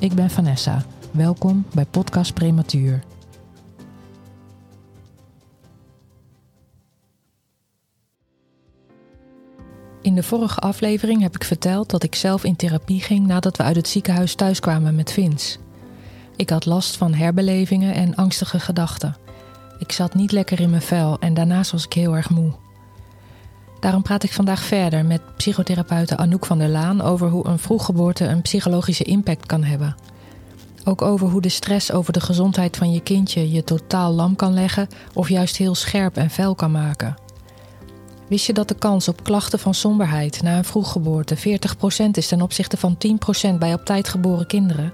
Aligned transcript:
Ik 0.00 0.14
ben 0.14 0.30
Vanessa. 0.30 0.84
Welkom 1.10 1.66
bij 1.74 1.84
Podcast 1.84 2.34
Prematuur. 2.34 3.02
In 10.02 10.14
de 10.14 10.22
vorige 10.22 10.60
aflevering 10.60 11.22
heb 11.22 11.34
ik 11.34 11.44
verteld 11.44 11.90
dat 11.90 12.02
ik 12.02 12.14
zelf 12.14 12.44
in 12.44 12.56
therapie 12.56 13.00
ging 13.00 13.26
nadat 13.26 13.56
we 13.56 13.62
uit 13.62 13.76
het 13.76 13.88
ziekenhuis 13.88 14.34
thuiskwamen 14.34 14.94
met 14.94 15.12
Vince. 15.12 15.58
Ik 16.36 16.50
had 16.50 16.66
last 16.66 16.96
van 16.96 17.14
herbelevingen 17.14 17.94
en 17.94 18.14
angstige 18.14 18.60
gedachten. 18.60 19.16
Ik 19.78 19.92
zat 19.92 20.14
niet 20.14 20.32
lekker 20.32 20.60
in 20.60 20.70
mijn 20.70 20.82
vel 20.82 21.18
en 21.18 21.34
daarnaast 21.34 21.70
was 21.70 21.84
ik 21.84 21.92
heel 21.92 22.16
erg 22.16 22.30
moe. 22.30 22.52
Daarom 23.80 24.02
praat 24.02 24.22
ik 24.22 24.32
vandaag 24.32 24.62
verder 24.62 25.04
met 25.04 25.36
psychotherapeute 25.36 26.16
Anouk 26.16 26.46
van 26.46 26.58
der 26.58 26.68
Laan 26.68 27.00
over 27.00 27.28
hoe 27.28 27.46
een 27.46 27.58
vroeggeboorte 27.58 28.24
een 28.24 28.42
psychologische 28.42 29.04
impact 29.04 29.46
kan 29.46 29.64
hebben. 29.64 29.96
Ook 30.84 31.02
over 31.02 31.28
hoe 31.28 31.40
de 31.40 31.48
stress 31.48 31.92
over 31.92 32.12
de 32.12 32.20
gezondheid 32.20 32.76
van 32.76 32.92
je 32.92 33.00
kindje 33.00 33.50
je 33.50 33.64
totaal 33.64 34.12
lam 34.12 34.36
kan 34.36 34.54
leggen 34.54 34.88
of 35.14 35.28
juist 35.28 35.56
heel 35.56 35.74
scherp 35.74 36.16
en 36.16 36.30
fel 36.30 36.54
kan 36.54 36.70
maken. 36.70 37.16
Wist 38.28 38.46
je 38.46 38.52
dat 38.52 38.68
de 38.68 38.74
kans 38.74 39.08
op 39.08 39.24
klachten 39.24 39.58
van 39.58 39.74
somberheid 39.74 40.42
na 40.42 40.56
een 40.56 40.64
vroeggeboorte 40.64 41.36
40% 41.38 41.40
is 42.12 42.28
ten 42.28 42.42
opzichte 42.42 42.76
van 42.76 42.98
10% 43.54 43.58
bij 43.58 43.74
op 43.74 43.84
tijd 43.84 44.08
geboren 44.08 44.46
kinderen? 44.46 44.92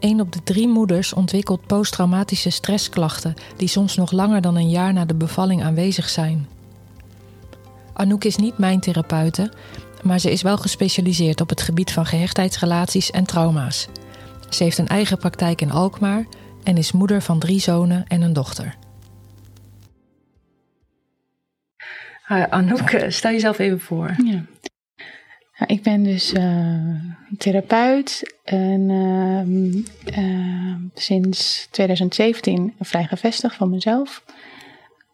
Een 0.00 0.20
op 0.20 0.32
de 0.32 0.42
drie 0.44 0.68
moeders 0.68 1.12
ontwikkelt 1.12 1.66
posttraumatische 1.66 2.50
stressklachten 2.50 3.34
die 3.56 3.68
soms 3.68 3.96
nog 3.96 4.10
langer 4.10 4.40
dan 4.40 4.56
een 4.56 4.70
jaar 4.70 4.92
na 4.92 5.04
de 5.04 5.14
bevalling 5.14 5.62
aanwezig 5.62 6.08
zijn. 6.08 6.48
Anouk 7.92 8.24
is 8.24 8.36
niet 8.36 8.58
mijn 8.58 8.80
therapeute, 8.80 9.52
maar 10.02 10.18
ze 10.18 10.30
is 10.30 10.42
wel 10.42 10.56
gespecialiseerd 10.56 11.40
op 11.40 11.48
het 11.48 11.62
gebied 11.62 11.92
van 11.92 12.06
gehechtheidsrelaties 12.06 13.10
en 13.10 13.24
trauma's. 13.24 13.88
Ze 14.50 14.62
heeft 14.62 14.78
een 14.78 14.88
eigen 14.88 15.18
praktijk 15.18 15.60
in 15.60 15.70
Alkmaar 15.70 16.26
en 16.62 16.76
is 16.76 16.92
moeder 16.92 17.22
van 17.22 17.38
drie 17.38 17.60
zonen 17.60 18.04
en 18.08 18.22
een 18.22 18.32
dochter. 18.32 18.74
Anouk, 22.50 22.90
eh, 22.90 23.10
stel 23.10 23.30
jezelf 23.30 23.58
even 23.58 23.80
voor. 23.80 24.14
Ja. 24.24 24.44
Nou, 25.58 25.74
ik 25.74 25.82
ben 25.82 26.02
dus 26.02 26.32
uh, 26.32 26.94
therapeut 27.38 28.34
en 28.44 28.88
uh, 28.88 30.18
uh, 30.24 30.74
sinds 30.94 31.68
2017 31.70 32.74
vrij 32.80 33.04
gevestigd 33.04 33.54
van 33.54 33.70
mezelf. 33.70 34.24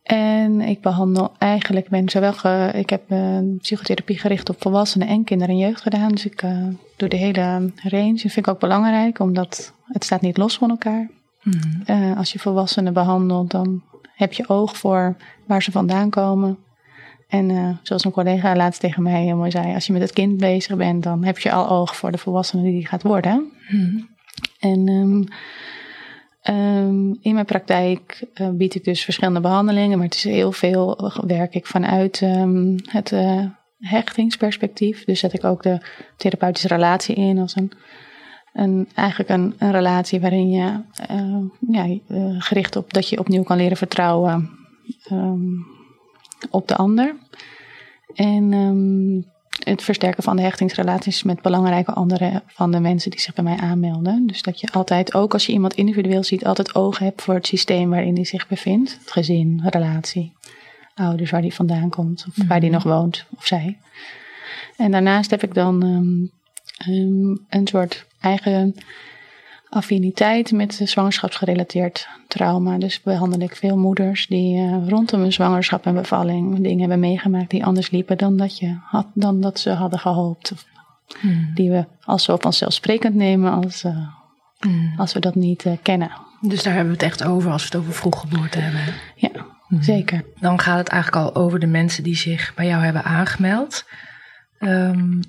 En 0.09 0.61
ik 0.61 0.81
behandel 0.81 1.33
eigenlijk, 1.39 1.89
ben 1.89 2.09
zowel 2.09 2.33
ge, 2.33 2.70
ik 2.75 2.91
heb 2.91 3.03
psychotherapie 3.59 4.19
gericht 4.19 4.48
op 4.48 4.56
volwassenen 4.59 5.09
en 5.09 5.25
kinderen 5.25 5.55
en 5.55 5.61
jeugd 5.61 5.83
gedaan. 5.83 6.09
Dus 6.09 6.27
ik 6.27 6.45
doe 6.97 7.09
de 7.09 7.17
hele 7.17 7.73
range. 7.83 8.12
Dat 8.12 8.20
vind 8.20 8.36
ik 8.36 8.48
ook 8.48 8.61
belangrijk, 8.61 9.19
omdat 9.19 9.73
het 9.84 10.05
staat 10.05 10.20
niet 10.20 10.36
los 10.36 10.59
van 10.59 10.70
elkaar. 10.70 11.09
Mm 11.42 12.17
als 12.17 12.33
je 12.33 12.39
volwassenen 12.39 12.92
behandelt, 12.92 13.51
dan 13.51 13.83
heb 14.14 14.33
je 14.33 14.48
oog 14.48 14.77
voor 14.77 15.17
waar 15.46 15.63
ze 15.63 15.70
vandaan 15.70 16.11
komen. 16.11 16.58
En 17.29 17.79
zoals 17.83 18.05
een 18.05 18.11
collega 18.11 18.57
laatst 18.57 18.80
tegen 18.80 19.02
mij 19.02 19.23
heel 19.23 19.36
mooi 19.36 19.51
zei, 19.51 19.75
als 19.75 19.86
je 19.86 19.92
met 19.92 20.02
het 20.02 20.13
kind 20.13 20.36
bezig 20.36 20.77
bent, 20.77 21.02
dan 21.02 21.25
heb 21.25 21.39
je 21.39 21.52
al 21.52 21.69
oog 21.69 21.96
voor 21.96 22.13
de 22.13 22.19
volwassene 22.19 22.63
die 22.63 22.73
die 22.73 22.86
gaat 22.86 23.02
worden. 23.02 23.52
Hmm. 23.69 24.08
En 24.58 24.89
um, 24.89 25.25
um, 26.48 27.19
in 27.20 27.35
mijn 27.35 27.45
praktijk 27.45 28.25
uh, 28.35 28.48
bied 28.51 28.75
ik 28.75 28.85
dus 28.85 29.05
verschillende 29.05 29.41
behandelingen, 29.41 29.98
maar 29.98 30.07
het 30.07 30.17
is 30.17 30.25
heel 30.25 30.53
veel 30.53 31.13
werk 31.27 31.55
ik 31.55 31.67
vanuit 31.67 32.20
um, 32.20 32.77
het 32.83 33.11
uh, 33.11 33.45
hechtingsperspectief. 33.79 35.05
Dus 35.05 35.20
zet 35.20 35.33
ik 35.33 35.45
ook 35.45 35.63
de 35.63 35.81
therapeutische 36.17 36.69
relatie 36.69 37.14
in 37.14 37.39
als 37.39 37.57
een, 37.57 37.73
een 38.53 38.89
eigenlijk 38.95 39.31
een, 39.31 39.55
relatie 39.58 40.20
waarin 40.20 40.51
je 40.51 40.81
ja, 41.69 41.98
gericht 42.39 42.77
op 42.77 42.92
dat 42.92 43.08
je 43.08 43.19
opnieuw 43.19 43.42
kan 43.42 43.57
leren 43.57 43.77
vertrouwen 43.77 44.51
op 46.51 46.69
de 46.69 46.77
ander. 46.77 47.14
En 48.14 48.53
het 49.58 49.83
versterken 49.83 50.23
van 50.23 50.36
de 50.36 50.42
hechtingsrelaties 50.42 51.23
met 51.23 51.42
belangrijke 51.42 51.92
anderen 51.92 52.42
van 52.46 52.70
de 52.70 52.80
mensen 52.80 53.11
die 53.11 53.20
zich 53.20 53.35
bij 53.35 53.45
mij 53.45 53.57
aanmelden. 53.57 54.27
Dus 54.27 54.42
dat 54.42 54.61
je 54.61 54.73
altijd, 54.73 55.14
ook 55.14 55.33
als 55.33 55.46
je 55.46 55.52
iemand 55.52 55.74
individueel 55.74 56.23
ziet, 56.23 56.45
altijd 56.45 56.74
oog 56.74 56.98
hebt 56.98 57.23
voor 57.23 57.35
het 57.35 57.46
systeem 57.46 57.91
waarin 57.91 58.14
hij 58.14 58.24
zich 58.24 58.48
bevindt. 58.48 58.98
Het 59.01 59.11
gezin, 59.11 59.63
relatie, 59.64 60.33
ouders 60.95 61.30
waar 61.30 61.42
die 61.42 61.55
vandaan 61.55 61.89
komt, 61.89 62.24
of 62.29 62.46
waar 62.48 62.61
die 62.61 62.70
mhm. 62.70 62.79
nog 62.79 62.95
woont, 62.96 63.24
of 63.36 63.46
zij. 63.46 63.79
En 64.77 64.91
daarnaast 64.91 65.30
heb 65.30 65.42
ik 65.42 65.55
dan 65.55 65.83
um, 65.83 66.30
um, 66.89 67.46
een 67.48 67.67
soort 67.67 68.07
eigen 68.20 68.75
affiniteit 69.68 70.52
met 70.52 70.80
zwangerschapsgerelateerd 70.84 72.08
trauma. 72.29 72.79
Dus 72.79 73.02
behandel 73.02 73.40
ik 73.40 73.56
veel 73.56 73.77
moeders 73.77 74.27
die 74.27 74.56
uh, 74.56 74.89
rondom 74.89 75.23
een 75.23 75.33
zwangerschap 75.33 75.86
en 75.86 75.95
bevalling 75.95 76.61
dingen 76.61 76.79
hebben 76.79 77.01
meegemaakt 77.01 77.51
die 77.51 77.64
anders 77.64 77.90
liepen 77.90 78.18
dan 78.18 78.36
dat, 78.36 78.58
je 78.58 78.77
had, 78.83 79.07
dan 79.14 79.40
dat 79.40 79.58
ze 79.58 79.70
hadden 79.70 79.98
gehoopt. 79.98 80.52
Hmm. 81.20 81.51
Die 81.55 81.70
we 81.70 81.86
als 82.05 82.24
zo 82.24 82.36
vanzelfsprekend 82.40 83.14
nemen 83.14 83.52
als, 83.52 83.84
uh, 83.84 84.08
hmm. 84.58 84.92
als 84.96 85.12
we 85.12 85.20
dat 85.20 85.34
niet 85.34 85.64
uh, 85.64 85.73
kennen. 85.83 86.11
Dus 86.40 86.62
daar 86.62 86.74
hebben 86.74 86.92
we 86.92 87.05
het 87.05 87.12
echt 87.12 87.24
over 87.24 87.51
als 87.51 87.62
we 87.62 87.68
het 87.68 87.77
over 87.77 87.95
vroeggeboorte 87.95 88.58
hebben. 88.58 88.95
Ja, 89.14 89.30
hmm. 89.67 89.83
zeker. 89.83 90.24
Dan 90.40 90.61
gaat 90.61 90.78
het 90.78 90.89
eigenlijk 90.89 91.24
al 91.24 91.42
over 91.42 91.58
de 91.58 91.67
mensen 91.67 92.02
die 92.02 92.17
zich 92.17 92.55
bij 92.55 92.67
jou 92.67 92.84
hebben 92.84 93.05
aangemeld. 93.05 93.84
Um, 94.58 95.20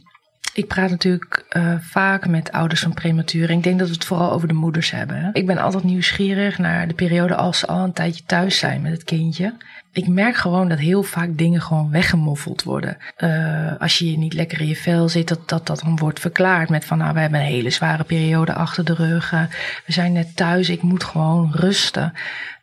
ik 0.53 0.67
praat 0.67 0.89
natuurlijk 0.89 1.45
uh, 1.51 1.75
vaak 1.79 2.27
met 2.27 2.51
ouders 2.51 2.81
van 2.81 2.93
prematuur. 2.93 3.49
ik 3.49 3.63
denk 3.63 3.79
dat 3.79 3.87
we 3.87 3.93
het 3.93 4.05
vooral 4.05 4.31
over 4.31 4.47
de 4.47 4.53
moeders 4.53 4.91
hebben. 4.91 5.29
Ik 5.33 5.45
ben 5.45 5.57
altijd 5.57 5.83
nieuwsgierig 5.83 6.57
naar 6.57 6.87
de 6.87 6.93
periode 6.93 7.35
als 7.35 7.59
ze 7.59 7.67
al 7.67 7.83
een 7.83 7.93
tijdje 7.93 8.23
thuis 8.23 8.57
zijn 8.57 8.81
met 8.81 8.91
het 8.91 9.03
kindje. 9.03 9.53
Ik 9.91 10.07
merk 10.07 10.35
gewoon 10.35 10.69
dat 10.69 10.79
heel 10.79 11.03
vaak 11.03 11.37
dingen 11.37 11.61
gewoon 11.61 11.91
weggemoffeld 11.91 12.63
worden. 12.63 12.97
Uh, 13.17 13.71
als 13.79 13.97
je 13.97 14.17
niet 14.17 14.33
lekker 14.33 14.61
in 14.61 14.67
je 14.67 14.75
vel 14.75 15.09
zit, 15.09 15.27
dat, 15.27 15.47
dat 15.47 15.65
dan 15.65 15.97
wordt 15.97 16.19
verklaard 16.19 16.69
met 16.69 16.85
van 16.85 16.97
nou, 16.97 17.13
we 17.13 17.19
hebben 17.19 17.39
een 17.39 17.45
hele 17.45 17.69
zware 17.69 18.03
periode 18.03 18.53
achter 18.53 18.85
de 18.85 18.93
rug. 18.93 19.31
Uh, 19.31 19.41
we 19.85 19.91
zijn 19.91 20.11
net 20.11 20.35
thuis, 20.35 20.69
ik 20.69 20.81
moet 20.81 21.03
gewoon 21.03 21.51
rusten. 21.53 22.13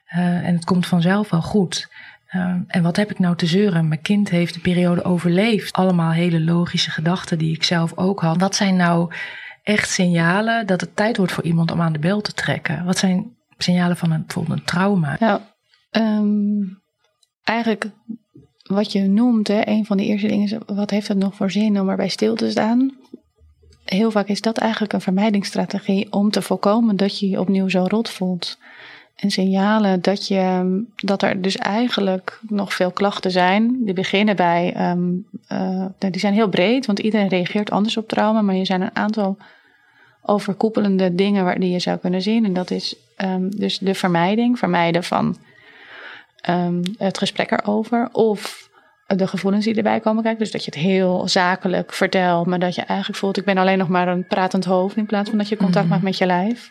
en 0.09 0.55
het 0.55 0.65
komt 0.65 0.87
vanzelf 0.87 1.31
wel 1.31 1.43
goed. 1.43 1.89
Ehm, 2.37 2.61
en 2.67 2.83
wat 2.83 2.97
heb 2.97 3.11
ik 3.11 3.19
nou 3.19 3.37
te 3.37 3.47
zeuren? 3.47 3.89
Mijn 3.89 4.03
kind 4.03 4.31
heeft 4.31 4.55
de 4.55 4.61
periode 4.61 5.05
overleefd. 5.05 5.73
Allemaal 5.73 6.11
hele 6.11 6.41
logische 6.41 6.91
gedachten 6.91 7.39
die 7.39 7.55
ik 7.55 7.63
zelf 7.63 7.97
ook 7.97 8.21
had. 8.21 8.41
Wat 8.41 8.55
zijn 8.55 8.77
nou 8.77 9.13
echt 9.63 9.91
signalen 9.91 10.67
dat 10.67 10.81
het 10.81 10.97
tijd 10.97 11.17
wordt 11.17 11.33
voor 11.33 11.45
iemand 11.45 11.71
om 11.71 11.81
aan 11.81 11.93
de 11.93 11.99
bel 11.99 12.21
te 12.21 12.33
trekken? 12.33 12.85
Wat 12.85 12.99
zijn 12.99 13.37
signalen 13.59 13.97
van 13.97 14.11
een, 14.11 14.21
bijvoorbeeld 14.21 14.59
een 14.59 14.65
trauma? 14.65 15.17
Nou, 15.21 15.41
eigenlijk 17.43 17.91
wat 18.63 18.93
je 18.93 19.03
noemt, 19.03 19.49
hè, 19.49 19.67
een 19.67 19.87
van 19.87 19.97
de 19.97 20.05
eerste 20.05 20.27
dingen 20.27 20.45
is: 20.45 20.57
wat 20.67 20.91
heeft 20.91 21.09
het 21.09 21.19
nog 21.19 21.35
voor 21.35 21.51
zin 21.51 21.81
om 21.81 21.89
erbij 21.89 22.09
stil 22.09 22.35
te 22.35 22.51
staan? 22.51 22.97
Heel 23.85 24.11
vaak 24.11 24.29
is 24.29 24.41
dat 24.41 24.59
eigenlijk 24.59 24.93
een 24.93 25.01
vermijdingsstrategie 25.01 26.13
om 26.13 26.31
te 26.31 26.43
voorkomen 26.43 26.97
dat 26.97 27.19
je 27.19 27.29
je 27.29 27.41
opnieuw 27.41 27.69
zo 27.69 27.85
rot 27.89 28.11
voelt 28.11 28.59
en 29.17 29.31
signalen 29.31 30.01
dat, 30.01 30.29
je, 30.29 30.85
dat 30.97 31.23
er 31.23 31.43
dus 31.43 31.57
eigenlijk 31.57 32.41
nog 32.49 32.75
veel 32.75 32.91
klachten 32.91 33.31
zijn. 33.31 33.85
Die 33.85 33.95
beginnen 33.95 34.37
bij, 34.37 34.91
um, 34.91 35.27
uh, 35.53 35.87
die 35.99 36.21
zijn 36.21 36.35
heel 36.35 36.49
breed, 36.49 36.87
want 36.87 36.99
iedereen 36.99 37.29
reageert 37.29 37.71
anders 37.71 37.97
op 37.97 38.09
trauma, 38.09 38.43
maar 38.43 38.55
er 38.55 38.67
zijn 38.67 38.81
een 38.81 38.97
aantal 38.97 39.37
overkoepelende 40.23 41.15
dingen 41.15 41.45
waar, 41.45 41.61
die 41.61 41.71
je 41.71 41.79
zou 41.79 41.99
kunnen 41.99 42.23
zien. 42.23 42.45
En 42.45 42.53
dat 42.53 42.71
is 42.71 42.97
um, 43.17 43.57
dus 43.57 43.79
de 43.79 43.95
vermijding, 43.95 44.59
vermijden 44.59 45.05
van 45.05 45.37
um, 46.51 46.81
het 46.99 47.19
gesprek 47.19 47.51
erover. 47.51 48.09
Of 48.13 48.69
de 49.07 49.27
gevoelens 49.27 49.65
die 49.65 49.75
erbij 49.75 50.01
komen 50.01 50.23
kijken. 50.23 50.41
Dus 50.43 50.51
dat 50.51 50.65
je 50.65 50.71
het 50.71 50.81
heel 50.81 51.29
zakelijk 51.29 51.93
vertelt, 51.93 52.47
maar 52.47 52.59
dat 52.59 52.75
je 52.75 52.83
eigenlijk 52.83 53.19
voelt: 53.19 53.37
ik 53.37 53.45
ben 53.45 53.59
alleen 53.59 53.79
nog 53.79 53.89
maar 53.89 54.09
een 54.09 54.27
pratend 54.27 54.65
hoofd 54.65 54.97
in 54.97 55.07
plaats 55.07 55.29
van 55.29 55.39
dat 55.39 55.49
je 55.49 55.57
contact 55.57 55.85
mhm. 55.85 55.89
maakt 55.89 56.03
met 56.03 56.19
je 56.19 56.27
lijf. 56.27 56.71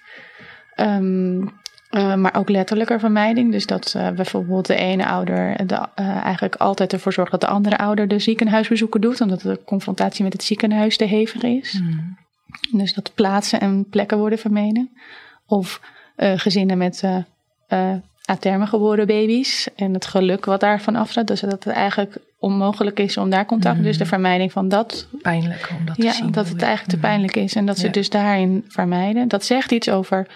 Um, 0.75 1.63
uh, 1.95 2.15
maar 2.15 2.35
ook 2.35 2.49
letterlijke 2.49 2.99
vermijding. 2.99 3.51
Dus 3.51 3.65
dat 3.65 3.93
uh, 3.97 4.09
bijvoorbeeld 4.09 4.65
de 4.65 4.75
ene 4.75 5.05
ouder 5.05 5.67
de, 5.67 5.73
uh, 5.75 6.07
eigenlijk 6.23 6.55
altijd 6.55 6.93
ervoor 6.93 7.13
zorgt 7.13 7.31
dat 7.31 7.41
de 7.41 7.47
andere 7.47 7.77
ouder 7.77 8.07
de 8.07 8.19
ziekenhuisbezoeken 8.19 9.01
doet, 9.01 9.21
omdat 9.21 9.41
de 9.41 9.59
confrontatie 9.65 10.23
met 10.23 10.33
het 10.33 10.43
ziekenhuis 10.43 10.97
te 10.97 11.05
hevig 11.05 11.41
is. 11.41 11.71
Hmm. 11.71 12.17
Dus 12.71 12.93
dat 12.93 13.11
plaatsen 13.13 13.59
en 13.59 13.89
plekken 13.89 14.17
worden 14.17 14.39
vermeden. 14.39 14.89
Of 15.47 15.81
gezinnen 16.15 16.77
met 16.77 17.03
aterme 18.25 18.67
geboren 18.67 19.07
baby's 19.07 19.67
en 19.75 19.93
het 19.93 20.05
geluk 20.05 20.45
wat 20.45 20.59
daarvan 20.59 20.95
afstaat. 20.95 21.27
Dus 21.27 21.39
dat 21.39 21.51
het 21.51 21.67
eigenlijk 21.67 22.17
onmogelijk 22.39 22.99
is 22.99 23.17
om 23.17 23.29
daar 23.29 23.45
contact, 23.45 23.77
mm. 23.77 23.83
dus 23.83 23.97
de 23.97 24.05
vermijding 24.05 24.51
van 24.51 24.69
dat. 24.69 25.07
Pijnlijk 25.21 25.71
om 25.79 25.85
dat 25.85 25.95
ja, 25.97 26.11
te 26.11 26.15
zien. 26.15 26.31
dat 26.31 26.49
het 26.49 26.61
eigenlijk 26.61 26.91
te 26.91 27.07
pijnlijk 27.07 27.35
is 27.35 27.55
en 27.55 27.65
dat 27.65 27.77
ze 27.77 27.89
dus 27.89 28.09
daarin 28.09 28.65
vermijden. 28.67 29.27
Dat 29.27 29.45
zegt 29.45 29.71
iets 29.71 29.89
over 29.89 30.27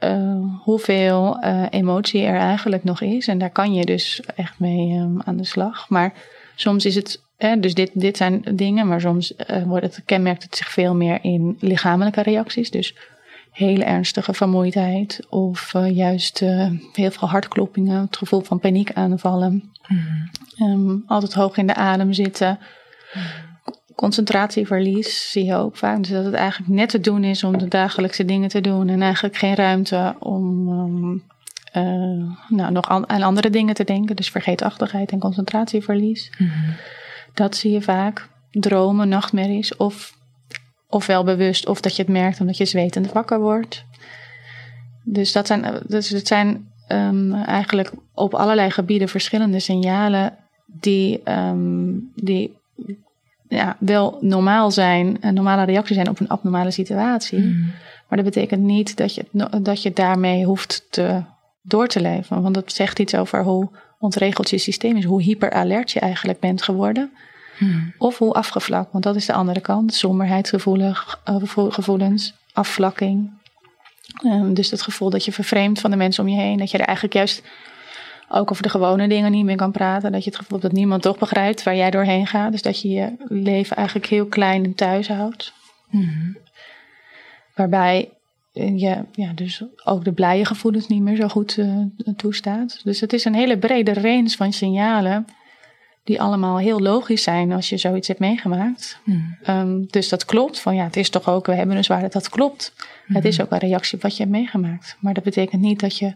uh, 0.00 0.60
hoeveel 0.62 1.44
uh, 1.44 1.66
emotie 1.70 2.22
er 2.22 2.38
eigenlijk 2.38 2.84
nog 2.84 3.00
is. 3.00 3.28
En 3.28 3.38
daar 3.38 3.50
kan 3.50 3.74
je 3.74 3.84
dus 3.84 4.20
echt 4.36 4.58
mee 4.58 4.98
um, 4.98 5.22
aan 5.24 5.36
de 5.36 5.44
slag. 5.44 5.88
Maar 5.88 6.12
soms 6.54 6.84
is 6.84 6.94
het, 6.94 7.22
hè, 7.36 7.60
dus 7.60 7.74
dit, 7.74 7.90
dit 7.94 8.16
zijn 8.16 8.42
dingen, 8.54 8.86
maar 8.86 9.00
soms 9.00 9.32
uh, 9.50 9.62
wordt 9.62 9.84
het, 9.84 10.04
kenmerkt 10.04 10.42
het 10.42 10.56
zich 10.56 10.70
veel 10.70 10.94
meer 10.94 11.18
in 11.22 11.56
lichamelijke 11.60 12.22
reacties. 12.22 12.70
Dus 12.70 12.94
hele 13.50 13.84
ernstige 13.84 14.34
vermoeidheid 14.34 15.26
of 15.28 15.72
juist 15.92 16.38
heel 16.92 17.10
veel 17.10 17.28
hartkloppingen, 17.28 18.00
het 18.00 18.16
gevoel 18.16 18.40
van 18.40 18.60
paniekaanvallen. 18.60 19.72
Mm. 19.86 20.30
Um, 20.68 21.04
altijd 21.06 21.34
hoog 21.34 21.56
in 21.56 21.66
de 21.66 21.74
adem 21.74 22.12
zitten. 22.12 22.58
Concentratieverlies 23.96 25.30
zie 25.30 25.44
je 25.44 25.54
ook 25.54 25.76
vaak. 25.76 25.96
Dus 25.96 26.08
dat 26.08 26.24
het 26.24 26.34
eigenlijk 26.34 26.72
net 26.72 26.88
te 26.88 27.00
doen 27.00 27.24
is 27.24 27.44
om 27.44 27.58
de 27.58 27.68
dagelijkse 27.68 28.24
dingen 28.24 28.48
te 28.48 28.60
doen. 28.60 28.88
En 28.88 29.02
eigenlijk 29.02 29.36
geen 29.36 29.54
ruimte 29.54 30.14
om 30.18 30.68
um, 30.68 31.22
uh, 31.76 32.30
nou, 32.48 32.72
nog 32.72 32.88
aan, 32.88 33.08
aan, 33.08 33.22
andere 33.22 33.50
dingen 33.50 33.74
te 33.74 33.84
denken. 33.84 34.16
Dus 34.16 34.30
vergeetachtigheid 34.30 35.10
en 35.10 35.18
concentratieverlies. 35.18 36.32
Mm 36.38 36.46
-hmm. 36.46 36.74
Dat 37.34 37.56
zie 37.56 37.70
je 37.70 37.82
vaak. 37.82 38.28
Dromen, 38.50 39.08
nachtmerries. 39.08 39.76
Of, 39.76 40.12
ofwel 40.88 41.24
bewust 41.24 41.66
of 41.66 41.80
dat 41.80 41.96
je 41.96 42.02
het 42.02 42.12
merkt 42.12 42.40
omdat 42.40 42.56
je 42.56 42.64
zwetend 42.64 43.12
wakker 43.12 43.40
wordt. 43.40 43.84
Dus 45.04 45.32
dat 45.32 45.46
zijn, 45.46 45.82
dus 45.86 46.08
het 46.08 46.26
zijn 46.26 46.72
um, 46.88 47.32
eigenlijk 47.32 47.92
op 48.14 48.34
allerlei 48.34 48.70
gebieden 48.70 49.08
verschillende 49.08 49.60
signalen 49.60 50.36
die, 50.66 51.20
um, 51.30 52.12
die 52.14 52.56
ja, 53.48 53.76
wel 53.78 54.18
normaal 54.20 54.70
zijn, 54.70 55.16
een 55.20 55.34
normale 55.34 55.64
reactie 55.64 55.94
zijn 55.94 56.08
op 56.08 56.20
een 56.20 56.28
abnormale 56.28 56.70
situatie. 56.70 57.38
Mm. 57.38 57.72
Maar 58.08 58.22
dat 58.22 58.34
betekent 58.34 58.62
niet 58.62 58.96
dat 58.96 59.14
je, 59.14 59.24
dat 59.62 59.82
je 59.82 59.92
daarmee 59.92 60.44
hoeft 60.44 60.86
te, 60.90 61.22
door 61.62 61.88
te 61.88 62.00
leven. 62.00 62.42
Want 62.42 62.54
dat 62.54 62.72
zegt 62.72 62.98
iets 62.98 63.14
over 63.14 63.42
hoe 63.42 63.68
ontregeld 63.98 64.50
je 64.50 64.58
systeem 64.58 64.96
is, 64.96 65.04
hoe 65.04 65.22
hyperalert 65.22 65.90
je 65.90 66.00
eigenlijk 66.00 66.40
bent 66.40 66.62
geworden. 66.62 67.10
Mm. 67.58 67.94
Of 67.98 68.18
hoe 68.18 68.32
afgevlakt, 68.32 68.92
want 68.92 69.04
dat 69.04 69.16
is 69.16 69.26
de 69.26 69.32
andere 69.32 69.60
kant. 69.60 69.94
Somberheid, 69.94 70.48
gevoelig, 70.48 71.20
uh, 71.28 71.68
gevoelens, 71.68 72.34
afvlakking. 72.52 73.30
Um, 74.24 74.54
dus 74.54 74.70
het 74.70 74.82
gevoel 74.82 75.10
dat 75.10 75.24
je 75.24 75.32
vervreemdt 75.32 75.80
van 75.80 75.90
de 75.90 75.96
mensen 75.96 76.24
om 76.24 76.30
je 76.30 76.40
heen. 76.40 76.58
Dat 76.58 76.70
je 76.70 76.78
er 76.78 76.84
eigenlijk 76.84 77.16
juist 77.16 77.42
ook 78.28 78.50
over 78.50 78.62
de 78.62 78.68
gewone 78.68 79.08
dingen 79.08 79.30
niet 79.30 79.44
meer 79.44 79.56
kan 79.56 79.72
praten. 79.72 80.12
Dat 80.12 80.24
je 80.24 80.30
het 80.30 80.38
gevoel 80.38 80.58
hebt 80.58 80.70
dat 80.70 80.78
niemand 80.78 81.02
toch 81.02 81.18
begrijpt 81.18 81.62
waar 81.62 81.76
jij 81.76 81.90
doorheen 81.90 82.26
gaat. 82.26 82.52
Dus 82.52 82.62
dat 82.62 82.80
je 82.80 82.88
je 82.88 83.12
leven 83.28 83.76
eigenlijk 83.76 84.06
heel 84.06 84.26
klein 84.26 84.64
en 84.64 84.74
thuis 84.74 85.08
houdt. 85.08 85.52
Mm-hmm. 85.90 86.36
Waarbij 87.54 88.10
je 88.52 89.04
ja, 89.12 89.32
dus 89.34 89.62
ook 89.84 90.04
de 90.04 90.12
blije 90.12 90.44
gevoelens 90.44 90.86
niet 90.86 91.02
meer 91.02 91.16
zo 91.16 91.28
goed 91.28 91.56
uh, 91.56 91.78
toestaat. 92.16 92.80
Dus 92.84 93.00
het 93.00 93.12
is 93.12 93.24
een 93.24 93.34
hele 93.34 93.58
brede 93.58 93.94
range 93.94 94.28
van 94.30 94.52
signalen. 94.52 95.26
Die 96.04 96.20
allemaal 96.20 96.58
heel 96.58 96.80
logisch 96.80 97.22
zijn 97.22 97.52
als 97.52 97.68
je 97.68 97.76
zoiets 97.76 98.08
hebt 98.08 98.20
meegemaakt. 98.20 98.98
Mm. 99.04 99.38
Um, 99.48 99.86
dus 99.86 100.08
dat 100.08 100.24
klopt. 100.24 100.60
Van 100.60 100.74
ja, 100.74 100.84
het 100.84 100.96
is 100.96 101.10
toch 101.10 101.28
ook, 101.28 101.46
we 101.46 101.54
hebben 101.54 101.76
een 101.76 101.84
zwaarte, 101.84 102.08
dat 102.08 102.28
klopt. 102.28 102.72
Het 103.06 103.24
is 103.24 103.40
ook 103.40 103.50
een 103.50 103.58
reactie 103.58 103.96
op 103.96 104.02
wat 104.02 104.16
je 104.16 104.22
hebt 104.22 104.34
meegemaakt. 104.34 104.96
Maar 105.00 105.14
dat 105.14 105.24
betekent 105.24 105.62
niet 105.62 105.80
dat 105.80 105.98
je 105.98 106.14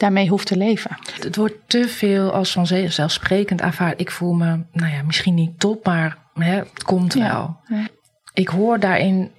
daarmee 0.00 0.28
hoeft 0.28 0.46
te 0.46 0.56
leven. 0.56 0.96
Het 1.20 1.36
wordt 1.36 1.54
te 1.66 1.88
veel 1.88 2.32
als 2.32 2.52
vanzelfsprekend 2.52 3.62
aanvaard. 3.62 4.00
Ik 4.00 4.10
voel 4.10 4.32
me, 4.32 4.64
nou 4.72 4.92
ja, 4.92 5.02
misschien 5.02 5.34
niet 5.34 5.58
top, 5.58 5.84
maar 5.84 6.18
hè, 6.34 6.56
het 6.56 6.82
komt 6.82 7.14
wel. 7.14 7.56
Ja. 7.68 7.86
Ik 8.32 8.48
hoor 8.48 8.80
daarin 8.80 9.30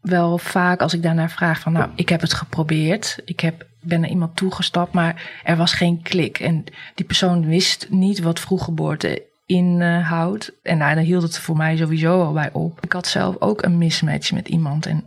wel 0.00 0.38
vaak 0.38 0.80
als 0.80 0.94
ik 0.94 1.02
daarnaar 1.02 1.30
vraag 1.30 1.60
van, 1.60 1.72
nou, 1.72 1.90
ik 1.94 2.08
heb 2.08 2.20
het 2.20 2.34
geprobeerd. 2.34 3.18
Ik 3.24 3.40
heb, 3.40 3.66
ben 3.80 4.00
naar 4.00 4.10
iemand 4.10 4.36
toegestapt, 4.36 4.92
maar 4.92 5.40
er 5.44 5.56
was 5.56 5.72
geen 5.72 6.02
klik. 6.02 6.38
En 6.38 6.64
die 6.94 7.06
persoon 7.06 7.46
wist 7.46 7.86
niet 7.90 8.20
wat 8.20 8.40
vroeggeboorte 8.40 9.22
inhoudt. 9.46 10.52
En 10.62 10.78
nou, 10.78 10.94
dan 10.94 11.04
hield 11.04 11.22
het 11.22 11.38
voor 11.38 11.56
mij 11.56 11.76
sowieso 11.76 12.22
al 12.22 12.32
bij 12.32 12.50
op. 12.52 12.78
Ik 12.80 12.92
had 12.92 13.06
zelf 13.06 13.36
ook 13.38 13.62
een 13.62 13.78
mismatch 13.78 14.32
met 14.32 14.48
iemand. 14.48 14.86
En 14.86 15.04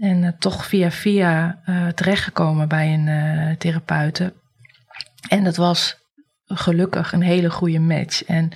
en 0.00 0.22
uh, 0.22 0.28
toch 0.38 0.66
via 0.66 0.90
via 0.90 1.60
uh, 1.66 1.88
terechtgekomen 1.88 2.68
bij 2.68 2.94
een 2.94 3.06
uh, 3.06 3.56
therapeute. 3.56 4.32
En 5.28 5.44
dat 5.44 5.56
was 5.56 5.96
gelukkig 6.44 7.12
een 7.12 7.22
hele 7.22 7.50
goede 7.50 7.78
match. 7.78 8.24
En 8.24 8.50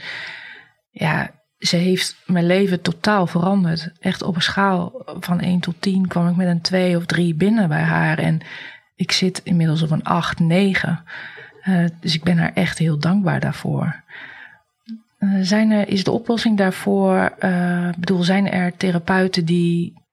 ja, 0.90 1.30
ze 1.58 1.76
heeft 1.76 2.16
mijn 2.26 2.46
leven 2.46 2.80
totaal 2.80 3.26
veranderd. 3.26 3.92
Echt 4.00 4.22
op 4.22 4.34
een 4.34 4.42
schaal 4.42 5.02
van 5.20 5.40
1 5.40 5.60
tot 5.60 5.74
10 5.78 6.08
kwam 6.08 6.28
ik 6.28 6.36
met 6.36 6.46
een 6.46 6.60
2 6.60 6.96
of 6.96 7.06
3 7.06 7.34
binnen 7.34 7.68
bij 7.68 7.82
haar. 7.82 8.18
En 8.18 8.40
ik 8.94 9.12
zit 9.12 9.40
inmiddels 9.42 9.82
op 9.82 9.90
een 9.90 10.04
8, 10.04 10.38
9. 10.38 11.04
dus 12.00 12.14
ik 12.14 12.22
ben 12.22 12.38
haar 12.38 12.52
echt 12.52 12.78
heel 12.78 12.98
dankbaar 12.98 13.40
daarvoor. 13.40 14.02
zijn 15.40 15.70
er, 15.70 15.88
is 15.88 16.04
de 16.04 16.10
oplossing 16.10 16.58
daarvoor, 16.58 17.34
bedoel, 17.98 18.22
zijn 18.22 18.50
er 18.50 18.76
therapeuten 18.76 19.44
die 19.44 20.03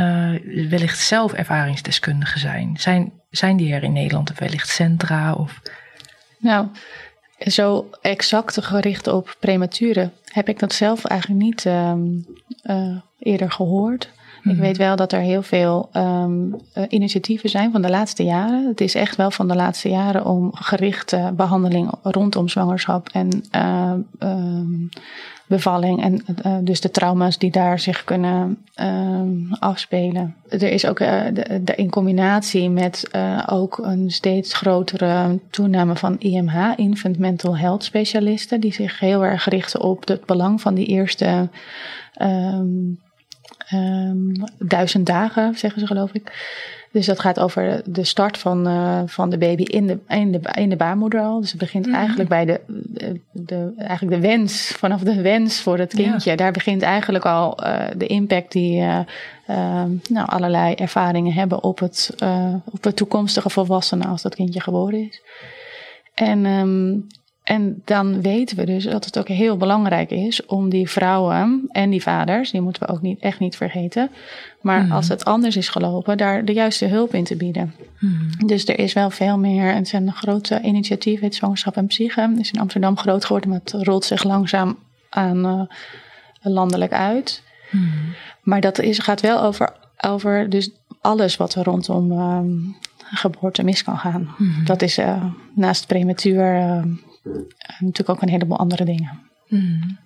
uh, 0.00 0.68
wellicht 0.68 0.98
zelf 0.98 1.32
ervaringsdeskundigen 1.32 2.40
zijn. 2.40 2.76
zijn. 2.78 3.12
Zijn 3.30 3.56
die 3.56 3.72
er 3.72 3.82
in 3.82 3.92
Nederland 3.92 4.30
of 4.30 4.38
wellicht 4.38 4.68
centra? 4.68 5.34
Of... 5.34 5.62
Nou, 6.38 6.66
zo 7.38 7.90
exact 8.02 8.64
gericht 8.64 9.06
op 9.06 9.36
prematuren 9.38 10.12
heb 10.24 10.48
ik 10.48 10.58
dat 10.58 10.72
zelf 10.72 11.04
eigenlijk 11.04 11.40
niet 11.42 11.64
um, 11.64 12.26
uh, 12.62 12.96
eerder 13.18 13.50
gehoord. 13.50 14.10
Ik 14.42 14.54
mhm. 14.54 14.60
weet 14.60 14.76
wel 14.76 14.96
dat 14.96 15.12
er 15.12 15.20
heel 15.20 15.42
veel 15.42 15.88
um, 15.92 16.54
uh, 16.74 16.84
initiatieven 16.88 17.48
zijn 17.48 17.72
van 17.72 17.82
de 17.82 17.90
laatste 17.90 18.24
jaren. 18.24 18.66
Het 18.66 18.80
is 18.80 18.94
echt 18.94 19.16
wel 19.16 19.30
van 19.30 19.48
de 19.48 19.54
laatste 19.54 19.88
jaren 19.88 20.24
om 20.24 20.54
gerichte 20.54 21.32
behandeling 21.36 21.90
rondom 22.02 22.48
zwangerschap 22.48 23.08
en 23.08 23.44
uh, 23.56 23.92
um, 24.18 24.88
bevalling 25.48 26.02
en 26.02 26.24
uh, 26.46 26.56
dus 26.60 26.80
de 26.80 26.90
trauma's 26.90 27.38
die 27.38 27.50
daar 27.50 27.78
zich 27.78 28.04
kunnen 28.04 28.58
uh, 28.80 29.52
afspelen. 29.58 30.34
Er 30.48 30.62
is 30.62 30.86
ook 30.86 30.98
de, 30.98 31.72
in 31.76 31.90
combinatie 31.90 32.70
met 32.70 33.08
uh, 33.12 33.46
ook 33.46 33.78
een 33.78 34.10
steeds 34.10 34.54
grotere 34.54 35.38
toename 35.50 35.96
van 35.96 36.18
IMH, 36.18 36.72
Infant 36.76 37.18
Mental 37.18 37.56
Health 37.56 37.84
specialisten, 37.84 38.60
die 38.60 38.72
zich 38.72 39.00
heel 39.00 39.24
erg 39.24 39.48
richten 39.48 39.80
op 39.80 40.08
het 40.08 40.26
belang 40.26 40.60
van 40.60 40.74
die 40.74 40.86
eerste 40.86 41.48
um, 42.22 42.98
duizend 44.58 45.06
dagen, 45.06 45.54
zeggen 45.54 45.80
ze 45.80 45.86
geloof 45.86 46.12
ik. 46.12 46.32
Dus 46.90 47.06
dat 47.06 47.20
gaat 47.20 47.40
over 47.40 47.82
de 47.84 48.04
start 48.04 48.38
van, 48.38 48.68
uh, 48.68 49.00
van 49.06 49.30
de 49.30 49.38
baby 49.38 49.62
in 49.62 49.86
de, 49.86 49.98
in, 50.08 50.32
de, 50.32 50.40
in 50.54 50.68
de 50.68 50.76
baarmoeder 50.76 51.20
al. 51.20 51.40
Dus 51.40 51.50
het 51.50 51.60
begint 51.60 51.86
mm 51.86 51.92
-hmm. 51.92 52.00
eigenlijk 52.00 52.28
bij 52.28 52.44
de, 52.44 52.60
de, 52.66 53.20
de, 53.32 53.72
eigenlijk 53.76 54.22
de 54.22 54.28
wens, 54.28 54.72
vanaf 54.76 55.00
de 55.00 55.22
wens 55.22 55.60
voor 55.60 55.78
het 55.78 55.94
kindje. 55.94 56.30
Ja. 56.30 56.36
Daar 56.36 56.52
begint 56.52 56.82
eigenlijk 56.82 57.26
al 57.26 57.64
uh, 57.64 57.84
de 57.96 58.06
impact 58.06 58.52
die 58.52 58.80
uh, 58.80 59.00
nou, 60.08 60.26
allerlei 60.26 60.74
ervaringen 60.74 61.32
hebben 61.32 61.62
op 61.62 61.78
het, 61.78 62.14
op 62.64 62.84
het 62.84 62.96
toekomstige 62.96 63.50
volwassene 63.50 64.06
als 64.06 64.22
dat 64.22 64.34
kindje 64.34 64.60
geboren 64.60 65.06
is. 65.06 65.22
En 66.14 66.44
um, 66.46 67.06
en 67.48 67.82
dan 67.84 68.22
weten 68.22 68.56
we 68.56 68.64
dus 68.64 68.84
dat 68.84 69.04
het 69.04 69.18
ook 69.18 69.28
heel 69.28 69.56
belangrijk 69.56 70.10
is 70.10 70.46
om 70.46 70.68
die 70.68 70.90
vrouwen 70.90 71.68
en 71.70 71.90
die 71.90 72.02
vaders, 72.02 72.50
die 72.50 72.60
moeten 72.60 72.86
we 72.86 72.92
ook 72.92 73.02
niet, 73.02 73.20
echt 73.20 73.38
niet 73.38 73.56
vergeten. 73.56 74.10
Maar 74.60 74.82
mm. 74.84 74.92
als 74.92 75.08
het 75.08 75.24
anders 75.24 75.56
is 75.56 75.68
gelopen, 75.68 76.16
daar 76.16 76.44
de 76.44 76.52
juiste 76.52 76.86
hulp 76.86 77.14
in 77.14 77.24
te 77.24 77.36
bieden. 77.36 77.74
Mm. 77.98 78.46
Dus 78.46 78.66
er 78.66 78.78
is 78.78 78.92
wel 78.92 79.10
veel 79.10 79.38
meer. 79.38 79.74
Het 79.74 79.88
zijn 79.88 80.06
een 80.06 80.12
grote 80.12 80.60
initiatief, 80.62 81.20
het 81.20 81.34
Zwangerschap 81.34 81.76
en 81.76 81.86
Psyche. 81.86 82.20
Het 82.20 82.38
is 82.38 82.50
in 82.50 82.60
Amsterdam 82.60 82.98
groot 82.98 83.24
geworden, 83.24 83.50
maar 83.50 83.60
het 83.64 83.72
rolt 83.72 84.04
zich 84.04 84.24
langzaam 84.24 84.78
aan 85.08 85.46
uh, 85.46 85.62
landelijk 86.52 86.92
uit. 86.92 87.42
Mm. 87.70 87.90
Maar 88.42 88.60
dat 88.60 88.78
is, 88.78 88.98
gaat 88.98 89.20
wel 89.20 89.42
over, 89.42 89.72
over 90.00 90.50
dus 90.50 90.70
alles 91.00 91.36
wat 91.36 91.54
er 91.54 91.64
rondom 91.64 92.12
uh, 92.12 92.40
geboorte 92.98 93.62
mis 93.62 93.84
kan 93.84 93.98
gaan. 93.98 94.28
Dat 94.64 94.82
is 94.82 94.98
uh, 94.98 95.24
naast 95.54 95.86
prematuur 95.86 96.82
natuurlijk 97.78 98.08
ook 98.08 98.22
een 98.22 98.28
heleboel 98.28 98.58
andere 98.58 98.84
dingen. 98.84 99.20
Hmm. 99.46 99.98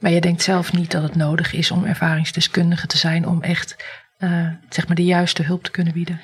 Maar 0.00 0.10
je 0.10 0.20
denkt 0.20 0.42
zelf 0.42 0.72
niet 0.72 0.90
dat 0.90 1.02
het 1.02 1.14
nodig 1.14 1.52
is 1.52 1.70
om 1.70 1.84
ervaringsdeskundige 1.84 2.86
te 2.86 2.98
zijn 2.98 3.28
om 3.28 3.42
echt 3.42 3.76
uh, 4.18 4.48
zeg 4.68 4.86
maar 4.86 4.96
de 4.96 5.04
juiste 5.04 5.42
hulp 5.42 5.62
te 5.62 5.70
kunnen 5.70 5.92
bieden? 5.92 6.20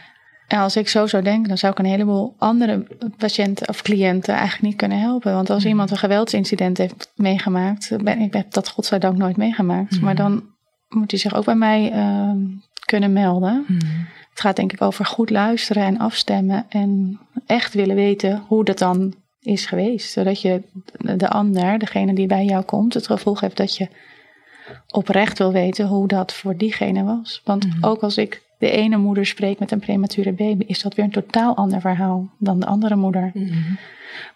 En 0.49 0.59
als 0.59 0.77
ik 0.77 0.89
zo 0.89 1.07
zou 1.07 1.23
denken, 1.23 1.49
dan 1.49 1.59
zou 1.59 1.73
ik 1.73 1.79
een 1.79 1.85
heleboel 1.85 2.35
andere 2.39 2.87
patiënten 3.17 3.69
of 3.69 3.83
cliënten 3.83 4.35
eigenlijk 4.35 4.63
niet 4.63 4.77
kunnen 4.77 5.01
helpen. 5.01 5.33
Want 5.33 5.51
als 5.51 5.63
mm. 5.63 5.69
iemand 5.69 5.91
een 5.91 5.97
geweldsincident 5.97 6.79
heeft 6.79 7.13
meegemaakt, 7.15 8.03
ben, 8.03 8.21
ik 8.21 8.33
heb 8.33 8.53
dat 8.53 8.69
godzijdank 8.69 9.17
nooit 9.17 9.37
meegemaakt. 9.37 9.97
Mm. 9.97 10.05
Maar 10.05 10.15
dan 10.15 10.45
moet 10.89 11.11
hij 11.11 11.21
zich 11.21 11.35
ook 11.35 11.45
bij 11.45 11.55
mij 11.55 11.93
ehm, 11.93 12.39
kunnen 12.85 13.13
melden. 13.13 13.65
Mhm. 13.67 13.87
Het 14.31 14.41
gaat 14.41 14.57
denk 14.57 14.73
ik 14.73 14.83
over 14.83 15.05
goed 15.05 15.31
luisteren 15.31 15.83
en 15.83 15.99
afstemmen 15.99 16.67
en 16.69 17.19
echt 17.47 17.75
willen 17.75 17.97
weten 17.97 18.43
hoe 18.47 18.65
dat 18.65 18.79
dan 18.79 19.15
is 19.49 19.67
geweest. 19.67 20.13
Zodat 20.13 20.41
je 20.41 20.63
de 21.17 21.29
ander, 21.29 21.79
degene 21.79 22.15
die 22.15 22.27
bij 22.27 22.45
jou 22.45 22.65
komt, 22.65 22.95
het 22.95 23.07
gevoel 23.07 23.35
geeft 23.35 23.57
dat 23.57 23.77
je 23.77 23.89
oprecht 24.91 25.39
wil 25.39 25.53
weten 25.53 25.87
hoe 25.87 26.09
dat 26.09 26.33
voor 26.33 26.57
diegene 26.57 27.05
was. 27.05 27.41
Want 27.45 27.67
Mhm. 27.67 27.85
ook 27.85 28.03
als 28.03 28.17
ik 28.17 28.43
de 28.59 28.71
ene 28.71 28.97
moeder 28.97 29.27
spreek 29.27 29.59
met 29.59 29.71
een 29.71 29.79
premature 29.79 30.33
baby, 30.33 30.65
is 30.67 30.83
dat 30.83 30.95
weer 30.95 31.05
een 31.05 31.11
totaal 31.11 31.57
ander 31.57 31.81
verhaal 31.81 32.29
dan 32.39 32.61
de 32.61 32.67
andere 32.67 32.97
moeder. 32.97 33.31
Mhm. 33.35 33.73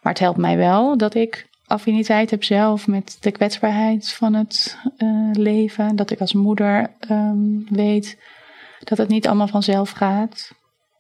Maar 0.03 0.13
het 0.13 0.19
helpt 0.19 0.39
mij 0.39 0.57
wel 0.57 0.97
dat 0.97 1.15
ik 1.15 1.49
affiniteit 1.67 2.31
heb 2.31 2.45
zelf 2.45 2.87
met 2.87 3.17
de 3.21 3.31
kwetsbaarheid 3.31 4.13
van 4.13 4.35
het 4.35 4.79
eh, 4.97 5.09
leven. 5.33 5.97
Dat 5.97 6.11
ik 6.11 6.21
als 6.21 6.33
moeder 6.33 6.91
ehm, 6.99 7.59
weet 7.69 8.19
dat 8.85 8.99
het 8.99 9.09
niet 9.09 9.27
allemaal 9.27 9.49
vanzelf 9.49 9.91
gaat. 9.91 10.51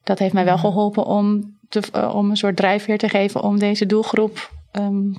Dat 0.05 0.19
heeft 0.19 0.33
mij 0.35 0.45
wel 0.45 0.59
geholpen 0.59 1.07
om, 1.07 1.57
te, 1.73 1.81
eh, 1.93 2.15
om 2.15 2.31
een 2.31 2.37
soort 2.37 2.57
drijfveer 2.57 2.99
te 2.99 3.09
geven 3.09 3.43
om 3.43 3.59
deze 3.59 3.87
doelgroep 3.87 4.51
ehm, 4.73 5.13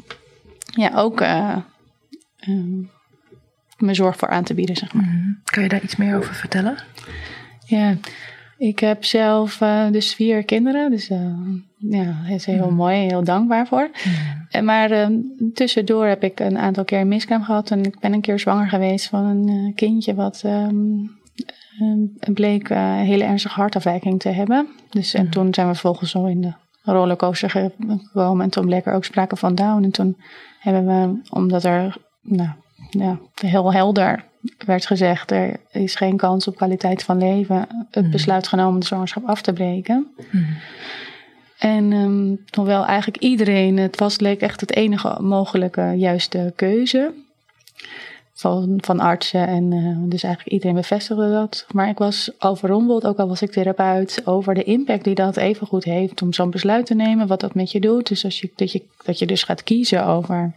ja, 0.65 0.91
ook 0.95 1.21
eh, 1.21 1.55
ehm, 2.39 2.81
mijn 3.77 3.95
zorg 3.95 4.17
voor 4.17 4.29
aan 4.29 4.43
te 4.43 4.53
bieden, 4.53 4.75
zeg 4.75 4.93
maar. 4.93 5.03
Mhm. 5.03 5.31
Kan 5.43 5.63
je 5.63 5.69
daar 5.69 5.83
iets 5.83 5.95
meer 5.95 6.17
over 6.17 6.35
vertellen? 6.35 6.75
Ja, 7.65 7.95
ik 8.57 8.79
heb 8.79 9.03
zelf 9.03 9.61
eh, 9.61 9.87
dus 9.91 10.13
vier 10.15 10.43
kinderen. 10.43 10.91
Dus 10.91 11.09
eh, 11.09 11.35
ja, 11.77 12.03
dat 12.27 12.35
is 12.35 12.45
heel 12.45 12.65
Mhm. 12.65 12.75
mooi 12.75 12.95
en 13.01 13.07
heel 13.09 13.23
dankbaar 13.23 13.67
voor. 13.67 13.89
En 14.49 14.65
Maar 14.65 14.91
eh, 14.91 15.07
tussendoor 15.53 16.05
heb 16.05 16.23
ik 16.23 16.39
een 16.39 16.57
aantal 16.57 16.83
keer 16.85 16.99
een 16.99 17.07
miskraam 17.07 17.43
gehad. 17.43 17.71
En 17.71 17.83
ik 17.83 17.99
ben 17.99 18.13
een 18.13 18.21
keer 18.21 18.39
zwanger 18.39 18.69
geweest 18.69 19.07
van 19.07 19.25
een 19.25 19.47
eh, 19.47 19.75
kindje 19.75 20.13
wat 20.15 20.41
ehm, 20.45 20.69
eh, 20.69 21.09
bleek 22.33 22.69
eh, 22.69 22.77
een 22.77 23.05
hele 23.05 23.23
ernstige 23.23 23.59
hartafwijking 23.59 24.19
te 24.19 24.29
hebben. 24.29 24.67
Dus 24.89 25.13
en 25.13 25.21
Mhm. 25.23 25.31
toen 25.31 25.53
zijn 25.53 25.67
we 25.67 25.73
vervolgens 25.73 26.11
zo 26.11 26.25
in 26.25 26.41
de 26.41 26.53
rollercoaster 26.83 27.49
ge- 27.49 27.71
gekomen. 28.11 28.43
En 28.43 28.49
toen 28.51 28.65
bleek 28.65 28.85
er 28.85 28.93
ook 28.93 29.05
sprake 29.05 29.35
van 29.35 29.55
Down. 29.55 29.83
En 29.83 29.91
toen 29.91 30.17
hebben 30.59 30.85
we, 30.85 31.19
omdat 31.29 31.63
er 31.63 31.95
nou, 32.21 32.49
ja, 32.89 33.19
heel 33.41 33.73
helder 33.73 34.23
werd 34.65 34.85
gezegd... 34.85 35.31
er 35.31 35.59
is 35.71 35.95
geen 35.95 36.17
kans 36.17 36.47
op 36.47 36.55
kwaliteit 36.55 37.03
van 37.03 37.17
leven... 37.17 37.67
het 37.91 38.03
Mhm. 38.03 38.11
besluit 38.11 38.47
genomen 38.47 38.79
de 38.79 38.85
zwangerschap 38.85 39.25
af 39.25 39.41
te 39.41 39.53
breken. 39.53 40.07
Mhm. 40.31 40.43
En 41.59 41.91
ehm, 41.93 42.35
hoewel 42.57 42.85
eigenlijk 42.85 43.23
iedereen, 43.23 43.77
het 43.77 43.99
was 43.99 44.19
leek 44.19 44.41
echt 44.41 44.61
het 44.61 44.75
enige 44.75 45.17
mogelijke 45.21 45.93
juiste 45.97 46.53
keuze. 46.55 47.13
Van, 48.43 48.77
van 48.77 48.99
artsen 48.99 49.47
en 49.47 49.73
eh, 49.73 50.09
dus 50.09 50.23
eigenlijk 50.23 50.53
iedereen 50.53 50.75
bevestigde 50.75 51.29
dat. 51.29 51.65
Maar 51.71 51.89
ik 51.89 51.97
was 51.97 52.31
overrompeld, 52.39 53.05
ook 53.05 53.17
al 53.17 53.27
was 53.27 53.41
ik 53.41 53.51
therapeut, 53.51 54.21
over 54.25 54.53
de 54.53 54.63
impact 54.63 55.03
die 55.03 55.15
dat 55.15 55.37
evengoed 55.37 55.83
heeft 55.83 56.21
om 56.21 56.33
zo'n 56.33 56.49
besluit 56.49 56.85
te 56.85 56.93
nemen, 56.95 57.27
wat 57.27 57.39
dat 57.39 57.55
met 57.55 57.71
je 57.71 57.79
doet. 57.79 58.07
Dus 58.07 58.23
als 58.23 58.39
je, 58.39 58.51
dat, 58.55 58.71
je, 58.71 58.83
dat 59.05 59.19
je 59.19 59.25
dus 59.25 59.43
gaat 59.43 59.63
kiezen 59.63 60.05
over, 60.05 60.53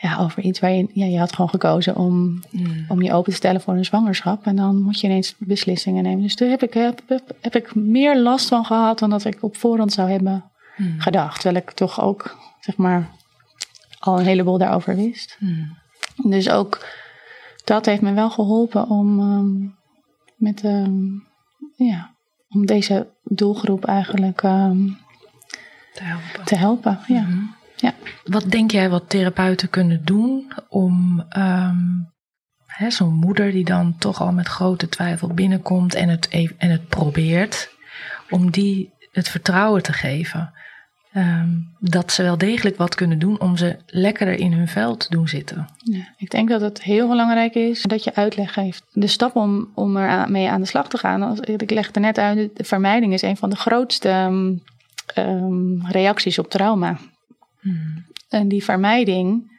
ja, 0.00 0.18
over 0.20 0.42
iets 0.42 0.60
waar 0.60 0.72
je, 0.72 0.86
ja, 0.92 1.04
je 1.06 1.18
had 1.18 1.32
gewoon 1.32 1.50
gekozen 1.50 1.96
om 1.96 2.42
om 2.88 3.02
je 3.02 3.12
open 3.12 3.30
te 3.30 3.36
stellen 3.36 3.60
voor 3.60 3.74
een 3.74 3.84
zwangerschap. 3.84 4.46
En 4.46 4.56
dan 4.56 4.82
moet 4.82 5.00
je 5.00 5.06
ineens 5.06 5.34
beslissingen 5.38 6.02
nemen. 6.02 6.22
Dus 6.22 6.36
daar 6.36 6.48
heb 6.48 6.62
ik, 6.62 6.74
heb, 6.74 7.02
heb, 7.06 7.22
heb 7.40 7.56
ik 7.56 7.74
meer 7.74 8.18
last 8.18 8.48
van 8.48 8.64
gehad 8.64 8.98
dan 8.98 9.10
dat 9.10 9.24
ik 9.24 9.38
op 9.40 9.56
voorhand 9.56 9.92
zou 9.92 10.10
hebben 10.10 10.44
Mhm. 10.76 10.98
gedacht. 11.00 11.40
Terwijl 11.40 11.64
ik 11.64 11.70
toch 11.70 12.00
ook, 12.00 12.36
zeg 12.60 12.76
maar, 12.76 13.10
al 13.98 14.18
een 14.18 14.24
heleboel 14.26 14.58
daarover 14.58 14.96
wist. 14.96 15.36
Mhm. 15.40 15.62
Dus 16.22 16.50
ook 16.50 16.86
dat 17.64 17.86
heeft 17.86 18.00
me 18.00 18.12
wel 18.12 18.30
geholpen 18.30 18.88
om 18.88 19.20
ehm, 19.20 19.68
met 20.36 20.64
ehm, 20.64 21.04
ja, 21.76 22.14
om 22.48 22.66
deze 22.66 23.08
doelgroep 23.22 23.84
eigenlijk 23.84 24.42
ehm, 24.42 24.86
Te 25.94 26.02
helpen. 26.02 26.44
te 26.44 26.56
helpen. 26.56 26.98
Ja. 27.06 27.22
Mhm. 27.22 27.44
Ja. 27.76 27.94
Wat 28.24 28.50
denk 28.50 28.70
jij 28.70 28.90
wat 28.90 29.10
therapeuten 29.10 29.70
kunnen 29.70 30.04
doen 30.04 30.52
om 30.68 31.24
zo'n 32.88 33.14
moeder 33.14 33.50
die 33.50 33.64
dan 33.64 33.98
toch 33.98 34.20
al 34.20 34.32
met 34.32 34.46
grote 34.46 34.88
twijfel 34.88 35.28
binnenkomt 35.28 35.94
en 35.94 36.08
het, 36.08 36.28
ev- 36.30 36.52
en 36.58 36.70
het 36.70 36.88
probeert, 36.88 37.70
om 38.30 38.50
die 38.50 38.94
het 39.12 39.28
vertrouwen 39.28 39.82
te 39.82 39.92
geven 39.92 40.52
ehm, 41.16 41.48
dat 41.78 42.12
ze 42.12 42.22
wel 42.22 42.38
degelijk 42.38 42.76
wat 42.76 42.94
kunnen 42.94 43.18
doen 43.18 43.40
om 43.40 43.56
ze 43.56 43.76
lekkerder 43.86 44.38
in 44.38 44.52
hun 44.52 44.68
vel 44.68 44.96
te 44.96 45.06
doen 45.08 45.28
zitten? 45.28 45.68
Ja, 45.84 46.08
ik 46.16 46.30
denk 46.30 46.48
dat 46.48 46.60
het 46.60 46.82
heel 46.82 47.08
belangrijk 47.08 47.54
is 47.54 47.82
dat 47.82 48.04
je 48.04 48.14
uitleg 48.14 48.52
geeft. 48.52 48.84
De 48.92 49.06
stap 49.06 49.36
om, 49.36 49.68
om 49.74 49.96
er 49.96 50.08
aan- 50.08 50.32
mee 50.32 50.48
aan 50.48 50.60
de 50.60 50.66
slag 50.66 50.88
te 50.88 50.98
gaan, 50.98 51.22
als, 51.22 51.40
ik 51.40 51.70
legde 51.70 52.00
net 52.00 52.18
uit, 52.18 52.56
de 52.56 52.64
vermijding 52.64 53.12
is 53.12 53.22
een 53.22 53.36
van 53.36 53.50
de 53.50 53.56
grootste 53.56 54.08
ehm, 54.08 54.54
ehm, 55.14 55.86
reacties 55.86 56.38
op 56.38 56.50
trauma. 56.50 56.98
Mhm. 57.60 57.76
En 58.28 58.48
die 58.48 58.64
vermijding, 58.64 59.52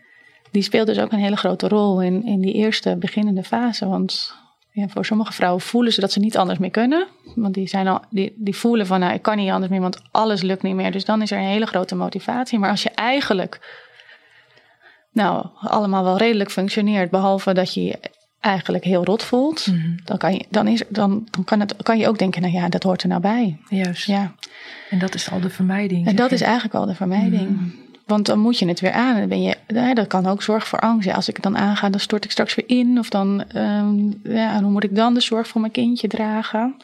die 0.51 0.61
speelt 0.61 0.87
dus 0.87 0.99
ook 0.99 1.11
een 1.11 1.19
hele 1.19 1.37
grote 1.37 1.67
rol 1.67 2.01
in, 2.01 2.25
in 2.25 2.41
die 2.41 2.53
eerste 2.53 2.95
beginnende 2.95 3.43
fase. 3.43 3.87
Want 3.87 4.35
ja, 4.81 4.87
voor 4.87 5.05
sommige 5.05 5.33
vrouwen 5.33 5.61
voelen 5.61 5.93
ze 5.93 6.01
dat 6.01 6.11
ze 6.11 6.19
niet 6.19 6.37
anders 6.37 6.59
meer 6.59 6.69
kunnen. 6.71 7.07
Want 7.35 7.53
die, 7.53 7.67
zijn 7.67 7.87
al, 7.87 8.01
die, 8.09 8.33
die 8.37 8.55
voelen 8.55 8.85
van, 8.87 8.99
nou, 8.99 9.13
ik 9.13 9.21
kan 9.21 9.37
niet 9.37 9.51
anders 9.51 9.71
meer, 9.71 9.81
want 9.81 10.01
alles 10.11 10.41
lukt 10.41 10.63
niet 10.63 10.75
meer. 10.75 10.91
Dus 10.91 11.05
dan 11.05 11.21
is 11.21 11.31
er 11.31 11.37
een 11.37 11.43
hele 11.45 11.65
grote 11.65 11.95
motivatie. 11.95 12.59
Maar 12.59 12.69
als 12.69 12.83
je 12.83 12.89
eigenlijk, 12.89 13.59
nou, 15.11 15.45
allemaal 15.59 16.03
wel 16.03 16.17
redelijk 16.17 16.51
functioneert, 16.51 17.09
behalve 17.09 17.53
dat 17.53 17.73
je 17.73 17.83
je 17.83 17.99
eigenlijk 18.39 18.83
heel 18.83 19.03
rot 19.05 19.23
voelt, 19.23 19.67
Mhm. 19.67 19.97
dan, 20.03 20.17
kan 20.17 20.33
je, 20.33 20.45
dan, 20.49 20.67
is, 20.67 20.83
dan, 20.89 21.27
dan 21.31 21.43
kan, 21.43 21.59
het, 21.59 21.75
kan 21.83 21.97
je 21.97 22.07
ook 22.07 22.17
denken, 22.19 22.41
nou 22.41 22.53
ja, 22.53 22.69
dat 22.69 22.83
hoort 22.83 23.01
er 23.01 23.07
nou 23.09 23.21
bij. 23.21 23.57
Juist. 23.69 24.05
Ja. 24.07 24.35
En 24.89 24.99
dat 24.99 25.13
is 25.15 25.31
al 25.31 25.39
de 25.39 25.49
vermijding. 25.49 26.07
En 26.07 26.15
dat 26.15 26.29
je. 26.29 26.35
is 26.35 26.41
eigenlijk 26.41 26.75
al 26.75 26.85
de 26.85 26.95
vermijding. 26.95 27.75
Want 28.07 28.25
dan 28.25 28.39
moet 28.39 28.59
je 28.59 28.67
het 28.67 28.79
weer 28.79 28.91
aan. 28.91 29.15
Dan 29.15 29.27
ben 29.27 29.41
je, 29.41 29.55
dat 29.93 30.07
kan 30.07 30.25
ook 30.25 30.41
zorg 30.41 30.67
voor 30.67 30.79
angst. 30.79 31.13
Als 31.13 31.27
ik 31.27 31.35
het 31.35 31.43
dan 31.43 31.57
aanga, 31.57 31.89
dan 31.89 31.99
stort 31.99 32.25
ik 32.25 32.31
straks 32.31 32.55
weer 32.55 32.69
in. 32.69 32.99
Of 32.99 33.09
dan, 33.09 33.43
ehm, 33.51 34.11
ja, 34.23 34.61
hoe 34.61 34.71
moet 34.71 34.83
ik 34.83 34.95
dan 34.95 35.13
de 35.13 35.21
zorg 35.21 35.47
voor 35.47 35.61
mijn 35.61 35.73
kindje 35.73 36.07
dragen? 36.07 36.75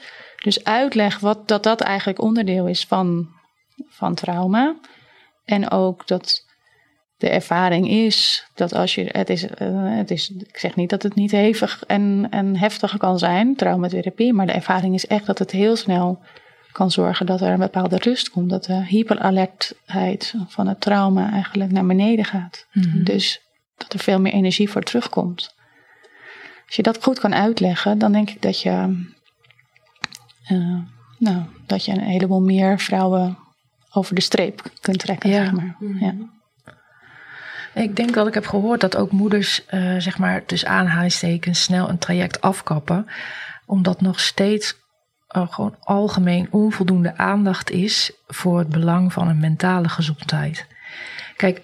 Dus 0.44 0.64
uitleg 0.64 1.20
wat, 1.20 1.48
dat 1.48 1.64
dat 1.64 1.82
eigenlijk 1.82 2.22
onderdeel 2.22 2.68
is 2.68 2.86
van, 2.86 3.28
van 3.88 4.16
trauma. 4.16 4.76
En 5.46 5.72
ook 5.72 6.08
dat 6.08 6.46
de 7.18 7.30
ervaring 7.30 7.90
is 7.90 8.48
dat 8.56 8.74
als 8.74 8.96
je, 8.96 9.10
het 9.12 9.30
is, 9.30 9.48
eh, 9.48 9.96
het 9.98 10.12
is, 10.12 10.30
ik 10.30 10.58
zeg 10.58 10.76
niet 10.76 10.90
dat 10.90 11.04
het 11.04 11.16
niet 11.16 11.32
hevig 11.32 11.84
en, 11.88 12.28
en 12.30 12.58
heftig 12.58 12.98
kan 12.98 13.20
zijn, 13.20 13.56
traumatherapie, 13.56 14.34
maar 14.34 14.46
de 14.46 14.52
ervaring 14.52 14.94
is 14.94 15.08
echt 15.08 15.26
dat 15.26 15.40
het 15.40 15.52
heel 15.52 15.76
snel 15.76 16.20
kan 16.74 16.92
zorgen 16.92 17.26
dat 17.26 17.42
er 17.42 17.52
een 17.52 17.60
bepaalde 17.60 17.98
rust 17.98 18.30
komt. 18.30 18.50
Dat 18.50 18.64
de 18.64 18.86
hyperalertheid 18.86 20.34
van 20.48 20.68
het 20.68 20.82
trauma 20.82 21.32
eigenlijk 21.32 21.72
naar 21.72 21.86
beneden 21.86 22.26
gaat. 22.26 22.68
Mhm. 22.74 23.04
Dus 23.04 23.42
dat 23.78 23.94
er 23.94 24.00
veel 24.00 24.20
meer 24.20 24.34
energie 24.34 24.70
voor 24.70 24.84
terugkomt. 24.84 25.56
Als 26.66 26.76
je 26.76 26.82
dat 26.82 27.04
goed 27.04 27.20
kan 27.20 27.34
uitleggen, 27.34 27.98
dan 27.98 28.12
denk 28.12 28.30
ik 28.30 28.42
dat 28.42 28.62
je, 28.62 29.06
eh, 30.44 30.78
nou, 31.18 31.44
dat 31.66 31.86
je 31.86 31.92
een 31.92 32.00
heleboel 32.00 32.42
meer 32.42 32.80
vrouwen 32.80 33.38
over 33.92 34.16
de 34.16 34.22
streep 34.22 34.72
kunt 34.82 35.00
trekken. 35.00 35.30
Ja. 35.30 35.44
Zeg 35.44 35.52
maar. 35.52 35.76
Mhm. 35.80 36.04
ja. 36.04 36.16
Ik 37.74 37.96
denk 37.96 38.14
dat 38.14 38.28
ik 38.28 38.34
heb 38.34 38.46
gehoord 38.46 38.82
dat 38.82 38.96
ook 38.96 39.12
moeders, 39.12 39.66
eh, 39.66 39.96
zeg 39.98 40.18
maar, 40.18 40.46
tussen 40.46 40.70
aanhalingstekens, 40.70 41.64
snel 41.64 41.90
een 41.90 41.98
traject 41.98 42.42
afkappen. 42.42 43.06
Omdat 43.66 44.02
nog 44.02 44.20
steeds 44.20 44.83
gewoon 45.34 45.76
algemeen 45.80 46.48
onvoldoende 46.52 47.18
aandacht 47.18 47.70
is 47.70 48.12
voor 48.28 48.60
het 48.60 48.70
belang 48.70 49.14
van 49.14 49.28
een 49.28 49.40
mentale 49.40 49.90
gezondheid. 49.90 50.68
Kijk, 51.36 51.62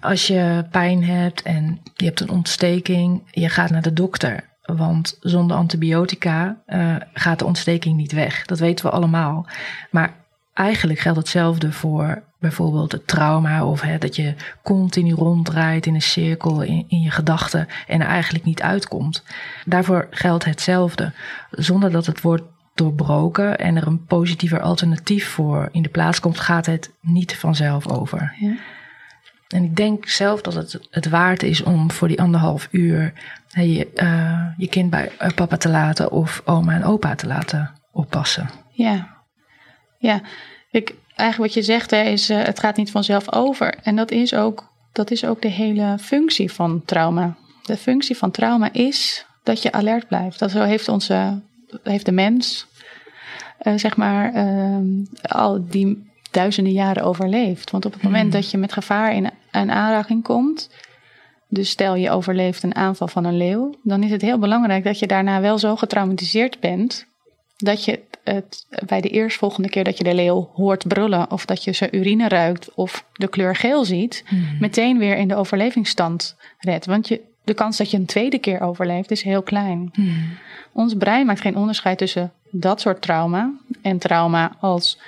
als 0.00 0.26
je 0.26 0.66
pijn 0.70 1.04
hebt 1.04 1.42
en 1.42 1.80
je 1.94 2.04
hebt 2.04 2.20
een 2.20 2.30
ontsteking, 2.30 3.22
je 3.30 3.48
gaat 3.48 3.70
naar 3.70 3.82
de 3.82 3.92
dokter. 3.92 4.46
Want 4.62 5.16
zonder 5.20 5.56
antibiotica 5.56 6.62
eh, 6.66 6.96
gaat 7.12 7.38
de 7.38 7.44
ontsteking 7.44 7.96
niet 7.96 8.12
weg. 8.12 8.44
Dat 8.44 8.58
weten 8.58 8.84
we 8.84 8.90
allemaal. 8.90 9.46
Maar 9.90 10.14
eigenlijk 10.54 10.98
geldt 10.98 11.18
hetzelfde 11.18 11.72
voor 11.72 12.22
bijvoorbeeld 12.38 12.92
het 12.92 13.06
trauma 13.06 13.64
of 13.64 13.80
hè, 13.80 13.98
dat 13.98 14.16
je 14.16 14.34
continu 14.62 15.12
ronddraait 15.12 15.86
in 15.86 15.94
een 15.94 16.02
cirkel 16.02 16.62
in, 16.62 16.84
in 16.88 17.00
je 17.00 17.10
gedachten 17.10 17.68
en 17.86 18.00
er 18.00 18.06
eigenlijk 18.06 18.44
niet 18.44 18.62
uitkomt. 18.62 19.24
Daarvoor 19.64 20.06
geldt 20.10 20.44
hetzelfde. 20.44 21.12
Zonder 21.50 21.90
dat 21.90 22.06
het 22.06 22.20
wordt 22.20 22.42
doorbroken 22.78 23.58
en 23.58 23.76
er 23.76 23.86
een 23.86 24.04
positiever 24.04 24.60
alternatief 24.60 25.28
voor 25.28 25.68
in 25.72 25.82
de 25.82 25.88
plaats 25.88 26.20
komt, 26.20 26.40
gaat 26.40 26.66
het 26.66 26.90
niet 27.00 27.36
vanzelf 27.36 27.88
over. 27.88 28.34
Ja. 28.40 28.56
En 29.48 29.64
ik 29.64 29.76
denk 29.76 30.08
zelf 30.08 30.40
dat 30.40 30.54
het 30.54 30.80
het 30.90 31.08
waard 31.08 31.42
is 31.42 31.62
om 31.62 31.90
voor 31.90 32.08
die 32.08 32.20
anderhalf 32.20 32.68
uur 32.70 33.12
je, 33.48 33.92
eh, 33.94 34.46
je 34.56 34.68
kind 34.68 34.90
bij 34.90 35.10
eh, 35.18 35.30
papa 35.34 35.56
te 35.56 35.68
laten 35.68 36.12
of 36.12 36.42
oma 36.44 36.74
en 36.74 36.84
opa 36.84 37.14
te 37.14 37.26
laten 37.26 37.70
oppassen. 37.92 38.50
Ja, 38.70 39.16
ja. 39.98 40.20
Ik, 40.70 40.94
eigenlijk 41.14 41.54
wat 41.54 41.64
je 41.64 41.72
zegt 41.72 41.90
hè, 41.90 42.02
is, 42.02 42.30
eh, 42.30 42.42
het 42.42 42.60
gaat 42.60 42.76
niet 42.76 42.90
vanzelf 42.90 43.32
over. 43.32 43.74
En 43.82 43.96
dat 43.96 44.10
is, 44.10 44.34
ook, 44.34 44.72
dat 44.92 45.10
is 45.10 45.24
ook 45.24 45.42
de 45.42 45.48
hele 45.48 45.96
functie 46.00 46.52
van 46.52 46.82
trauma. 46.84 47.36
De 47.62 47.76
functie 47.76 48.16
van 48.16 48.30
trauma 48.30 48.72
is 48.72 49.26
dat 49.42 49.62
je 49.62 49.72
alert 49.72 50.08
blijft. 50.08 50.38
Dat 50.38 50.50
zo 50.50 50.62
heeft, 50.62 50.88
onze, 50.88 51.40
heeft 51.82 52.04
de 52.04 52.12
mens, 52.12 52.66
eh, 53.58 53.72
zeg 53.76 53.96
maar, 53.96 54.34
ehm, 54.34 54.86
al 55.22 55.68
die 55.68 56.06
duizenden 56.30 56.72
jaren 56.72 57.04
overleefd. 57.04 57.70
Want 57.70 57.84
op 57.84 57.92
het 57.92 58.02
moment 58.02 58.32
dat 58.32 58.50
je 58.50 58.58
met 58.58 58.72
gevaar 58.72 59.14
in 59.14 59.30
een 59.50 59.70
aanraking 59.70 60.22
komt, 60.22 60.70
dus 61.48 61.70
stel 61.70 61.94
je 61.94 62.10
overleeft 62.10 62.62
een 62.62 62.74
aanval 62.74 63.08
van 63.08 63.24
een 63.24 63.36
leeuw, 63.36 63.74
dan 63.82 64.02
is 64.02 64.10
het 64.10 64.22
heel 64.22 64.38
belangrijk 64.38 64.84
dat 64.84 64.98
je 64.98 65.06
daarna 65.06 65.40
wel 65.40 65.58
zo 65.58 65.76
getraumatiseerd 65.76 66.60
bent 66.60 67.06
dat 67.58 67.84
je 67.84 68.00
het 68.24 68.66
bij 68.86 69.00
de 69.00 69.08
eerstvolgende 69.08 69.68
keer 69.68 69.84
dat 69.84 69.98
je 69.98 70.04
de 70.04 70.14
leeuw 70.14 70.50
hoort 70.54 70.88
brullen 70.88 71.30
of 71.30 71.44
dat 71.44 71.64
je 71.64 71.72
zijn 71.72 71.96
urine 71.96 72.28
ruikt 72.28 72.74
of 72.74 73.04
de 73.12 73.28
kleur 73.28 73.56
geel 73.56 73.84
ziet, 73.84 74.24
meteen 74.60 74.98
weer 74.98 75.16
in 75.16 75.28
de 75.28 75.34
overlevingsstand 75.34 76.36
redt. 76.58 76.86
Want 76.86 77.08
je, 77.08 77.20
de 77.48 77.54
kans 77.54 77.76
dat 77.76 77.90
je 77.90 77.96
een 77.96 78.06
tweede 78.06 78.38
keer 78.38 78.60
overleeft 78.60 79.10
is 79.10 79.22
heel 79.22 79.42
klein. 79.42 79.90
Ons 80.72 80.94
brein 80.94 81.26
maakt 81.26 81.40
geen 81.40 81.56
onderscheid 81.56 81.98
tussen 81.98 82.32
dat 82.50 82.80
soort 82.80 83.02
trauma 83.02 83.52
en 83.82 83.98
trauma 83.98 84.56
als 84.60 84.98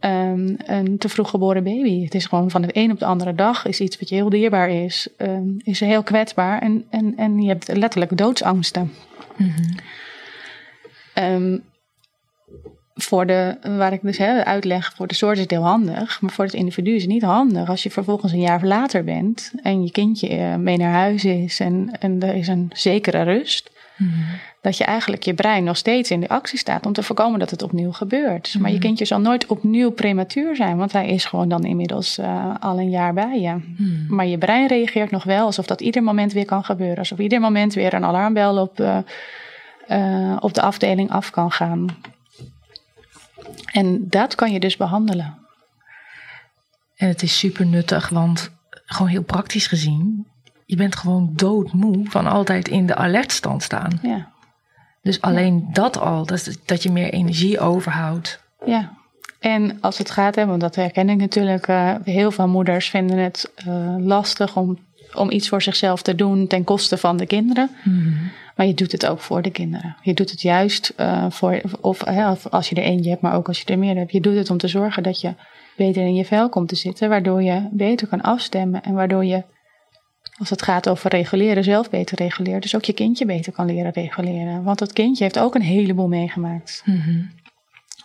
um, 0.00 0.56
een 0.58 0.98
te 0.98 1.08
vroeg 1.08 1.30
geboren 1.30 1.64
baby. 1.64 2.04
Het 2.04 2.14
is 2.14 2.26
gewoon 2.26 2.50
van 2.50 2.62
de 2.62 2.68
een 2.72 2.90
op 2.90 2.98
de 2.98 3.04
andere 3.04 3.34
dag 3.34 3.66
is 3.66 3.80
iets 3.80 3.98
wat 3.98 4.08
je 4.08 4.14
heel 4.14 4.28
dierbaar 4.28 4.70
is, 4.70 5.08
um, 5.18 5.56
is 5.64 5.80
heel 5.80 6.02
kwetsbaar 6.02 6.62
en, 6.62 6.84
en, 6.90 7.16
en 7.16 7.42
je 7.42 7.48
hebt 7.48 7.76
letterlijk 7.76 8.16
doodsangsten. 8.16 8.92
Um, 11.14 11.62
voor 13.00 13.26
de, 13.26 13.56
waar 13.76 13.92
ik 13.92 14.00
dus 14.02 14.18
hè, 14.18 14.44
uitleg, 14.44 14.92
voor 14.96 15.06
de 15.06 15.14
soort 15.14 15.36
is 15.36 15.42
het 15.42 15.50
heel 15.50 15.62
handig, 15.62 16.20
maar 16.20 16.30
voor 16.30 16.44
het 16.44 16.54
individu 16.54 16.94
is 16.94 17.02
het 17.02 17.10
niet 17.10 17.22
handig. 17.22 17.68
Als 17.68 17.82
je 17.82 17.90
vervolgens 17.90 18.32
een 18.32 18.40
jaar 18.40 18.64
later 18.64 19.04
bent 19.04 19.52
en 19.62 19.82
je 19.82 19.90
kindje 19.90 20.28
eh, 20.28 20.54
mee 20.54 20.76
naar 20.76 20.92
huis 20.92 21.24
is 21.24 21.60
en, 21.60 21.90
en 22.00 22.22
er 22.22 22.34
is 22.34 22.48
een 22.48 22.70
zekere 22.72 23.22
rust, 23.22 23.70
mhm. 23.96 24.12
dat 24.60 24.76
je 24.76 24.84
eigenlijk 24.84 25.22
je 25.22 25.34
brein 25.34 25.64
nog 25.64 25.76
steeds 25.76 26.10
in 26.10 26.20
de 26.20 26.28
actie 26.28 26.58
staat 26.58 26.86
om 26.86 26.92
te 26.92 27.02
voorkomen 27.02 27.38
dat 27.38 27.50
het 27.50 27.62
opnieuw 27.62 27.92
gebeurt. 27.92 28.54
Maar 28.58 28.70
je 28.70 28.76
mhm. 28.76 28.84
kindje 28.84 29.04
zal 29.04 29.20
nooit 29.20 29.46
opnieuw 29.46 29.90
prematuur 29.90 30.56
zijn, 30.56 30.76
want 30.76 30.92
hij 30.92 31.08
is 31.08 31.24
gewoon 31.24 31.48
dan 31.48 31.64
inmiddels 31.64 32.18
uh, 32.18 32.54
al 32.60 32.78
een 32.78 32.90
jaar 32.90 33.14
bij 33.14 33.40
je. 33.40 33.54
Mhm. 33.54 34.14
Maar 34.14 34.26
je 34.26 34.38
brein 34.38 34.66
reageert 34.66 35.10
nog 35.10 35.24
wel 35.24 35.44
alsof 35.44 35.66
dat 35.66 35.80
ieder 35.80 36.02
moment 36.02 36.32
weer 36.32 36.44
kan 36.44 36.64
gebeuren, 36.64 36.98
alsof 36.98 37.18
ieder 37.18 37.40
moment 37.40 37.74
weer 37.74 37.94
een 37.94 38.04
alarmbel 38.04 38.60
op, 38.60 38.80
uh, 38.80 40.36
op 40.40 40.54
de 40.54 40.62
afdeling 40.62 41.10
af 41.10 41.30
kan 41.30 41.52
gaan. 41.52 41.86
En 43.72 44.08
dat 44.08 44.34
kan 44.34 44.52
je 44.52 44.60
dus 44.60 44.76
behandelen. 44.76 45.38
En 46.94 47.08
het 47.08 47.22
is 47.22 47.38
super 47.38 47.66
nuttig, 47.66 48.08
want 48.08 48.50
gewoon 48.70 49.08
heel 49.08 49.22
praktisch 49.22 49.66
gezien, 49.66 50.26
je 50.66 50.76
bent 50.76 50.96
gewoon 50.96 51.32
doodmoe 51.34 52.10
van 52.10 52.26
altijd 52.26 52.68
in 52.68 52.86
de 52.86 52.94
alertstand 52.94 53.62
staan. 53.62 53.98
Ja. 54.02 54.32
Dus 55.02 55.20
alleen 55.20 55.68
dat 55.72 55.98
al, 55.98 56.26
dat, 56.26 56.58
dat 56.64 56.82
je 56.82 56.90
meer 56.90 57.12
energie 57.12 57.60
overhoudt. 57.60 58.42
Ja. 58.64 58.96
En 59.38 59.80
als 59.80 59.98
het 59.98 60.10
gaat, 60.10 60.34
hè, 60.34 60.46
want 60.46 60.60
dat 60.60 60.74
herken 60.74 61.08
ik 61.08 61.18
natuurlijk, 61.18 61.68
uh, 61.68 61.94
heel 62.04 62.30
veel 62.30 62.48
moeders 62.48 62.90
vinden 62.90 63.18
het 63.18 63.52
uh, 63.66 63.94
lastig 63.98 64.56
om, 64.56 64.78
om 65.14 65.30
iets 65.30 65.48
voor 65.48 65.62
zichzelf 65.62 66.02
te 66.02 66.14
doen 66.14 66.46
ten 66.46 66.64
koste 66.64 66.96
van 66.96 67.16
de 67.16 67.26
kinderen. 67.26 67.70
Mm 67.84 68.30
maar 68.58 68.66
je 68.66 68.74
doet 68.74 68.92
het 68.92 69.06
ook 69.06 69.20
voor 69.20 69.42
de 69.42 69.50
kinderen. 69.50 69.96
Je 70.02 70.14
doet 70.14 70.30
het 70.30 70.42
juist 70.42 70.92
uh, 70.96 71.26
voor, 71.30 71.60
of 71.80 72.04
als 72.50 72.68
je 72.68 72.74
er 72.74 72.82
eentje 72.82 73.10
hebt, 73.10 73.22
maar 73.22 73.34
ook 73.34 73.48
als 73.48 73.60
je 73.60 73.64
er 73.64 73.78
meer 73.78 73.96
hebt. 73.96 74.12
Je 74.12 74.20
doet 74.20 74.34
het 74.34 74.50
om 74.50 74.58
te 74.58 74.68
zorgen 74.68 75.02
dat 75.02 75.20
je 75.20 75.34
beter 75.76 76.02
in 76.02 76.14
je 76.14 76.24
vel 76.24 76.48
komt 76.48 76.68
te 76.68 76.74
zitten, 76.74 77.08
waardoor 77.08 77.42
je 77.42 77.68
beter 77.70 78.06
kan 78.06 78.20
afstemmen 78.20 78.82
en 78.82 78.94
waardoor 78.94 79.24
je, 79.24 79.44
als 80.38 80.50
het 80.50 80.62
gaat 80.62 80.88
over 80.88 81.10
reguleren, 81.10 81.64
zelf 81.64 81.90
beter 81.90 82.16
reguleert. 82.16 82.62
Dus 82.62 82.76
ook 82.76 82.84
je 82.84 82.92
kindje 82.92 83.26
beter 83.26 83.52
kan 83.52 83.66
leren 83.66 83.92
reguleren. 83.92 84.62
Want 84.62 84.78
dat 84.78 84.92
kindje 84.92 85.24
heeft 85.24 85.38
ook 85.38 85.54
een 85.54 85.62
heleboel 85.62 86.08
meegemaakt. 86.08 86.82
Mm 86.84 87.30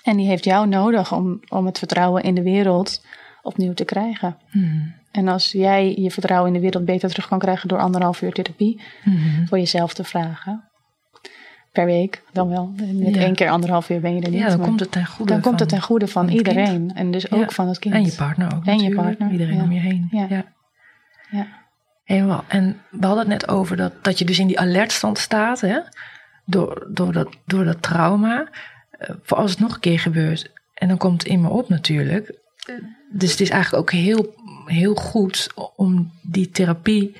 En 0.03 0.17
die 0.17 0.27
heeft 0.27 0.43
jou 0.43 0.67
nodig 0.67 1.13
om, 1.13 1.39
om 1.49 1.65
het 1.65 1.77
vertrouwen 1.77 2.23
in 2.23 2.35
de 2.35 2.43
wereld 2.43 3.05
opnieuw 3.41 3.73
te 3.73 3.85
krijgen. 3.85 4.37
Mm 4.51 5.01
en 5.13 5.27
als 5.27 5.51
jij 5.51 5.95
je 5.95 6.11
vertrouwen 6.11 6.47
in 6.47 6.53
de 6.53 6.63
wereld 6.63 6.85
beter 6.85 7.09
terug 7.09 7.27
kan 7.27 7.39
krijgen 7.39 7.67
door 7.67 7.79
anderhalf 7.79 8.21
uur 8.21 8.33
therapie 8.33 8.81
mhm. 9.03 9.45
voor 9.45 9.57
jezelf 9.57 9.93
te 9.93 10.03
vragen. 10.03 10.63
Per 11.71 11.85
week 11.85 12.23
dan 12.31 12.49
wel. 12.49 12.73
Met 12.93 13.17
één 13.17 13.35
keer 13.35 13.49
anderhalf 13.49 13.89
uur 13.89 13.99
ben 13.99 14.15
je 14.15 14.21
er 14.21 14.29
niet. 14.29 14.39
Ja, 14.39 14.47
dan 14.47 14.59
komt 14.59 14.79
het 14.79 14.91
ten 14.91 15.05
goede 15.05 15.31
Dan 15.31 15.41
van, 15.41 15.49
komt 15.49 15.59
het 15.59 15.69
ten 15.69 15.81
goede 15.81 16.07
van, 16.07 16.29
iedereen. 16.29 16.91
En 16.95 17.11
dus 17.11 17.31
ook 17.31 17.51
van 17.51 17.67
het 17.67 17.79
kind. 17.79 17.93
En 17.93 18.05
je 18.05 18.15
partner 18.15 18.55
ook. 18.55 18.65
En 18.65 18.79
je 18.79 18.95
partner. 18.95 19.31
Iedereen 19.31 19.61
om 19.61 19.71
je 19.71 19.79
heen. 19.79 20.07
Ja. 20.11 20.25
ja. 20.29 20.45
ja. 22.05 22.43
En 22.47 22.81
we 22.89 23.05
hadden 23.05 23.17
het 23.17 23.27
net 23.27 23.47
over 23.47 23.77
dat, 23.77 23.93
dat 24.01 24.19
je 24.19 24.25
dus 24.25 24.39
in 24.39 24.47
die 24.47 24.59
alertstand 24.59 25.17
staat. 25.17 25.61
Hè? 25.61 25.79
Door, 26.45 26.87
door, 26.89 27.13
dat, 27.13 27.37
door 27.45 27.65
dat 27.65 27.81
trauma. 27.81 28.49
Eh, 28.91 29.09
voor 29.23 29.37
als 29.37 29.51
het 29.51 29.59
nog 29.59 29.73
een 29.73 29.79
keer 29.79 29.99
gebeurt. 29.99 30.51
En 30.73 30.87
dan 30.87 30.97
komt 30.97 31.21
het 31.23 31.31
in 31.31 31.41
me 31.41 31.49
op 31.49 31.69
natuurlijk. 31.69 32.41
Dus 33.11 33.31
het 33.31 33.39
is 33.39 33.49
eigenlijk 33.49 33.83
ook 33.83 33.91
heel 33.91 34.33
heel 34.65 34.95
goed 34.95 35.49
om 35.75 36.11
die 36.21 36.49
therapie 36.49 37.15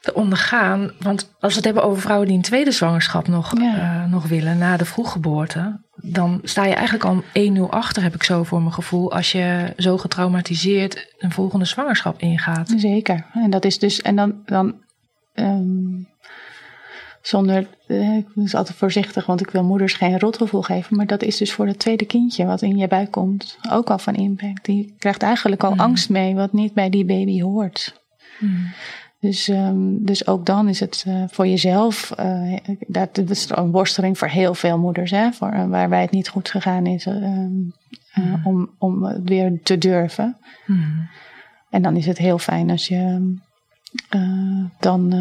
te 0.00 0.14
ondergaan. 0.14 0.90
Want 1.00 1.34
als 1.40 1.50
we 1.50 1.56
het 1.56 1.64
hebben 1.64 1.84
over 1.84 2.02
vrouwen 2.02 2.28
die 2.28 2.36
een 2.36 2.42
tweede 2.42 2.70
zwangerschap 2.70 3.28
nog, 3.28 3.54
eh, 3.54 4.04
nog 4.04 4.26
willen 4.26 4.58
na 4.58 4.76
de 4.76 4.84
vroeggeboorte, 4.84 5.80
dan 5.96 6.40
sta 6.42 6.64
je 6.64 6.74
eigenlijk 6.74 7.04
al 7.04 7.22
1-0 7.32 7.70
achter, 7.70 8.02
heb 8.02 8.14
ik 8.14 8.22
zo 8.22 8.42
voor 8.42 8.60
mijn 8.60 8.72
gevoel, 8.72 9.12
als 9.12 9.32
je 9.32 9.72
zo 9.76 9.98
getraumatiseerd 9.98 11.14
een 11.18 11.32
volgende 11.32 11.64
zwangerschap 11.64 12.20
ingaat. 12.20 12.74
Zeker. 12.76 13.26
En 13.32 13.50
dat 13.50 13.64
is 13.64 13.78
dus, 13.78 14.02
en 14.02 14.16
dan, 14.16 14.42
dan 14.44 14.74
um, 15.34 16.08
zonder, 17.22 17.68
eh, 17.86 18.16
ik 18.16 18.26
ben 18.34 18.52
altijd 18.52 18.76
voorzichtig, 18.76 19.26
want 19.26 19.40
ik 19.40 19.50
wil 19.50 19.64
moeders 19.64 19.92
geen 19.92 20.18
rotgevoel 20.18 20.62
geven. 20.62 20.96
Maar 20.96 21.06
dat 21.06 21.22
is 21.22 21.36
dus 21.36 21.52
voor 21.52 21.66
het 21.66 21.78
tweede 21.78 22.04
kindje 22.04 22.44
wat 22.44 22.62
in 22.62 22.76
je 22.76 22.88
buik 22.88 23.10
komt 23.10 23.58
ook 23.70 23.90
al 23.90 23.98
van 23.98 24.14
impact. 24.14 24.64
Die 24.64 24.94
krijgt 24.98 25.22
eigenlijk 25.22 25.64
al 25.64 25.72
mm. 25.72 25.80
angst 25.80 26.10
mee 26.10 26.34
wat 26.34 26.52
niet 26.52 26.74
bij 26.74 26.90
die 26.90 27.04
baby 27.04 27.40
hoort. 27.40 28.00
Mm. 28.38 28.66
Dus, 29.20 29.48
um, 29.48 30.04
dus 30.04 30.26
ook 30.26 30.46
dan 30.46 30.68
is 30.68 30.80
het 30.80 31.04
uh, 31.08 31.24
voor 31.28 31.46
jezelf, 31.46 32.12
uh, 32.20 32.56
dat, 32.86 33.14
dat, 33.14 33.30
is 33.30 33.48
een 33.50 33.70
worsteling 33.70 34.18
voor 34.18 34.28
heel 34.28 34.54
veel 34.54 34.78
moeders, 34.78 35.10
hè, 35.10 35.32
voor, 35.32 35.52
uh, 35.54 35.66
waarbij 35.66 36.00
het 36.00 36.10
niet 36.10 36.28
goed 36.28 36.50
gegaan 36.50 36.86
is, 36.86 37.06
um, 37.06 37.72
mm. 38.14 38.40
om, 38.44 38.70
om 38.78 39.04
het 39.04 39.28
weer 39.28 39.60
te 39.62 39.78
durven. 39.78 40.36
En 41.70 41.82
dan 41.82 41.96
is 41.96 42.06
het 42.06 42.18
heel 42.18 42.38
fijn 42.38 42.70
als 42.70 42.88
je 42.88 43.32
dan 44.78 45.12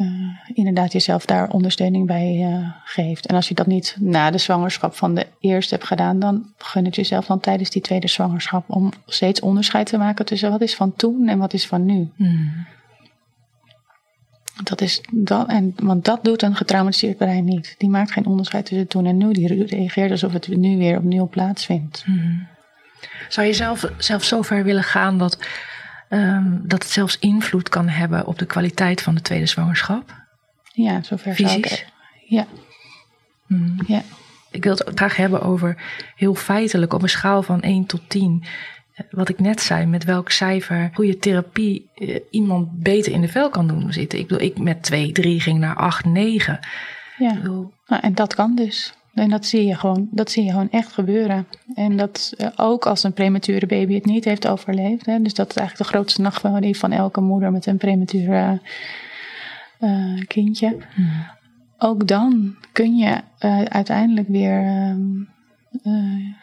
uh, 0.00 0.38
inderdaad 0.54 0.92
jezelf 0.92 1.26
daar 1.26 1.50
ondersteuning 1.50 2.06
bij 2.06 2.36
uh, 2.36 2.70
geeft. 2.84 3.26
En 3.26 3.34
als 3.34 3.48
je 3.48 3.54
dat 3.54 3.66
niet 3.66 3.96
na 4.00 4.30
de 4.30 4.38
zwangerschap 4.38 4.94
van 4.94 5.14
de 5.14 5.26
eerste 5.40 5.74
hebt 5.74 5.86
gedaan, 5.86 6.18
dan 6.18 6.52
gun 6.56 6.84
het 6.84 6.94
jezelf 6.94 7.26
dan 7.26 7.40
tijdens 7.40 7.70
die 7.70 7.82
tweede 7.82 8.08
zwangerschap 8.08 8.64
om 8.66 8.92
steeds 9.06 9.40
onderscheid 9.40 9.86
te 9.86 9.98
maken 9.98 10.24
tussen 10.24 10.50
wat 10.50 10.60
is 10.60 10.76
van 10.76 10.96
toen 10.96 11.28
en 11.28 11.38
wat 11.38 11.52
is 11.52 11.66
van 11.66 11.84
nu. 11.84 12.10
Mm. 12.16 12.66
Dat 14.62 14.80
is 14.80 15.02
dat, 15.10 15.48
en, 15.48 15.74
want 15.76 16.04
dat 16.04 16.24
doet 16.24 16.42
een 16.42 16.56
getraumatiseerd 16.56 17.16
brein 17.16 17.44
niet. 17.44 17.74
Die 17.78 17.88
maakt 17.88 18.12
geen 18.12 18.26
onderscheid 18.26 18.66
tussen 18.66 18.88
toen 18.88 19.06
en 19.06 19.16
nu. 19.16 19.32
Die 19.32 19.66
reageert 19.66 20.10
alsof 20.10 20.32
het 20.32 20.48
nu 20.48 20.76
weer 20.76 20.96
opnieuw 20.98 21.28
plaatsvindt. 21.28 22.04
Mm. 22.06 22.46
Zou 23.28 23.46
je 23.46 23.52
zelf, 23.52 23.92
zelf 23.98 24.24
zo 24.24 24.42
ver 24.42 24.64
willen 24.64 24.82
gaan 24.82 25.18
dat 25.18 25.38
Um, 26.10 26.60
dat 26.64 26.82
het 26.82 26.92
zelfs 26.92 27.18
invloed 27.18 27.68
kan 27.68 27.88
hebben 27.88 28.26
op 28.26 28.38
de 28.38 28.46
kwaliteit 28.46 29.02
van 29.02 29.14
de 29.14 29.20
tweede 29.20 29.46
zwangerschap. 29.46 30.26
Ja, 30.72 31.02
zover 31.02 31.34
Fysisch. 31.34 31.50
zou 31.50 31.60
ik. 31.60 31.86
Ja. 32.26 32.46
Hmm. 33.46 33.76
ja. 33.86 34.02
Ik 34.50 34.64
wil 34.64 34.72
het 34.72 34.90
graag 34.94 35.16
hebben 35.16 35.42
over 35.42 35.76
heel 36.16 36.34
feitelijk 36.34 36.92
op 36.92 37.02
een 37.02 37.08
schaal 37.08 37.42
van 37.42 37.60
1 37.60 37.86
tot 37.86 38.00
10. 38.08 38.44
Wat 39.10 39.28
ik 39.28 39.38
net 39.38 39.60
zei, 39.60 39.86
met 39.86 40.04
welk 40.04 40.30
cijfer 40.30 40.90
goede 40.94 41.18
therapie 41.18 41.90
eh, 41.94 42.20
iemand 42.30 42.82
beter 42.82 43.12
in 43.12 43.20
de 43.20 43.28
vel 43.28 43.50
kan 43.50 43.66
doen 43.66 43.92
zitten. 43.92 44.18
Ik 44.18 44.26
bedoel, 44.26 44.46
ik 44.46 44.58
met 44.58 44.82
2, 44.82 45.12
3 45.12 45.40
ging 45.40 45.58
naar 45.58 45.76
8, 45.76 46.04
9. 46.04 46.58
Ja, 47.18 47.32
nou, 47.32 47.70
en 47.86 48.14
dat 48.14 48.34
kan 48.34 48.54
dus. 48.54 48.94
En 49.14 49.30
dat 49.30 49.46
zie 49.46 49.66
je 49.66 49.74
gewoon, 49.74 50.08
dat 50.10 50.30
zie 50.30 50.44
je 50.44 50.50
gewoon 50.50 50.70
echt 50.70 50.92
gebeuren. 50.92 51.46
En 51.74 51.96
dat 51.96 52.34
uh, 52.38 52.48
ook 52.56 52.86
als 52.86 53.02
een 53.02 53.12
premature 53.12 53.66
baby 53.66 53.94
het 53.94 54.04
niet 54.04 54.24
heeft 54.24 54.48
overleefd. 54.48 55.06
Hè, 55.06 55.22
dus 55.22 55.34
dat 55.34 55.50
is 55.50 55.56
eigenlijk 55.56 55.90
de 55.90 55.96
grootste 55.96 56.20
nachtmerrie 56.20 56.78
van 56.78 56.92
elke 56.92 57.20
moeder 57.20 57.52
met 57.52 57.66
een 57.66 57.76
premature 57.76 58.60
uh, 59.80 60.22
kindje. 60.26 60.76
Hmm. 60.94 61.26
Ook 61.78 62.06
dan 62.06 62.56
kun 62.72 62.96
je 62.96 63.20
uh, 63.40 63.62
uiteindelijk 63.62 64.28
weer 64.28 64.62
ehm, 64.62 65.20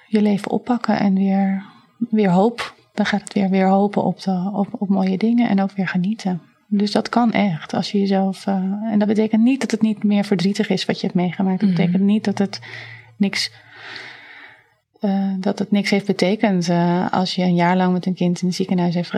je 0.08 0.22
leven 0.22 0.52
oppakken 0.52 1.00
en 1.00 1.14
weer, 1.14 1.64
weer 2.10 2.30
hoop. 2.30 2.76
Dan 2.94 3.06
gaat 3.06 3.22
het 3.22 3.34
weer, 3.34 3.50
weer 3.50 3.68
hopen 3.68 4.04
op, 4.04 4.22
de, 4.22 4.50
op, 4.54 4.68
op 4.72 4.90
mooie 4.90 5.18
dingen 5.18 5.50
en 5.50 5.62
ook 5.62 5.72
weer 5.72 5.88
genieten. 5.88 6.42
Dus 6.68 6.92
dat 6.92 7.10
kan 7.10 7.32
echt. 7.32 7.74
Als 7.74 7.92
je 7.92 8.00
jezelf. 8.00 8.46
Uh, 8.46 8.56
en 8.92 9.00
dat 9.00 9.08
betekent 9.08 9.44
niet 9.44 9.62
dat 9.62 9.72
het 9.72 9.82
niet 9.82 10.04
meer 10.04 10.24
verdrietig 10.24 10.70
is 10.70 10.86
wat 10.86 11.00
je 11.00 11.06
hebt 11.06 11.20
meegemaakt. 11.20 11.60
Dat 11.60 11.70
mhm. 11.70 11.78
betekent 11.78 12.04
niet 12.04 12.24
dat 12.24 12.38
het 12.38 12.60
niks. 13.18 13.52
eh, 15.00 15.34
dat 15.40 15.60
het 15.60 15.72
niks 15.72 15.90
heeft 15.90 16.06
betekend 16.06 16.70
uh, 16.70 17.12
als 17.12 17.36
je 17.36 17.44
een 17.44 17.56
jaar 17.56 17.78
lang 17.78 17.94
met 17.94 18.06
een 18.06 18.14
kind 18.14 18.42
in 18.42 18.48
het 18.48 18.56
ziekenhuis 18.56 18.96
heeft. 18.96 19.14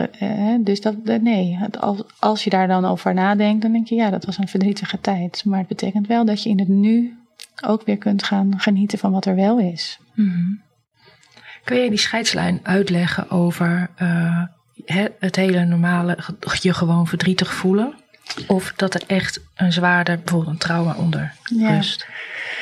Dus 0.60 0.80
dat, 0.80 1.04
nee, 1.04 1.58
als, 1.80 2.02
als 2.18 2.44
je 2.44 2.50
daar 2.50 2.68
dan 2.68 2.84
over 2.84 3.14
nadenkt, 3.14 3.62
dan 3.62 3.72
denk 3.72 3.86
je 3.88 3.94
ja, 3.94 4.10
dat 4.10 4.24
was 4.24 4.38
een 4.38 4.48
verdrietige 4.48 5.00
tijd. 5.00 5.44
Maar 5.44 5.58
het 5.58 5.68
betekent 5.68 6.06
wel 6.06 6.24
dat 6.24 6.42
je 6.42 6.48
in 6.50 6.58
het 6.58 6.68
nu 6.68 7.18
ook 7.64 7.84
weer 7.84 7.98
kunt 7.98 8.22
gaan 8.22 8.60
genieten 8.60 8.98
van 8.98 9.12
wat 9.12 9.24
er 9.24 9.34
wel 9.34 9.58
is. 9.58 10.00
Mm 10.14 10.30
-hmm. 10.30 10.60
Kun 11.64 11.78
je 11.78 11.88
die 11.88 11.98
scheidslijn 11.98 12.60
uitleggen 12.62 13.30
over 13.30 13.90
het 15.18 15.36
hele 15.36 15.64
normale, 15.64 16.18
je 16.62 16.74
gewoon 16.74 17.06
verdrietig 17.06 17.52
voelen? 17.54 17.94
Of 18.46 18.72
dat 18.76 18.94
er 18.94 19.02
echt 19.06 19.40
een 19.54 19.72
zwaarder, 19.72 20.16
bijvoorbeeld 20.16 20.52
een 20.52 20.58
trauma 20.58 20.94
onder 20.94 21.34
rust? 21.58 22.06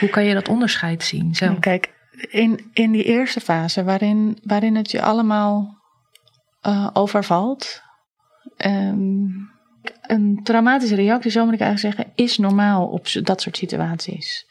Hoe 0.00 0.08
kan 0.08 0.24
je 0.24 0.34
dat 0.34 0.48
onderscheid 0.48 1.02
zien 1.02 1.34
zelf? 1.34 1.58
Kijk, 1.58 1.92
in, 2.30 2.70
in 2.72 2.92
die 2.92 3.04
eerste 3.04 3.40
fase, 3.40 3.84
waarin, 3.84 4.38
waarin 4.42 4.76
het 4.76 4.90
je 4.90 5.02
allemaal 5.02 5.78
uh, 6.66 6.88
overvalt. 6.92 7.82
Um, 8.56 9.50
een 10.00 10.40
traumatische 10.42 10.94
reactie, 10.94 11.30
zo 11.30 11.44
moet 11.44 11.54
ik 11.54 11.60
eigenlijk 11.60 11.96
zeggen, 11.96 12.12
is 12.16 12.38
normaal 12.38 12.86
op 12.86 13.06
dat 13.22 13.40
soort 13.40 13.56
situaties. 13.56 14.46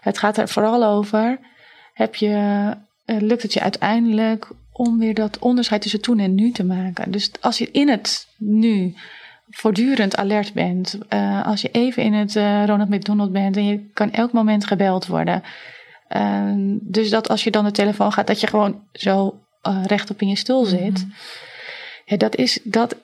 Het 0.00 0.18
gaat 0.18 0.36
er 0.36 0.48
vooral 0.48 0.84
over: 0.84 1.38
heb 1.92 2.14
je, 2.14 2.28
uh, 3.06 3.20
lukt 3.20 3.42
het 3.42 3.52
je 3.52 3.60
uiteindelijk 3.60 4.50
om 4.80 4.98
weer 4.98 5.14
dat 5.14 5.38
onderscheid 5.38 5.82
tussen 5.82 6.00
toen 6.00 6.18
en 6.18 6.34
nu 6.34 6.50
te 6.50 6.64
maken? 6.64 7.10
Dus 7.10 7.30
als 7.40 7.58
je 7.58 7.70
in 7.70 7.88
het 7.88 8.26
nu 8.38 8.94
voortdurend 9.48 10.16
alert 10.16 10.52
bent, 10.52 10.98
uh, 11.08 11.46
als 11.46 11.60
je 11.60 11.68
even 11.70 12.02
in 12.02 12.12
het 12.12 12.34
Ronald 12.68 12.88
McDonald 12.88 13.32
bent 13.32 13.56
en 13.56 13.64
je 13.64 13.90
kan 13.92 14.12
elk 14.12 14.32
moment 14.32 14.66
gebeld 14.66 15.06
worden 15.06 15.42
Ehm, 16.10 16.78
dus 16.80 17.10
dat 17.10 17.28
als 17.28 17.44
je 17.44 17.50
dan 17.50 17.64
de 17.64 17.70
telefoon 17.70 18.12
gaat, 18.12 18.26
dat 18.26 18.40
je 18.40 18.46
gewoon 18.46 18.82
zo 18.92 19.40
uh, 19.68 19.84
rechtop 19.84 20.20
in 20.20 20.28
je 20.28 20.36
stoel 20.36 20.62
mhm. 20.62 20.70
zit. 20.70 21.06
Ja, 22.04 22.16
dat 22.16 22.36
is, 22.36 22.60
dat, 22.62 22.96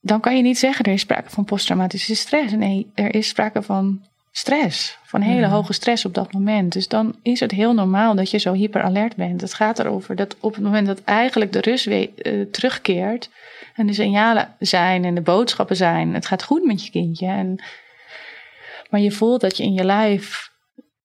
dan 0.00 0.20
kan 0.20 0.36
je 0.36 0.42
niet 0.42 0.58
zeggen 0.58 0.84
er 0.84 0.92
is 0.92 1.00
sprake 1.00 1.30
van 1.30 1.44
posttraumatische 1.44 2.14
stress. 2.14 2.52
Nee, 2.52 2.90
er 2.94 3.14
is 3.14 3.28
sprake 3.28 3.62
van 3.62 4.06
stress. 4.36 4.98
Van 5.02 5.20
hele 5.20 5.46
mhm. 5.46 5.54
hoge 5.54 5.72
stress 5.72 6.04
op 6.04 6.14
dat 6.14 6.32
moment. 6.32 6.72
Dus 6.72 6.88
dan 6.88 7.16
is 7.22 7.40
het 7.40 7.50
heel 7.50 7.74
normaal 7.74 8.14
dat 8.14 8.30
je 8.30 8.38
zo 8.38 8.52
hyperalert 8.52 9.16
bent. 9.16 9.40
Het 9.40 9.54
gaat 9.54 9.78
erover 9.78 10.16
dat 10.16 10.36
op 10.40 10.54
het 10.54 10.62
moment 10.62 10.86
dat 10.86 11.02
eigenlijk 11.04 11.52
de 11.52 11.60
rust 11.60 11.84
weer, 11.84 12.10
uh, 12.22 12.46
terugkeert. 12.50 13.30
En 13.74 13.86
de 13.86 13.92
signalen 13.92 14.54
zijn 14.58 15.04
en 15.04 15.14
de 15.14 15.20
boodschappen 15.20 15.76
zijn. 15.76 16.14
Het 16.14 16.26
gaat 16.26 16.42
goed 16.42 16.64
met 16.64 16.84
je 16.84 16.90
kindje. 16.90 17.26
En, 17.26 17.62
maar 18.90 19.00
je 19.00 19.12
voelt 19.12 19.40
dat 19.40 19.56
je 19.56 19.62
in 19.62 19.72
je 19.72 19.84
lijf 19.84 20.50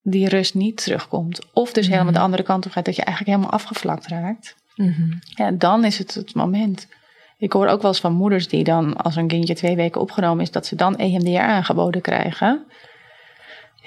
die 0.02 0.30
rust 0.30 0.54
niet 0.54 0.84
terugkomt. 0.84 1.46
Of 1.54 1.74
dus 1.74 1.88
helemaal 1.88 2.06
de 2.06 2.12
mhm. 2.12 2.24
andere 2.24 2.44
kant 2.44 2.66
op 2.66 2.72
gaat, 2.72 2.86
dat 2.86 2.96
je 2.96 3.04
eigenlijk 3.04 3.36
helemaal 3.36 3.60
afgevlakt 3.60 4.08
raakt. 4.08 4.56
Mhm. 4.76 5.14
Ja, 5.20 5.52
dan 5.52 5.86
is 5.86 5.98
het 5.98 6.14
het 6.14 6.36
moment. 6.36 6.88
Ik 7.38 7.54
hoor 7.54 7.68
ook 7.68 7.82
wel 7.82 7.92
eens 7.92 8.00
van 8.00 8.14
moeders 8.14 8.48
die 8.48 8.64
dan, 8.64 8.98
als 8.98 9.16
een 9.16 9.28
kindje 9.28 9.56
twee 9.56 9.76
weken 9.76 10.02
opgenomen 10.02 10.44
is, 10.44 10.52
dat 10.52 10.66
ze 10.66 10.76
dan 10.76 10.98
EMDR 10.98 11.40
aangeboden 11.40 12.02
krijgen. 12.02 12.66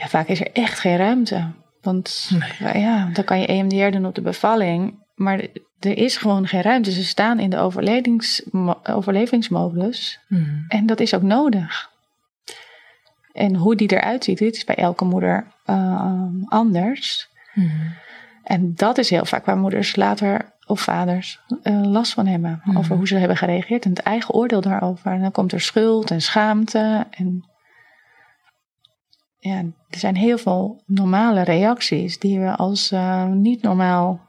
Ja, 0.03 0.09
vaak 0.09 0.29
is 0.29 0.41
er 0.41 0.53
echt 0.53 0.79
geen 0.79 0.97
ruimte. 0.97 1.51
Want 1.81 2.31
ja, 2.73 3.11
dan 3.12 3.25
kan 3.25 3.41
je 3.41 3.47
EMDR 3.47 3.91
doen 3.91 4.07
op 4.07 4.15
de 4.15 4.21
bevalling. 4.21 5.01
Maar 5.15 5.47
er 5.81 5.97
is 5.99 6.17
gewoon 6.17 6.47
geen 6.47 6.62
ruimte. 6.62 6.93
Ze 6.93 7.05
staan 7.05 7.38
in 7.38 7.51
de 7.51 7.57
overlevingsmodus. 8.83 10.21
Mhm. 10.29 10.61
En 10.69 10.87
dat 10.87 11.01
is 11.01 11.15
ook 11.15 11.23
nodig. 11.23 11.91
En 13.33 13.55
hoe 13.55 13.77
die 13.77 13.93
eruit 13.93 14.25
ziet, 14.25 14.38
dit 14.38 14.57
is 14.57 14.65
bij 14.65 14.77
elke 14.77 15.05
moeder 15.05 15.47
uh, 15.67 16.25
anders. 16.47 17.29
Hmm. 17.53 17.95
En 18.45 18.75
dat 18.75 18.99
is 18.99 19.11
heel 19.11 19.25
vaak 19.25 19.45
waar 19.45 19.57
moeders 19.57 19.97
later 19.97 20.53
of 20.67 20.81
vaders 20.81 21.41
uh, 21.62 21.83
last 21.83 22.12
van 22.12 22.27
hebben. 22.27 22.61
Hmm. 22.62 22.77
Over 22.77 22.97
hoe 22.97 23.07
ze 23.07 23.17
hebben 23.17 23.37
gereageerd 23.37 23.85
en 23.85 23.91
het 23.91 23.99
eigen 23.99 24.35
oordeel 24.35 24.61
daarover. 24.61 25.12
En 25.12 25.21
dan 25.21 25.31
komt 25.31 25.53
er 25.53 25.61
schuld 25.61 26.11
en 26.11 26.21
schaamte. 26.21 27.07
En 27.11 27.52
ja, 29.44 29.59
er 29.90 29.98
zijn 29.98 30.16
heel 30.16 30.38
veel 30.38 30.83
normale 30.87 31.42
reacties 31.42 32.18
die 32.18 32.40
we 32.40 32.57
als 32.57 32.92
uh, 32.92 33.26
niet 33.26 33.62
normaal 33.62 34.20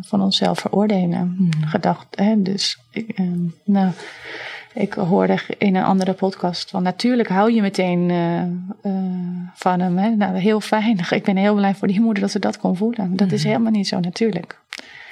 van 0.00 0.22
onszelf 0.22 0.58
veroordelen. 0.58 1.34
Hmm. 1.36 1.50
Gedacht, 1.66 2.06
hè? 2.10 2.42
Dus, 2.42 2.78
nou 3.64 3.92
ik 4.74 4.92
hoorde 4.92 5.38
in 5.58 5.76
een 5.76 5.84
andere 5.84 6.12
podcast 6.12 6.70
van 6.70 6.82
natuurlijk 6.82 7.28
hou 7.28 7.52
je 7.52 7.60
meteen 7.60 8.10
van 9.54 9.80
hem. 9.80 9.98
Hè? 9.98 10.10
Nou, 10.10 10.36
heel 10.38 10.60
fijn. 10.60 10.98
Ik 11.10 11.24
ben 11.24 11.36
heel 11.36 11.54
blij 11.54 11.74
voor 11.74 11.88
die 11.88 12.00
moeder 12.00 12.22
dat 12.22 12.30
ze 12.30 12.38
dat 12.38 12.58
kon 12.58 12.76
voelen. 12.76 13.16
Dat 13.16 13.32
is 13.32 13.40
mhm. 13.40 13.48
helemaal 13.48 13.72
niet 13.72 13.88
zo 13.88 14.00
natuurlijk. 14.00 14.60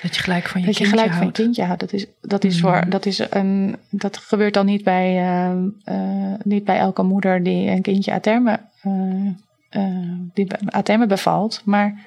Dat 0.02 0.16
je 0.16 0.22
gelijk 0.22 0.48
van 0.48 0.60
je 0.60 0.66
dat 0.66 0.76
kindje 0.76 0.96
je 0.96 1.00
gelijk 1.00 1.16
van 1.16 1.26
je 1.26 1.32
kindje 1.32 1.64
houdt. 1.64 1.80
Dat 1.80 1.92
is, 1.92 2.06
dat 2.20 2.44
is, 2.44 2.60
voor, 2.60 2.76
mhm. 2.76 2.90
dat 2.90 3.06
is 3.06 3.22
een, 3.30 3.76
dat 3.90 4.16
gebeurt 4.16 4.54
dan 4.54 4.66
niet 4.66 4.84
bij, 4.84 5.22
uh, 5.22 6.34
niet 6.42 6.64
bij 6.64 6.78
elke 6.78 7.02
moeder 7.02 7.42
die 7.42 7.70
een 7.70 7.82
kindje 7.82 8.12
a 8.12 8.20
terme, 8.20 8.60
die 10.34 10.46
a 10.74 10.82
terme 10.82 11.06
bevalt. 11.06 11.62
Maar 11.64 12.06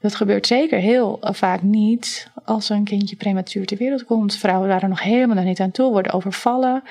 dat 0.00 0.14
gebeurt 0.14 0.46
zeker 0.46 0.78
heel 0.78 1.18
vaak 1.20 1.62
niet 1.62 2.30
als 2.44 2.68
een 2.68 2.84
kindje 2.84 3.16
prematuur 3.16 3.66
ter 3.66 3.76
wereld 3.76 4.04
komt. 4.04 4.36
Vrouwen 4.36 4.68
waren 4.68 4.88
nog 4.88 5.02
helemaal 5.02 5.44
niet 5.44 5.60
aan 5.60 5.70
toe, 5.70 5.90
worden 5.90 6.12
overvallen. 6.12 6.82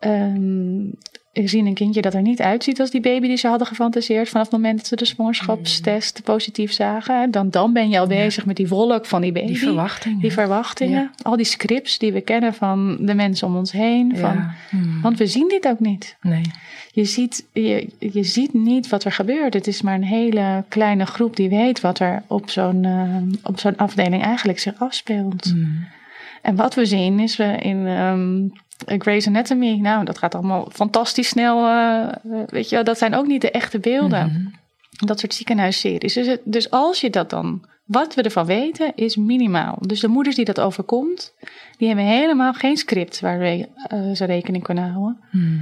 Um, 0.00 0.98
ik 1.34 1.48
zie 1.48 1.64
een 1.64 1.74
kindje 1.74 2.00
dat 2.00 2.14
er 2.14 2.22
niet 2.22 2.40
uitziet 2.40 2.80
als 2.80 2.90
die 2.90 3.00
baby 3.00 3.26
die 3.26 3.36
ze 3.36 3.48
hadden 3.48 3.66
gefantaseerd. 3.66 4.28
Vanaf 4.28 4.44
het 4.44 4.54
moment 4.54 4.76
dat 4.76 4.86
ze 4.86 4.96
de 4.96 5.04
zwangerschapstest 5.04 6.22
positief 6.24 6.72
zagen. 6.72 7.30
Dan, 7.30 7.50
dan 7.50 7.72
ben 7.72 7.88
je 7.88 7.98
al 7.98 8.06
bezig 8.06 8.46
met 8.46 8.56
die 8.56 8.68
wolk 8.68 9.06
van 9.06 9.20
die 9.20 9.32
baby. 9.32 9.46
Die 9.46 9.58
verwachtingen. 9.58 10.20
Die 10.20 10.32
verwachtingen. 10.32 11.10
Al 11.22 11.36
die 11.36 11.46
scripts 11.46 11.98
die 11.98 12.12
we 12.12 12.20
kennen 12.20 12.54
van 12.54 12.96
de 13.00 13.14
mensen 13.14 13.48
om 13.48 13.56
ons 13.56 13.72
heen. 13.72 14.16
Van, 14.16 14.50
hmm. 14.70 15.00
Want 15.00 15.18
we 15.18 15.26
zien 15.26 15.48
dit 15.48 15.66
ook 15.66 15.80
niet. 15.80 16.16
Nee. 16.20 16.42
Je 16.92 17.04
ziet, 17.04 17.46
je, 17.52 17.88
je 17.98 18.22
ziet 18.22 18.54
niet 18.54 18.88
wat 18.88 19.04
er 19.04 19.12
gebeurt. 19.12 19.54
Het 19.54 19.66
is 19.66 19.82
maar 19.82 19.94
een 19.94 20.04
hele 20.04 20.64
kleine 20.68 21.06
groep 21.06 21.36
die 21.36 21.48
weet 21.48 21.80
wat 21.80 21.98
er 21.98 22.22
op 22.26 22.50
zo'n 22.50 22.82
uh, 22.84 23.16
op 23.42 23.60
zo'n 23.60 23.76
afdeling 23.76 24.22
eigenlijk 24.22 24.58
zich 24.58 24.74
afspeelt. 24.78 25.44
Hmm. 25.44 25.86
En 26.44 26.56
wat 26.56 26.74
we 26.74 26.86
zien 26.86 27.20
is 27.20 27.36
we 27.36 27.44
in 27.44 27.76
um, 27.76 28.52
Grey's 28.86 29.26
Anatomy, 29.26 29.76
nou, 29.76 30.04
dat 30.04 30.18
gaat 30.18 30.34
allemaal 30.34 30.68
fantastisch 30.72 31.28
snel. 31.28 31.58
Uh, 31.58 32.08
weet 32.46 32.68
je, 32.68 32.82
dat 32.82 32.98
zijn 32.98 33.14
ook 33.14 33.26
niet 33.26 33.40
de 33.40 33.50
echte 33.50 33.78
beelden. 33.78 34.26
Mhm. 34.26 35.06
Dat 35.06 35.20
soort 35.20 35.34
ziekenhuisseries. 35.34 36.14
Dus, 36.14 36.38
dus 36.44 36.70
als 36.70 37.00
je 37.00 37.10
dat 37.10 37.30
dan, 37.30 37.64
wat 37.84 38.14
we 38.14 38.22
ervan 38.22 38.46
weten, 38.46 38.92
is 38.94 39.16
minimaal. 39.16 39.76
Dus 39.80 40.00
de 40.00 40.08
moeders 40.08 40.36
die 40.36 40.44
dat 40.44 40.60
overkomt, 40.60 41.34
die 41.76 41.86
hebben 41.86 42.06
helemaal 42.06 42.52
geen 42.52 42.76
script 42.76 43.20
waar 43.20 43.38
we, 43.38 43.68
uh, 43.92 44.14
ze 44.14 44.24
rekening 44.24 44.62
kunnen 44.62 44.90
houden. 44.90 45.20
Mhm. 45.30 45.60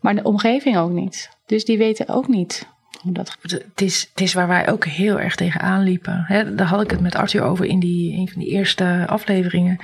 Maar 0.00 0.14
de 0.14 0.22
omgeving 0.22 0.76
ook 0.76 0.90
niet. 0.90 1.30
Dus 1.46 1.64
die 1.64 1.78
weten 1.78 2.08
ook 2.08 2.28
niet 2.28 2.66
hoe 3.02 3.12
dat 3.12 3.36
het 3.40 3.80
is, 3.80 4.08
het 4.10 4.20
is 4.20 4.34
waar 4.34 4.48
wij 4.48 4.68
ook 4.68 4.84
heel 4.84 5.20
erg 5.20 5.34
tegenaan 5.34 5.82
liepen. 5.82 6.24
He, 6.26 6.54
daar 6.54 6.66
had 6.66 6.82
ik 6.82 6.90
het 6.90 7.00
met 7.00 7.14
Arthur 7.14 7.42
over 7.42 7.64
in 7.64 7.80
die, 7.80 8.18
een 8.18 8.28
van 8.28 8.42
die 8.42 8.50
eerste 8.50 9.04
afleveringen 9.06 9.78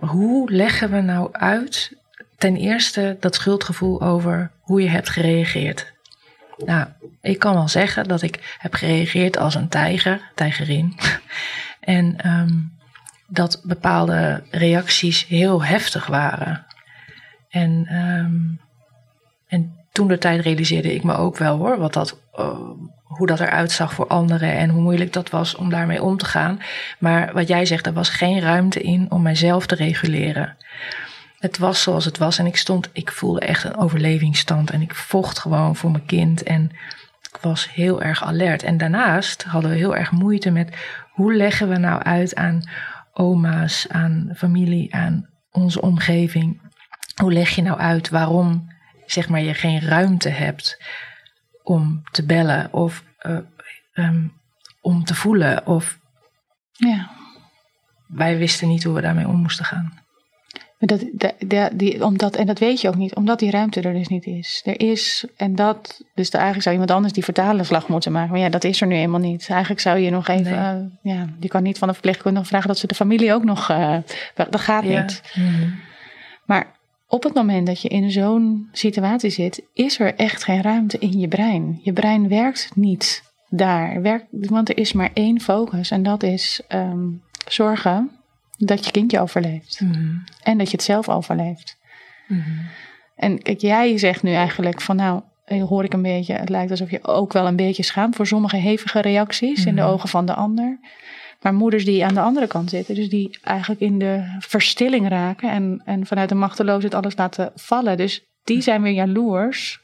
hoe 0.00 0.52
leggen 0.52 0.90
we 0.90 1.00
nou 1.00 1.28
uit 1.32 1.92
ten 2.38 2.56
eerste 2.56 3.16
dat 3.20 3.34
schuldgevoel 3.34 4.02
over 4.02 4.50
hoe 4.60 4.82
je 4.82 4.88
hebt 4.88 5.10
gereageerd? 5.10 5.92
Nou, 6.64 6.86
ik 7.20 7.38
kan 7.38 7.54
wel 7.54 7.68
zeggen 7.68 8.08
dat 8.08 8.22
ik 8.22 8.56
heb 8.58 8.74
gereageerd 8.74 9.36
als 9.36 9.54
een 9.54 9.68
tijger, 9.68 10.20
tijgerin. 10.34 10.96
en 11.80 12.28
um, 12.28 12.72
dat 13.26 13.60
bepaalde 13.64 14.42
reacties 14.50 15.26
heel 15.26 15.64
heftig 15.64 16.06
waren. 16.06 16.66
En, 17.48 17.96
um, 17.96 18.60
en 19.46 19.76
toen 19.92 20.08
de 20.08 20.18
tijd 20.18 20.40
realiseerde 20.40 20.94
ik 20.94 21.02
me 21.02 21.14
ook 21.14 21.36
wel 21.36 21.58
hoor, 21.58 21.78
wat 21.78 21.92
dat, 21.92 22.18
uh, 22.38 22.70
hoe 23.16 23.26
dat 23.26 23.40
eruit 23.40 23.72
zag 23.72 23.92
voor 23.92 24.06
anderen 24.06 24.52
en 24.52 24.70
hoe 24.70 24.82
moeilijk 24.82 25.12
dat 25.12 25.30
was 25.30 25.54
om 25.54 25.70
daarmee 25.70 26.02
om 26.02 26.16
te 26.16 26.24
gaan. 26.24 26.60
Maar 26.98 27.32
wat 27.32 27.48
jij 27.48 27.66
zegt, 27.66 27.86
er 27.86 27.92
was 27.92 28.08
geen 28.08 28.40
ruimte 28.40 28.80
in 28.80 29.06
om 29.10 29.22
mijzelf 29.22 29.66
te 29.66 29.74
reguleren. 29.74 30.56
Het 31.38 31.58
was 31.58 31.82
zoals 31.82 32.04
het 32.04 32.18
was 32.18 32.38
en 32.38 32.46
ik 32.46 32.56
stond, 32.56 32.88
ik 32.92 33.12
voelde 33.12 33.40
echt 33.40 33.64
een 33.64 33.76
overlevingsstand 33.76 34.70
en 34.70 34.80
ik 34.80 34.94
vocht 34.94 35.38
gewoon 35.38 35.76
voor 35.76 35.90
mijn 35.90 36.06
kind 36.06 36.42
en 36.42 36.70
ik 37.20 37.38
was 37.40 37.72
heel 37.72 38.02
erg 38.02 38.24
alert. 38.24 38.62
En 38.62 38.78
daarnaast 38.78 39.44
hadden 39.44 39.70
we 39.70 39.76
heel 39.76 39.96
erg 39.96 40.10
moeite 40.10 40.50
met 40.50 40.76
hoe 41.10 41.34
leggen 41.34 41.68
we 41.68 41.78
nou 41.78 42.02
uit 42.02 42.34
aan 42.34 42.68
oma's, 43.12 43.86
aan 43.88 44.30
familie, 44.36 44.94
aan 44.94 45.28
onze 45.50 45.80
omgeving. 45.80 46.60
Hoe 47.14 47.32
leg 47.32 47.50
je 47.50 47.62
nou 47.62 47.78
uit 47.78 48.08
waarom 48.08 48.70
zeg 49.06 49.28
maar, 49.28 49.40
je 49.40 49.54
geen 49.54 49.80
ruimte 49.80 50.28
hebt 50.28 50.82
om 51.62 52.02
te 52.10 52.24
bellen 52.24 52.72
of 52.72 53.04
uh, 53.26 53.38
um, 53.94 54.32
om 54.80 55.04
te 55.04 55.14
voelen. 55.14 55.66
Of 55.66 55.98
ja. 56.72 57.10
wij 58.06 58.38
wisten 58.38 58.68
niet 58.68 58.84
hoe 58.84 58.94
we 58.94 59.00
daarmee 59.00 59.28
om 59.28 59.36
moesten 59.36 59.64
gaan. 59.64 60.00
Dat, 60.78 61.04
dat, 61.38 61.70
die, 61.72 62.04
omdat, 62.04 62.36
en 62.36 62.46
dat 62.46 62.58
weet 62.58 62.80
je 62.80 62.88
ook 62.88 62.96
niet, 62.96 63.14
omdat 63.14 63.38
die 63.38 63.50
ruimte 63.50 63.80
er 63.80 63.92
dus 63.92 64.08
niet 64.08 64.26
is. 64.26 64.62
Er 64.64 64.80
is, 64.80 65.26
en 65.36 65.54
dat, 65.54 66.02
dus 66.14 66.30
eigenlijk 66.30 66.62
zou 66.62 66.74
iemand 66.74 66.90
anders 66.90 67.12
die 67.12 67.24
vertalenslag 67.24 67.88
moeten 67.88 68.12
maken. 68.12 68.30
Maar 68.30 68.40
ja, 68.40 68.48
dat 68.48 68.64
is 68.64 68.80
er 68.80 68.86
nu 68.86 68.94
eenmaal 68.94 69.20
niet. 69.20 69.46
Eigenlijk 69.48 69.80
zou 69.80 69.98
je 69.98 70.10
nog 70.10 70.28
even, 70.28 70.58
eh, 70.58 71.12
ja, 71.12 71.26
je 71.40 71.48
kan 71.48 71.62
niet 71.62 71.78
van 71.78 71.88
de 71.88 71.94
verpleegkundige 71.94 72.46
vragen 72.46 72.68
dat 72.68 72.78
ze 72.78 72.86
de 72.86 72.94
familie 72.94 73.32
ook 73.32 73.44
nog, 73.44 73.70
uh, 73.70 73.96
dat 74.34 74.60
gaat 74.60 74.84
niet. 74.84 75.22
Mhm. 75.34 75.70
Maar 76.44 76.66
op 77.12 77.22
het 77.22 77.34
moment 77.34 77.66
dat 77.66 77.82
je 77.82 77.88
in 77.88 78.10
zo'n 78.10 78.68
situatie 78.72 79.30
zit, 79.30 79.62
is 79.72 79.98
er 79.98 80.14
echt 80.14 80.44
geen 80.44 80.62
ruimte 80.62 80.98
in 80.98 81.18
je 81.18 81.28
brein. 81.28 81.80
Je 81.82 81.92
brein 81.92 82.28
werkt 82.28 82.70
niet 82.74 83.22
daar, 83.48 84.02
werkt, 84.02 84.26
want 84.30 84.68
er 84.68 84.78
is 84.78 84.92
maar 84.92 85.10
één 85.14 85.40
focus 85.40 85.90
en 85.90 86.02
dat 86.02 86.22
is 86.22 86.62
um, 86.68 87.22
zorgen 87.48 88.10
dat 88.58 88.84
je 88.84 88.90
kindje 88.90 89.20
overleeft. 89.20 89.80
Mhm. 89.80 90.14
En 90.42 90.58
dat 90.58 90.66
je 90.66 90.76
het 90.76 90.82
zelf 90.82 91.08
overleeft. 91.08 91.78
Mhm. 92.28 92.50
En 93.16 93.42
kijk, 93.42 93.60
jij 93.60 93.98
zegt 93.98 94.22
nu 94.22 94.32
eigenlijk 94.32 94.80
van 94.80 94.96
nou, 94.96 95.22
eh, 95.44 95.64
hoor 95.64 95.84
ik 95.84 95.92
een 95.92 96.02
beetje, 96.02 96.34
het 96.34 96.48
lijkt 96.48 96.70
alsof 96.70 96.90
je 96.90 97.04
ook 97.04 97.32
wel 97.32 97.46
een 97.46 97.56
beetje 97.56 97.82
schaamt 97.82 98.16
voor 98.16 98.26
sommige 98.26 98.56
hevige 98.56 99.00
reacties 99.00 99.66
in 99.66 99.74
de 99.74 99.80
mhm. 99.80 99.90
ogen 99.90 100.08
van 100.08 100.26
de 100.26 100.34
ander. 100.34 100.78
Maar 101.42 101.54
moeders 101.54 101.84
die 101.84 102.04
aan 102.04 102.14
de 102.14 102.20
andere 102.20 102.46
kant 102.46 102.70
zitten, 102.70 102.94
dus 102.94 103.08
die 103.08 103.38
eigenlijk 103.42 103.80
in 103.80 103.98
de 103.98 104.36
verstilling 104.38 105.08
raken 105.08 105.50
en, 105.50 105.82
en 105.84 106.06
vanuit 106.06 106.28
de 106.28 106.34
machteloosheid 106.34 106.94
alles 106.94 107.16
laten 107.16 107.52
vallen. 107.54 107.96
Dus 107.96 108.24
die 108.44 108.60
zijn 108.60 108.82
weer 108.82 108.92
jaloers 108.92 109.80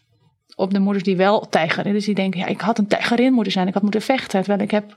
op 0.55 0.73
de 0.73 0.79
moeders 0.79 1.05
die 1.05 1.17
wel 1.17 1.49
tijgeren. 1.49 1.93
Dus 1.93 2.05
die 2.05 2.15
denken, 2.15 2.41
ja, 2.41 2.47
ik 2.47 2.61
had 2.61 2.79
een 2.79 2.87
tijgerin 2.87 3.33
moeten 3.33 3.53
zijn, 3.53 3.67
ik 3.67 3.75
had 3.75 3.83
moeten 3.83 4.03
vechten. 4.03 4.43
Terwijl 4.43 4.61
ik 4.61 4.71
heb 4.71 4.97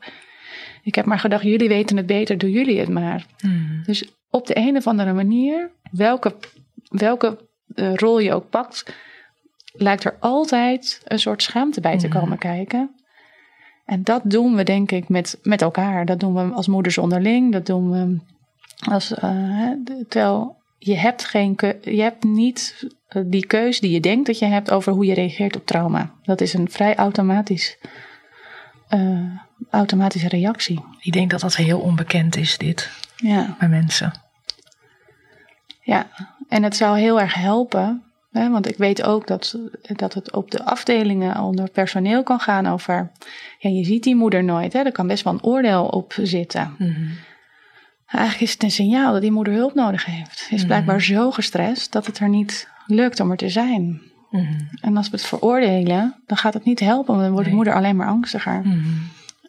ik 0.84 0.96
heb 0.96 1.06
maar 1.06 1.20
gedacht, 1.20 1.44
jullie 1.44 1.68
weten 1.68 1.98
het 1.98 2.06
beter, 2.06 2.38
doen 2.38 2.50
jullie 2.50 2.80
het 2.80 2.90
maar. 2.90 3.26
Hmm. 3.38 3.82
Dus 3.86 4.12
op 4.30 4.48
de 4.48 4.58
een 4.58 4.78
of 4.78 4.88
andere 4.88 5.14
manier, 5.14 5.72
welke, 5.92 6.36
welke 6.90 7.38
uh, 7.76 7.94
rol 7.96 8.20
je 8.20 8.34
ook 8.34 8.50
pakt, 8.50 8.96
lijkt 9.74 10.04
er 10.04 10.18
altijd 10.20 11.02
een 11.04 11.20
soort 11.20 11.44
schaamte 11.44 11.82
bij 11.82 11.98
te 11.98 12.08
komen 12.08 12.38
kijken. 12.38 12.96
En 13.92 14.04
dat 14.04 14.22
doen 14.24 14.56
we 14.56 14.64
denk 14.64 14.92
ik 14.92 15.10
met, 15.10 15.40
met 15.44 15.62
elkaar. 15.62 16.06
Dat 16.06 16.20
doen 16.20 16.34
we 16.34 16.54
als 16.54 16.68
moeders 16.68 16.98
onderling. 16.98 17.52
Dat 17.52 17.66
doen 17.66 17.92
we 17.92 18.18
als. 18.90 19.12
Uh, 19.24 19.72
terwijl 20.08 20.56
je 20.78 20.98
hebt, 20.98 21.26
geen 21.26 21.58
je 21.82 22.02
hebt 22.02 22.24
niet 22.24 22.88
eh, 23.08 23.22
die 23.26 23.46
keus 23.46 23.80
die 23.80 23.92
je 23.92 24.00
denkt 24.00 24.26
dat 24.26 24.40
je 24.40 24.46
hebt 24.46 24.72
over 24.72 24.94
hoe 24.94 25.06
je 25.06 25.14
reageert 25.14 25.56
op 25.56 25.66
trauma. 25.66 26.12
Dat 26.24 26.42
is 26.42 26.54
een 26.54 26.70
vrij 26.70 26.96
automatisch 26.96 27.78
uh, 28.90 29.20
automatische 29.70 30.28
reactie. 30.28 30.84
Ik 31.00 31.12
denk 31.12 31.32
dat 31.32 31.42
dat 31.42 31.56
heel 31.56 31.80
onbekend 31.80 32.36
is, 32.36 32.58
dit. 32.58 32.90
Ja. 33.16 33.56
Bij 33.60 33.70
mensen. 33.70 34.12
Ja, 35.82 36.08
en 36.50 36.64
het 36.64 36.76
zou 36.76 37.00
heel 37.00 37.20
erg 37.20 37.34
helpen. 37.34 38.04
Want 38.32 38.70
ik 38.70 38.78
weet 38.78 39.04
ook 39.04 39.28
dat, 39.28 39.58
dat 39.82 40.14
het 40.14 40.32
op 40.32 40.52
de 40.52 40.66
afdelingen 40.66 41.40
onder 41.40 41.70
personeel 41.70 42.24
kan 42.24 42.40
gaan 42.40 42.68
over. 42.68 43.12
Ja, 43.60 43.70
je 43.70 43.84
ziet 43.84 44.04
die 44.04 44.16
moeder 44.16 44.44
nooit. 44.44 44.74
Hè, 44.74 44.80
er 44.80 44.92
kan 44.92 45.08
best 45.08 45.24
wel 45.24 45.34
een 45.34 45.44
oordeel 45.44 45.86
op 45.86 46.14
zitten. 46.22 46.76
Mhm. 46.78 47.08
Eigenlijk 48.06 48.42
is 48.42 48.54
het 48.54 48.64
een 48.64 48.72
signaal 48.72 49.12
dat 49.14 49.22
die 49.22 49.32
moeder 49.32 49.54
hulp 49.54 49.74
nodig 49.74 50.06
heeft. 50.06 50.38
Ze 50.40 50.54
is 50.54 50.60
mhm. 50.60 50.68
blijkbaar 50.68 51.02
zo 51.02 51.32
gestrest 51.32 51.92
dat 51.92 52.06
het 52.06 52.20
er 52.20 52.30
niet 52.30 52.70
lukt 52.88 53.20
om 53.20 53.32
er 53.32 53.38
te 53.38 53.50
zijn. 53.50 54.02
Mhm. 54.30 54.60
En 54.82 54.98
als 54.98 55.10
we 55.10 55.18
het 55.18 55.26
veroordelen, 55.26 56.22
dan 56.26 56.38
gaat 56.38 56.54
het 56.54 56.66
niet 56.66 56.80
helpen, 56.80 57.14
want 57.14 57.22
dan 57.22 57.32
wordt 57.32 57.50
de 57.50 57.56
moeder 57.56 57.74
alleen 57.74 57.96
maar 57.96 58.08
angstiger. 58.08 58.64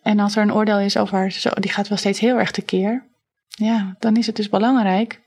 En 0.03 0.19
als 0.19 0.37
er 0.37 0.43
een 0.43 0.55
oordeel 0.55 0.79
is 0.79 0.97
over 0.97 1.17
haar, 1.17 1.31
zo, 1.31 1.51
die 1.55 1.73
gaat 1.73 1.89
wel 1.89 1.99
steeds 1.99 2.21
heel 2.21 2.39
erg 2.39 2.51
tekeer. 2.51 3.11
Ja, 3.49 3.97
dan 3.99 4.17
is 4.17 4.27
het 4.27 4.37
dus 4.37 4.49
belangrijk 4.49 5.22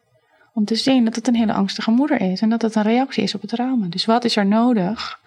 om 0.55 0.65
te 0.65 0.75
zien 0.75 1.05
dat 1.05 1.15
het 1.15 1.27
een 1.27 1.35
hele 1.35 1.53
angstige 1.53 1.91
moeder 1.91 2.21
is. 2.21 2.41
En 2.41 2.49
dat 2.49 2.61
het 2.61 2.75
een 2.75 2.83
reactie 2.83 3.23
is 3.23 3.35
op 3.35 3.41
het 3.41 3.49
trauma. 3.49 3.87
Dus 3.87 4.05
wat 4.05 4.23
is 4.23 4.35
er 4.35 4.45
nodig? 4.45 5.19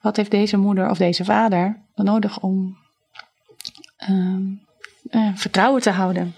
Wat 0.00 0.16
heeft 0.16 0.30
deze 0.30 0.56
moeder 0.56 0.90
of 0.90 0.98
deze 0.98 1.24
vader 1.24 1.80
nodig 1.94 2.40
om 2.40 2.76
uh, 4.10 4.36
uh, 5.10 5.30
vertrouwen 5.34 5.82
te 5.82 5.90
houden? 5.90 6.34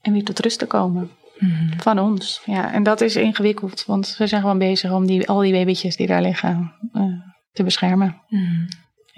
En 0.00 0.12
weer 0.12 0.24
tot 0.24 0.38
rust 0.38 0.58
te 0.58 0.66
komen. 0.66 1.10
Mhm. 1.38 1.78
Van 1.78 1.98
ons. 1.98 2.42
Ja, 2.44 2.72
en 2.72 2.82
dat 2.82 3.00
is 3.00 3.16
ingewikkeld. 3.16 3.84
Want 3.84 4.16
we 4.18 4.26
zijn 4.26 4.40
gewoon 4.40 4.58
bezig 4.58 4.92
om 4.92 5.06
die, 5.06 5.28
al 5.28 5.38
die 5.38 5.52
babytjes 5.52 5.96
die 5.96 6.06
daar 6.06 6.22
liggen 6.22 6.72
uh, 6.92 7.20
te 7.52 7.62
beschermen. 7.62 8.20
Mm 8.28 8.68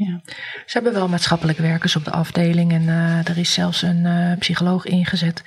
ja. 0.06 0.20
Ze 0.66 0.72
hebben 0.72 0.92
wel 0.92 1.08
maatschappelijke 1.08 1.62
werkers 1.62 1.96
op 1.96 2.04
de 2.04 2.10
afdeling 2.10 2.72
en 2.72 2.82
uh, 2.82 3.28
er 3.28 3.38
is 3.38 3.52
zelfs 3.52 3.82
een 3.82 4.04
uh, 4.04 4.38
psycholoog 4.38 4.84
ingezet 4.84 5.42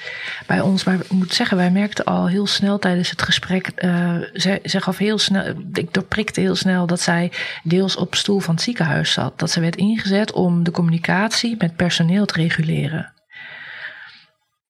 bij 0.47 0.61
ons. 0.61 0.83
Maar 0.83 0.95
ik 0.95 1.11
moet 1.11 1.33
zeggen, 1.33 1.57
wij 1.57 1.71
merkten 1.71 2.05
al 2.05 2.27
heel 2.27 2.47
snel 2.47 2.79
tijdens 2.79 3.09
het 3.09 3.21
gesprek, 3.21 3.71
uh, 3.75 4.15
ze, 4.33 4.59
ze 4.63 4.81
gaf 4.81 4.97
heel 4.97 5.17
snel, 5.17 5.53
ik 5.73 5.93
doorprikte 5.93 6.39
heel 6.39 6.55
snel 6.55 6.87
dat 6.87 7.01
zij 7.01 7.31
deels 7.63 7.95
op 7.95 8.15
stoel 8.15 8.39
van 8.39 8.53
het 8.53 8.63
ziekenhuis 8.63 9.11
zat. 9.11 9.39
Dat 9.39 9.51
ze 9.51 9.59
werd 9.59 9.75
ingezet 9.75 10.31
om 10.31 10.63
de 10.63 10.71
communicatie 10.71 11.55
met 11.57 11.75
personeel 11.75 12.25
te 12.25 12.33
reguleren. 12.33 13.13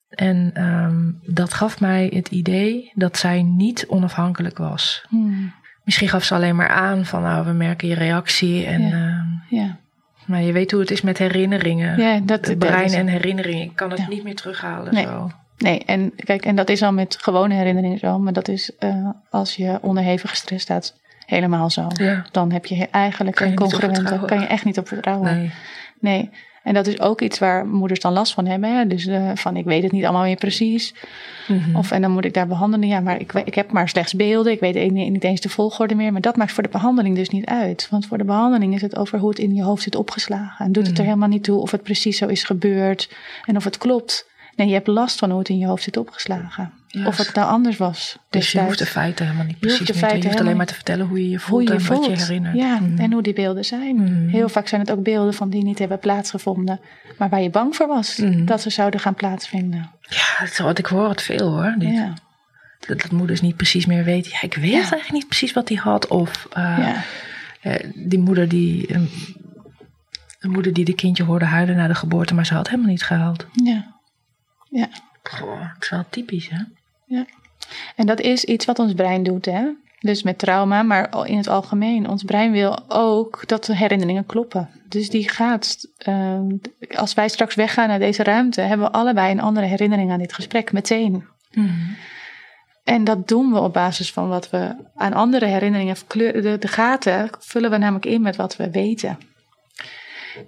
En 0.09 0.63
um, 0.63 1.19
dat 1.23 1.53
gaf 1.53 1.79
mij 1.79 2.11
het 2.13 2.27
idee 2.27 2.91
dat 2.93 3.17
zij 3.17 3.41
niet 3.41 3.85
onafhankelijk 3.87 4.57
was. 4.57 5.05
Hmm. 5.07 5.53
Misschien 5.85 6.09
gaf 6.09 6.23
ze 6.23 6.33
alleen 6.33 6.55
maar 6.55 6.69
aan 6.69 7.05
van 7.05 7.21
nou, 7.21 7.45
we 7.45 7.51
merken 7.51 7.87
je 7.87 7.95
reactie. 7.95 8.65
En, 8.65 8.81
ja. 8.81 8.97
Uh, 8.97 9.59
ja. 9.59 9.77
Maar 10.25 10.41
je 10.41 10.51
weet 10.51 10.71
hoe 10.71 10.79
het 10.79 10.91
is 10.91 11.01
met 11.01 11.17
herinneringen. 11.17 11.97
Ja, 11.97 12.19
dat, 12.23 12.45
het 12.45 12.59
brein 12.59 12.93
en 12.93 13.07
herinneringen. 13.07 13.63
Ik 13.63 13.75
kan 13.75 13.91
het 13.91 14.07
niet 14.07 14.23
meer 14.23 14.35
terughalen. 14.35 14.93
Nee. 14.93 15.03
Zo. 15.03 15.31
Nee, 15.57 15.83
en 15.85 16.13
kijk, 16.15 16.45
en 16.45 16.55
dat 16.55 16.69
is 16.69 16.81
al 16.81 16.93
met 16.93 17.17
gewone 17.21 17.53
herinneringen 17.53 17.99
zo. 17.99 18.19
Maar 18.19 18.33
dat 18.33 18.47
is 18.47 18.71
uh, 18.79 19.09
als 19.29 19.55
je 19.55 19.77
onderhevig 19.81 20.29
gestrest 20.29 20.61
staat 20.61 20.95
helemaal 21.25 21.69
zo. 21.69 21.87
Dan 22.31 22.51
heb 22.51 22.65
je 22.65 22.87
eigenlijk 22.91 23.39
een 23.39 23.55
congruente. 23.55 24.23
Kan 24.25 24.39
je 24.39 24.45
echt 24.45 24.65
niet 24.65 24.77
op 24.77 24.87
vertrouwen. 24.87 25.35
Nee. 25.35 25.51
nee. 25.99 26.29
En 26.65 26.73
dat 26.73 26.87
is 26.87 26.99
ook 26.99 27.21
iets 27.21 27.39
waar 27.39 27.67
moeders 27.67 27.99
dan 27.99 28.13
last 28.13 28.33
van 28.33 28.45
hebben. 28.45 28.77
Hè? 28.77 28.87
Dus 28.87 29.05
uh, 29.05 29.31
van 29.35 29.57
ik 29.57 29.65
weet 29.65 29.83
het 29.83 29.91
niet 29.91 30.03
allemaal 30.03 30.23
meer 30.23 30.35
precies. 30.35 30.93
Mhm. 31.47 31.75
Of 31.75 31.91
en 31.91 32.01
dan 32.01 32.11
moet 32.11 32.25
ik 32.25 32.33
daar 32.33 32.47
behandelen. 32.47 32.87
Ja, 32.87 32.99
maar 32.99 33.19
ik, 33.19 33.33
ik 33.33 33.55
heb 33.55 33.71
maar 33.71 33.89
slechts 33.89 34.13
beelden. 34.13 34.51
Ik 34.51 34.59
weet 34.59 34.91
niet 34.91 35.23
eens 35.23 35.41
de 35.41 35.49
volgorde 35.49 35.95
meer. 35.95 36.11
Maar 36.11 36.21
dat 36.21 36.35
maakt 36.35 36.51
voor 36.51 36.63
de 36.63 36.69
behandeling 36.69 37.15
dus 37.15 37.29
niet 37.29 37.45
uit. 37.45 37.87
Want 37.89 38.05
voor 38.05 38.17
de 38.17 38.23
behandeling 38.23 38.73
is 38.73 38.81
het 38.81 38.95
over 38.95 39.19
hoe 39.19 39.29
het 39.29 39.39
in 39.39 39.55
je 39.55 39.63
hoofd 39.63 39.83
zit 39.83 39.95
opgeslagen. 39.95 40.65
En 40.65 40.71
doet 40.71 40.87
het 40.87 40.97
er 40.97 41.03
mhm. 41.03 41.07
helemaal 41.07 41.29
niet 41.29 41.43
toe 41.43 41.59
of 41.59 41.71
het 41.71 41.83
precies 41.83 42.17
zo 42.17 42.27
is 42.27 42.43
gebeurd. 42.43 43.09
En 43.45 43.55
of 43.55 43.63
het 43.63 43.77
klopt. 43.77 44.29
Nee, 44.55 44.67
je 44.67 44.73
hebt 44.73 44.87
last 44.87 45.19
van 45.19 45.29
hoe 45.29 45.39
het 45.39 45.49
in 45.49 45.57
je 45.57 45.67
hoofd 45.67 45.83
zit 45.83 45.97
opgeslagen. 45.97 46.73
Of 47.03 47.17
het 47.17 47.33
nou 47.33 47.47
anders 47.47 47.77
was. 47.77 48.17
Dus 48.29 48.51
je 48.51 48.61
hoeft 48.61 48.77
de 48.77 48.85
feiten 48.85 49.25
helemaal 49.25 49.45
niet 49.45 49.59
precies 49.59 49.87
te 49.87 50.17
Je 50.17 50.23
hoeft 50.23 50.39
alleen 50.39 50.57
maar 50.57 50.65
te 50.65 50.73
vertellen 50.73 51.07
hoe 51.07 51.21
je 51.21 51.29
je 51.29 51.39
voelt 51.39 51.67
je 51.67 51.73
en 51.73 51.87
wat 51.87 52.05
je 52.05 52.11
herinnert. 52.11 52.55
Ja, 52.55 52.79
mm. 52.79 52.97
en 52.97 53.11
hoe 53.11 53.21
die 53.21 53.33
beelden 53.33 53.65
zijn. 53.65 53.95
Mm. 53.95 54.27
Heel 54.27 54.49
vaak 54.49 54.67
zijn 54.67 54.81
het 54.81 54.91
ook 54.91 55.03
beelden 55.03 55.33
van 55.33 55.49
die 55.49 55.63
niet 55.63 55.79
hebben 55.79 55.99
plaatsgevonden. 55.99 56.79
Maar 57.17 57.29
waar 57.29 57.41
je 57.41 57.49
bang 57.49 57.75
voor 57.75 57.87
was 57.87 58.17
mm. 58.17 58.45
dat 58.45 58.61
ze 58.61 58.69
zouden 58.69 58.99
gaan 58.99 59.15
plaatsvinden. 59.15 59.91
Ja, 60.01 60.47
dat, 60.57 60.77
ik 60.77 60.85
hoor 60.85 61.09
het 61.09 61.21
veel 61.21 61.51
hoor. 61.51 61.75
Ja. 61.79 62.13
Dat, 62.87 63.01
dat 63.01 63.11
moeders 63.11 63.41
niet 63.41 63.55
precies 63.55 63.85
meer 63.85 64.03
weten. 64.03 64.31
Ja, 64.31 64.41
ik 64.41 64.55
weet 64.55 64.73
eigenlijk 64.73 65.11
niet 65.11 65.27
precies 65.27 65.53
wat 65.53 65.69
hij 65.69 65.77
had. 65.77 66.07
Of 66.07 66.47
uh, 66.57 66.95
die 67.95 68.19
moeder 68.19 68.47
die... 68.47 68.93
Een, 68.93 69.09
een 70.39 70.51
moeder 70.51 70.73
die 70.73 70.85
de 70.85 70.95
kindje 70.95 71.23
hoorde 71.23 71.45
huilen 71.45 71.75
na 71.75 71.87
de 71.87 71.95
geboorte, 71.95 72.33
maar 72.33 72.45
ze 72.45 72.53
had 72.53 72.69
helemaal 72.69 72.91
niet 72.91 73.03
gehuild. 73.03 73.45
Ja. 73.63 73.95
Ja. 74.69 74.89
Goh, 75.23 75.73
het 75.73 75.83
is 75.83 75.89
wel 75.89 76.05
typisch, 76.09 76.49
hè? 76.49 76.57
Ja. 77.05 77.25
En 77.95 78.05
dat 78.05 78.19
is 78.19 78.43
iets 78.43 78.65
wat 78.65 78.79
ons 78.79 78.93
brein 78.93 79.23
doet, 79.23 79.45
hè? 79.45 79.67
Dus 79.99 80.23
met 80.23 80.37
trauma, 80.37 80.83
maar 80.83 81.27
in 81.27 81.37
het 81.37 81.47
algemeen. 81.47 82.09
Ons 82.09 82.23
brein 82.23 82.51
wil 82.51 82.79
ook 82.87 83.43
dat 83.45 83.65
de 83.65 83.75
herinneringen 83.75 84.25
kloppen. 84.25 84.69
Dus 84.89 85.09
die 85.09 85.29
gaat, 85.29 85.87
uh, 86.07 86.39
als 86.95 87.13
wij 87.13 87.27
straks 87.29 87.55
weggaan 87.55 87.87
naar 87.87 87.99
deze 87.99 88.23
ruimte, 88.23 88.61
hebben 88.61 88.87
we 88.87 88.93
allebei 88.93 89.31
een 89.31 89.41
andere 89.41 89.65
herinnering 89.65 90.11
aan 90.11 90.19
dit 90.19 90.33
gesprek 90.33 90.71
meteen. 90.71 91.25
Mm. 91.51 91.95
En 92.83 93.03
dat 93.03 93.27
doen 93.27 93.51
we 93.51 93.59
op 93.59 93.73
basis 93.73 94.11
van 94.11 94.27
wat 94.27 94.49
we 94.49 94.75
aan 94.95 95.13
andere 95.13 95.45
herinneringen, 95.45 95.95
de, 96.07 96.57
de 96.59 96.67
gaten 96.67 97.29
vullen 97.39 97.71
we 97.71 97.77
namelijk 97.77 98.05
in 98.05 98.21
met 98.21 98.35
wat 98.35 98.55
we 98.55 98.69
weten. 98.69 99.17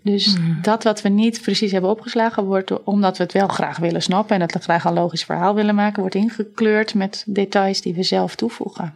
Dus 0.02 0.36
hmm. 0.36 0.58
dat 0.62 0.84
wat 0.84 1.02
we 1.02 1.10
niet 1.10 1.42
precies 1.42 1.72
hebben 1.72 1.90
opgeslagen, 1.90 2.44
wordt 2.44 2.84
omdat 2.84 3.18
we 3.18 3.24
het 3.24 3.34
wel 3.34 3.48
graag 3.48 3.78
willen 3.78 4.02
snappen 4.02 4.36
en 4.36 4.42
het 4.42 4.64
graag 4.64 4.84
een 4.84 4.94
logisch 4.94 5.24
verhaal 5.24 5.56
willen 5.56 5.76
maken, 5.76 6.00
wordt 6.00 6.16
ingekleurd 6.16 6.94
met 6.94 7.24
details 7.28 7.82
die 7.82 7.94
we 7.94 8.04
zelf 8.04 8.36
toevoegen. 8.36 8.96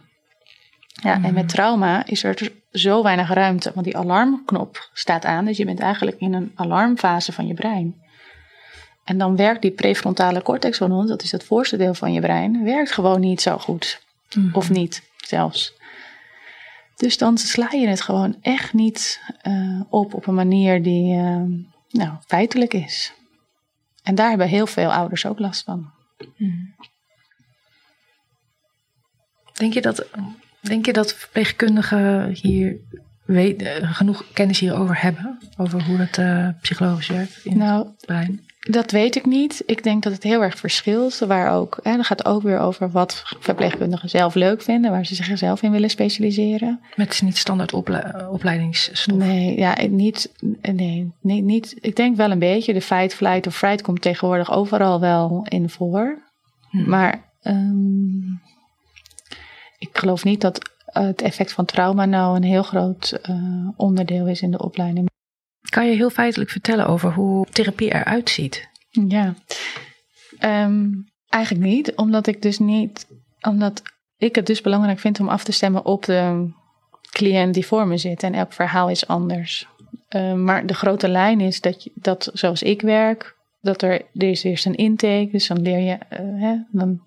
Ja, 1.02 1.14
en 1.14 1.20
met 1.20 1.32
hmm. 1.32 1.46
trauma 1.46 2.06
is 2.06 2.24
er 2.24 2.52
zo 2.72 3.02
weinig 3.02 3.32
ruimte, 3.32 3.70
want 3.74 3.86
die 3.86 3.96
alarmknop 3.96 4.90
staat 4.92 5.24
aan, 5.24 5.44
dus 5.44 5.56
je 5.56 5.64
bent 5.64 5.80
eigenlijk 5.80 6.20
in 6.20 6.34
een 6.34 6.52
alarmfase 6.54 7.32
van 7.32 7.46
je 7.46 7.54
brein. 7.54 8.00
En 9.04 9.18
dan 9.18 9.36
werkt 9.36 9.62
die 9.62 9.70
prefrontale 9.70 10.42
cortex 10.42 10.78
van 10.78 10.92
ons, 10.92 11.08
dat 11.08 11.22
is 11.22 11.32
het 11.32 11.44
voorste 11.44 11.76
deel 11.76 11.94
van 11.94 12.12
je 12.12 12.20
brein, 12.20 12.64
werkt 12.64 12.92
gewoon 12.92 13.20
niet 13.20 13.40
zo 13.40 13.58
goed. 13.58 14.00
Of 14.52 14.70
niet 14.70 15.02
zelfs. 15.16 15.74
Dus 16.96 17.18
dan 17.18 17.38
sla 17.38 17.70
je 17.70 17.88
het 17.88 18.00
gewoon 18.00 18.36
echt 18.40 18.72
niet 18.72 19.20
uh, 19.46 19.80
op 19.88 20.14
op 20.14 20.26
een 20.26 20.34
manier 20.34 20.82
die 20.82 21.14
uh, 21.16 21.42
nou, 21.90 22.16
feitelijk 22.26 22.74
is. 22.74 23.12
En 24.02 24.14
daar 24.14 24.28
hebben 24.28 24.48
heel 24.48 24.66
veel 24.66 24.92
ouders 24.92 25.26
ook 25.26 25.38
last 25.38 25.64
van. 25.64 25.90
Hmm. 26.36 26.74
Denk 29.52 29.74
je 29.74 29.80
dat, 29.80 30.06
denk 30.60 30.86
je 30.86 30.92
dat 30.92 31.14
verpleegkundigen 31.14 32.30
hier 32.32 32.76
weet, 33.24 33.62
eh, 33.62 33.94
genoeg 33.94 34.24
kennis 34.32 34.60
hierover 34.60 35.02
hebben? 35.02 35.38
Over 35.56 35.84
hoe 35.84 35.96
het 35.96 36.18
uh, 36.18 36.48
psychologisch 36.60 37.08
werkt 37.08 37.44
in 37.44 37.56
nou, 37.56 37.86
het 37.86 38.06
brein? 38.06 38.46
Dat 38.70 38.90
weet 38.90 39.16
ik 39.16 39.26
niet. 39.26 39.62
Ik 39.66 39.82
denk 39.82 40.02
dat 40.02 40.12
het 40.12 40.22
heel 40.22 40.42
erg 40.42 40.58
verschilt. 40.58 41.18
Waar 41.18 41.52
ook, 41.52 41.78
hè, 41.82 41.96
dat 41.96 42.06
gaat 42.06 42.24
ook 42.24 42.42
weer 42.42 42.58
over 42.58 42.90
wat 42.90 43.22
verpleegkundigen 43.40 44.08
zelf 44.08 44.34
leuk 44.34 44.62
vinden, 44.62 44.90
waar 44.90 45.06
ze 45.06 45.14
zichzelf 45.14 45.62
in 45.62 45.70
willen 45.70 45.90
specialiseren. 45.90 46.78
Maar 46.80 47.06
het 47.06 47.14
is 47.14 47.20
niet 47.20 47.36
standaard 47.36 47.72
opleidingsstof. 48.30 49.16
Nee, 49.16 49.58
ja, 49.58 49.76
niet, 49.88 50.32
nee, 50.72 51.12
nee, 51.20 51.42
niet. 51.42 51.76
Ik 51.80 51.96
denk 51.96 52.16
wel 52.16 52.30
een 52.30 52.38
beetje. 52.38 52.72
De 52.72 52.80
fight, 52.80 53.14
flight 53.14 53.46
of 53.46 53.56
fright 53.56 53.82
komt 53.82 54.02
tegenwoordig 54.02 54.52
overal 54.52 55.00
wel 55.00 55.46
in 55.48 55.70
voor. 55.70 56.22
Hm. 56.70 56.88
Maar 56.88 57.32
um, 57.42 58.40
ik 59.78 59.98
geloof 59.98 60.24
niet 60.24 60.40
dat 60.40 60.70
het 60.84 61.22
effect 61.22 61.52
van 61.52 61.64
trauma 61.64 62.04
nou 62.04 62.36
een 62.36 62.42
heel 62.42 62.62
groot 62.62 63.20
uh, 63.30 63.68
onderdeel 63.76 64.26
is 64.26 64.42
in 64.42 64.50
de 64.50 64.62
opleiding. 64.62 65.10
Kan 65.72 65.88
je 65.88 65.96
heel 65.96 66.10
feitelijk 66.10 66.50
vertellen 66.50 66.86
over 66.86 67.12
hoe 67.12 67.46
therapie 67.50 67.94
eruit 67.94 68.30
ziet? 68.30 68.68
Ja, 68.90 69.34
um, 70.44 71.04
eigenlijk 71.28 71.64
niet, 71.64 71.94
omdat 71.94 72.26
ik 72.26 72.42
dus 72.42 72.58
niet, 72.58 73.06
omdat 73.40 73.82
ik 74.16 74.34
het 74.34 74.46
dus 74.46 74.60
belangrijk 74.60 74.98
vind 74.98 75.20
om 75.20 75.28
af 75.28 75.44
te 75.44 75.52
stemmen 75.52 75.84
op 75.84 76.04
de 76.04 76.50
cliënt 77.10 77.54
die 77.54 77.66
voor 77.66 77.86
me 77.86 77.96
zit 77.96 78.22
en 78.22 78.34
elk 78.34 78.52
verhaal 78.52 78.90
is 78.90 79.06
anders. 79.06 79.68
Uh, 80.16 80.34
maar 80.34 80.66
de 80.66 80.74
grote 80.74 81.08
lijn 81.08 81.40
is 81.40 81.60
dat, 81.60 81.82
je, 81.84 81.90
dat 81.94 82.30
zoals 82.32 82.62
ik 82.62 82.82
werk, 82.82 83.36
dat 83.60 83.82
er, 83.82 83.92
er 83.92 84.28
is 84.28 84.42
eerst 84.42 84.66
een 84.66 84.74
intake, 84.74 85.28
dus 85.32 85.46
dan 85.46 85.62
leer 85.62 85.78
je, 85.78 85.98
uh, 86.10 86.42
hè, 86.42 86.56
dan 86.70 87.00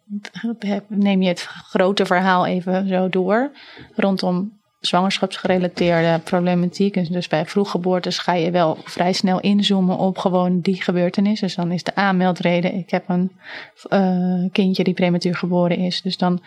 neem 0.87 1.21
je 1.21 1.27
het 1.27 1.41
grote 1.41 2.05
verhaal 2.05 2.45
even 2.45 2.87
zo 2.87 3.09
door 3.09 3.51
rondom 3.95 4.59
zwangerschapsgerelateerde 4.85 6.19
problematiek. 6.23 7.11
Dus 7.11 7.27
bij 7.27 7.45
vroeggeboortes 7.45 8.17
ga 8.17 8.33
je 8.33 8.51
wel 8.51 8.77
vrij 8.83 9.13
snel 9.13 9.39
inzoomen 9.39 9.97
op 9.97 10.17
gewoon 10.17 10.59
die 10.59 10.81
gebeurtenis. 10.81 11.39
Dus 11.39 11.55
dan 11.55 11.71
is 11.71 11.83
de 11.83 11.95
aanmeldreden, 11.95 12.73
ik 12.73 12.89
heb 12.89 13.09
een 13.09 13.31
uh, 13.89 14.51
kindje 14.51 14.83
die 14.83 14.93
prematuur 14.93 15.35
geboren 15.35 15.77
is. 15.77 16.01
Dus 16.01 16.17
dan 16.17 16.41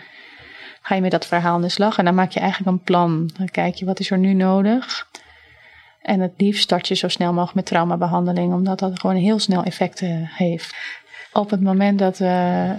ga 0.82 0.94
je 0.94 1.00
met 1.00 1.10
dat 1.10 1.26
verhaal 1.26 1.54
aan 1.54 1.62
de 1.62 1.68
slag 1.68 1.98
en 1.98 2.04
dan 2.04 2.14
maak 2.14 2.30
je 2.30 2.40
eigenlijk 2.40 2.70
een 2.70 2.82
plan. 2.82 3.30
Dan 3.36 3.48
kijk 3.48 3.74
je 3.74 3.84
wat 3.84 4.00
is 4.00 4.10
er 4.10 4.18
nu 4.18 4.32
nodig. 4.32 5.08
En 6.02 6.20
het 6.20 6.32
liefst 6.36 6.62
start 6.62 6.88
je 6.88 6.94
zo 6.94 7.08
snel 7.08 7.30
mogelijk 7.32 7.54
met 7.54 7.66
traumabehandeling, 7.66 8.52
omdat 8.52 8.78
dat 8.78 9.00
gewoon 9.00 9.16
heel 9.16 9.38
snel 9.38 9.62
effecten 9.62 10.30
heeft. 10.32 10.76
Op 11.32 11.50
het 11.50 11.60
moment 11.60 11.98
dat 11.98 12.18
we 12.18 12.74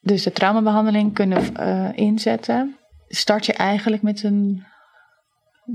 dus 0.00 0.22
de 0.22 0.32
traumabehandeling 0.32 1.14
kunnen 1.14 1.42
uh, 1.60 1.88
inzetten, 1.94 2.76
start 3.08 3.46
je 3.46 3.52
eigenlijk 3.52 4.02
met 4.02 4.22
een 4.22 4.64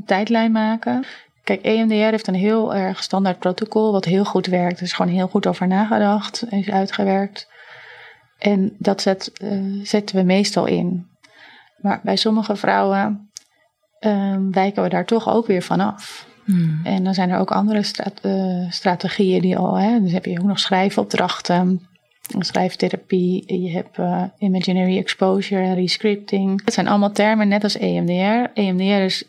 tijdlijn 0.05 0.51
maken. 0.51 1.05
Kijk, 1.43 1.61
EMDR 1.61 1.93
heeft 1.93 2.27
een 2.27 2.33
heel 2.33 2.75
erg 2.75 3.03
standaard 3.03 3.39
protocol 3.39 3.91
wat 3.91 4.05
heel 4.05 4.25
goed 4.25 4.45
werkt. 4.45 4.77
Er 4.77 4.83
is 4.83 4.93
gewoon 4.93 5.11
heel 5.11 5.27
goed 5.27 5.47
over 5.47 5.67
nagedacht, 5.67 6.45
is 6.49 6.69
uitgewerkt. 6.69 7.47
En 8.37 8.75
dat 8.77 9.01
zet, 9.01 9.31
uh, 9.43 9.85
zetten 9.85 10.15
we 10.15 10.23
meestal 10.23 10.65
in. 10.65 11.07
Maar 11.77 11.99
bij 12.03 12.15
sommige 12.15 12.55
vrouwen 12.55 13.31
uh, 13.99 14.35
wijken 14.51 14.83
we 14.83 14.89
daar 14.89 15.05
toch 15.05 15.29
ook 15.29 15.47
weer 15.47 15.61
van 15.61 15.79
af. 15.79 16.27
Hmm. 16.45 16.79
En 16.83 17.03
dan 17.03 17.13
zijn 17.13 17.29
er 17.29 17.39
ook 17.39 17.51
andere 17.51 17.83
uh, 18.25 18.71
strategieën 18.71 19.41
die 19.41 19.57
al, 19.57 19.79
hè, 19.79 20.01
dus 20.01 20.11
heb 20.11 20.25
je 20.25 20.39
ook 20.39 20.45
nog 20.45 20.59
schrijfopdrachten, 20.59 21.87
schrijftherapie, 22.39 23.61
je 23.61 23.71
hebt 23.71 23.97
uh, 23.97 24.23
imaginary 24.37 24.97
exposure 24.97 25.61
en 25.61 25.75
rescripting. 25.75 26.63
Dat 26.63 26.73
zijn 26.73 26.87
allemaal 26.87 27.11
termen 27.11 27.47
net 27.47 27.63
als 27.63 27.77
EMDR. 27.77 28.51
EMDR 28.53 28.83
is 28.83 29.23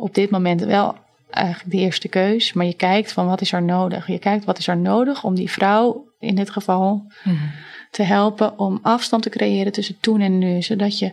op 0.00 0.14
dit 0.14 0.30
moment 0.30 0.60
wel 0.62 0.94
eigenlijk 1.30 1.70
de 1.70 1.78
eerste 1.78 2.08
keus. 2.08 2.52
Maar 2.52 2.66
je 2.66 2.74
kijkt 2.74 3.12
van 3.12 3.26
wat 3.26 3.40
is 3.40 3.52
er 3.52 3.62
nodig. 3.62 4.06
Je 4.06 4.18
kijkt 4.18 4.44
wat 4.44 4.58
is 4.58 4.66
er 4.66 4.76
nodig 4.76 5.24
om 5.24 5.34
die 5.34 5.50
vrouw 5.50 6.04
in 6.18 6.34
dit 6.34 6.50
geval 6.50 7.06
hmm. 7.22 7.50
te 7.90 8.02
helpen 8.02 8.58
om 8.58 8.78
afstand 8.82 9.22
te 9.22 9.30
creëren 9.30 9.72
tussen 9.72 10.00
toen 10.00 10.20
en 10.20 10.38
nu. 10.38 10.62
Zodat 10.62 10.98
je 10.98 11.12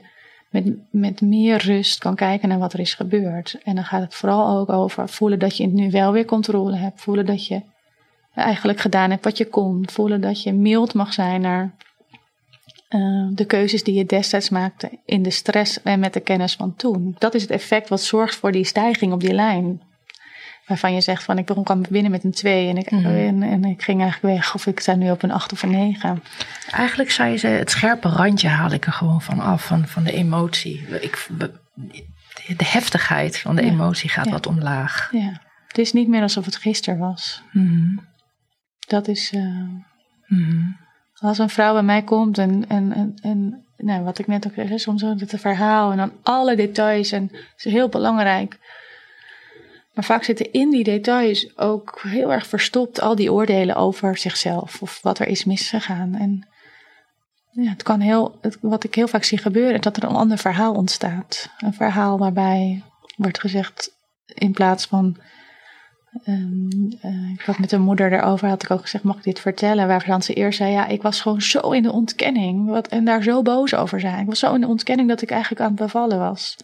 met, 0.49 0.73
met 0.91 1.21
meer 1.21 1.57
rust 1.57 1.99
kan 1.99 2.15
kijken 2.15 2.49
naar 2.49 2.59
wat 2.59 2.73
er 2.73 2.79
is 2.79 2.93
gebeurd. 2.93 3.57
En 3.63 3.75
dan 3.75 3.83
gaat 3.83 4.01
het 4.01 4.15
vooral 4.15 4.57
ook 4.57 4.69
over 4.69 5.09
voelen 5.09 5.39
dat 5.39 5.57
je 5.57 5.67
nu 5.67 5.91
wel 5.91 6.11
weer 6.11 6.25
controle 6.25 6.75
hebt. 6.75 7.01
Voelen 7.01 7.25
dat 7.25 7.47
je 7.47 7.61
eigenlijk 8.33 8.79
gedaan 8.79 9.09
hebt 9.09 9.23
wat 9.23 9.37
je 9.37 9.45
kon. 9.45 9.83
Voelen 9.89 10.21
dat 10.21 10.43
je 10.43 10.53
mild 10.53 10.93
mag 10.93 11.13
zijn 11.13 11.41
naar 11.41 11.75
uh, 12.89 13.27
de 13.31 13.45
keuzes 13.45 13.83
die 13.83 13.93
je 13.93 14.05
destijds 14.05 14.49
maakte 14.49 14.99
in 15.05 15.23
de 15.23 15.29
stress 15.29 15.81
en 15.83 15.99
met 15.99 16.13
de 16.13 16.19
kennis 16.19 16.55
van 16.55 16.75
toen. 16.75 17.15
Dat 17.17 17.33
is 17.33 17.41
het 17.41 17.51
effect 17.51 17.89
wat 17.89 18.01
zorgt 18.01 18.35
voor 18.35 18.51
die 18.51 18.63
stijging 18.63 19.13
op 19.13 19.19
die 19.19 19.33
lijn. 19.33 19.81
Waarvan 20.67 20.93
je 20.93 21.01
zegt 21.01 21.23
van 21.23 21.37
ik 21.37 21.45
kwam 21.45 21.85
binnen 21.89 22.11
met 22.11 22.23
een 22.23 22.31
2 22.31 22.69
en 22.69 22.77
ik, 22.77 22.91
mhm. 22.91 23.05
en, 23.05 23.43
en, 23.43 23.63
ik 23.63 23.83
ging 23.83 24.01
eigenlijk 24.01 24.35
weg 24.35 24.55
of 24.55 24.65
ik 24.65 24.79
sta 24.79 24.95
nu 24.95 25.11
op 25.11 25.23
een 25.23 25.31
8 25.31 25.51
of 25.51 25.63
een 25.63 25.71
9. 25.71 26.23
Eigenlijk 26.71 27.11
zou 27.11 27.29
je 27.29 27.37
zeggen, 27.37 27.59
het 27.59 27.71
scherpe 27.71 28.09
randje 28.09 28.47
haal 28.47 28.71
ik 28.71 28.85
er 28.85 28.91
gewoon 28.91 29.21
van 29.21 29.39
af, 29.39 29.65
van, 29.65 29.87
van 29.87 30.03
de 30.03 30.11
emotie. 30.11 30.87
Ik, 31.01 31.27
de 32.57 32.65
heftigheid 32.65 33.39
van 33.39 33.55
de 33.55 33.61
emotie 33.61 34.09
gaat 34.09 34.29
wat 34.29 34.47
omlaag. 34.47 35.09
Ja. 35.11 35.41
Het 35.67 35.77
is 35.77 35.93
niet 35.93 36.07
meer 36.07 36.21
alsof 36.21 36.45
het 36.45 36.55
gisteren 36.55 36.99
was. 36.99 37.41
Mhm. 37.51 37.97
Dat 38.87 39.07
is. 39.07 39.33
Uh, 39.33 40.57
Als 41.19 41.37
een 41.37 41.49
vrouw 41.49 41.73
bij 41.73 41.83
mij 41.83 42.03
komt 42.03 42.37
en, 42.37 42.65
en, 42.67 42.93
en, 42.93 43.15
en 43.21 43.65
nou, 43.77 44.03
wat 44.03 44.19
ik 44.19 44.27
net 44.27 44.47
ook 44.47 44.53
zei, 44.53 44.79
soms 44.79 45.01
het 45.01 45.33
verhaal 45.37 45.91
en 45.91 45.97
dan 45.97 46.11
alle 46.23 46.55
details 46.55 47.11
en 47.11 47.29
het 47.31 47.65
is 47.65 47.71
heel 47.71 47.89
belangrijk. 47.89 48.59
Maar 49.93 50.03
vaak 50.03 50.23
zitten 50.23 50.51
in 50.51 50.69
die 50.69 50.83
details 50.83 51.57
ook 51.57 51.99
heel 52.01 52.31
erg 52.33 52.47
verstopt 52.47 53.01
al 53.01 53.15
die 53.15 53.33
oordelen 53.33 53.75
over 53.75 54.17
zichzelf 54.17 54.81
of 54.81 55.01
wat 55.01 55.19
er 55.19 55.27
is 55.27 55.45
misgegaan. 55.45 56.15
En 56.15 56.47
ja, 57.51 57.69
het 57.69 57.83
kan 57.83 57.99
heel, 57.99 58.39
wat 58.61 58.83
ik 58.83 58.95
heel 58.95 59.07
vaak 59.07 59.23
zie 59.23 59.37
gebeuren, 59.37 59.81
dat 59.81 59.97
er 59.97 60.03
een 60.03 60.15
ander 60.15 60.37
verhaal 60.37 60.73
ontstaat. 60.73 61.49
Een 61.57 61.73
verhaal 61.73 62.17
waarbij 62.17 62.83
wordt 63.15 63.39
gezegd, 63.39 63.91
in 64.25 64.51
plaats 64.51 64.85
van. 64.85 65.17
Um, 66.25 66.67
uh, 67.05 67.31
ik 67.33 67.41
had 67.41 67.59
met 67.59 67.71
een 67.71 67.81
moeder 67.81 68.13
erover, 68.13 68.47
had 68.47 68.63
ik 68.63 68.71
ook 68.71 68.81
gezegd: 68.81 69.03
Mag 69.03 69.17
ik 69.17 69.23
dit 69.23 69.39
vertellen? 69.39 69.87
Waarvan 69.87 70.21
ze 70.21 70.33
eerst 70.33 70.57
zei: 70.57 70.71
Ja, 70.71 70.87
ik 70.87 71.01
was 71.01 71.21
gewoon 71.21 71.41
zo 71.41 71.71
in 71.71 71.83
de 71.83 71.91
ontkenning. 71.91 72.69
Wat, 72.69 72.87
en 72.87 73.05
daar 73.05 73.23
zo 73.23 73.41
boos 73.41 73.75
over 73.75 73.99
zijn. 73.99 74.19
Ik 74.19 74.27
was 74.27 74.39
zo 74.39 74.53
in 74.53 74.61
de 74.61 74.67
ontkenning 74.67 75.09
dat 75.09 75.21
ik 75.21 75.31
eigenlijk 75.31 75.61
aan 75.61 75.71
het 75.71 75.79
bevallen 75.79 76.19
was. 76.19 76.57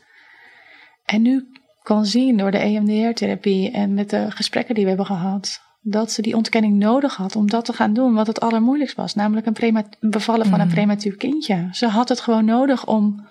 En 1.05 1.21
nu 1.21 1.47
kan 1.83 2.05
zien 2.05 2.37
door 2.37 2.51
de 2.51 2.57
EMDR-therapie 2.57 3.71
en 3.71 3.93
met 3.93 4.09
de 4.09 4.31
gesprekken 4.31 4.75
die 4.75 4.83
we 4.83 4.89
hebben 4.89 5.07
gehad, 5.07 5.61
dat 5.81 6.11
ze 6.11 6.21
die 6.21 6.35
ontkenning 6.35 6.77
nodig 6.77 7.15
had 7.15 7.35
om 7.35 7.49
dat 7.49 7.65
te 7.65 7.73
gaan 7.73 7.93
doen 7.93 8.13
wat 8.13 8.27
het 8.27 8.39
allermoeilijkst 8.39 8.95
was, 8.95 9.15
namelijk 9.15 9.45
een 9.45 9.85
bevallen 9.99 10.45
van 10.45 10.59
een 10.59 10.67
mm. 10.67 10.73
prematuur 10.73 11.15
kindje. 11.15 11.67
Ze 11.71 11.87
had 11.87 12.09
het 12.09 12.19
gewoon 12.19 12.45
nodig 12.45 12.87
om 12.87 13.27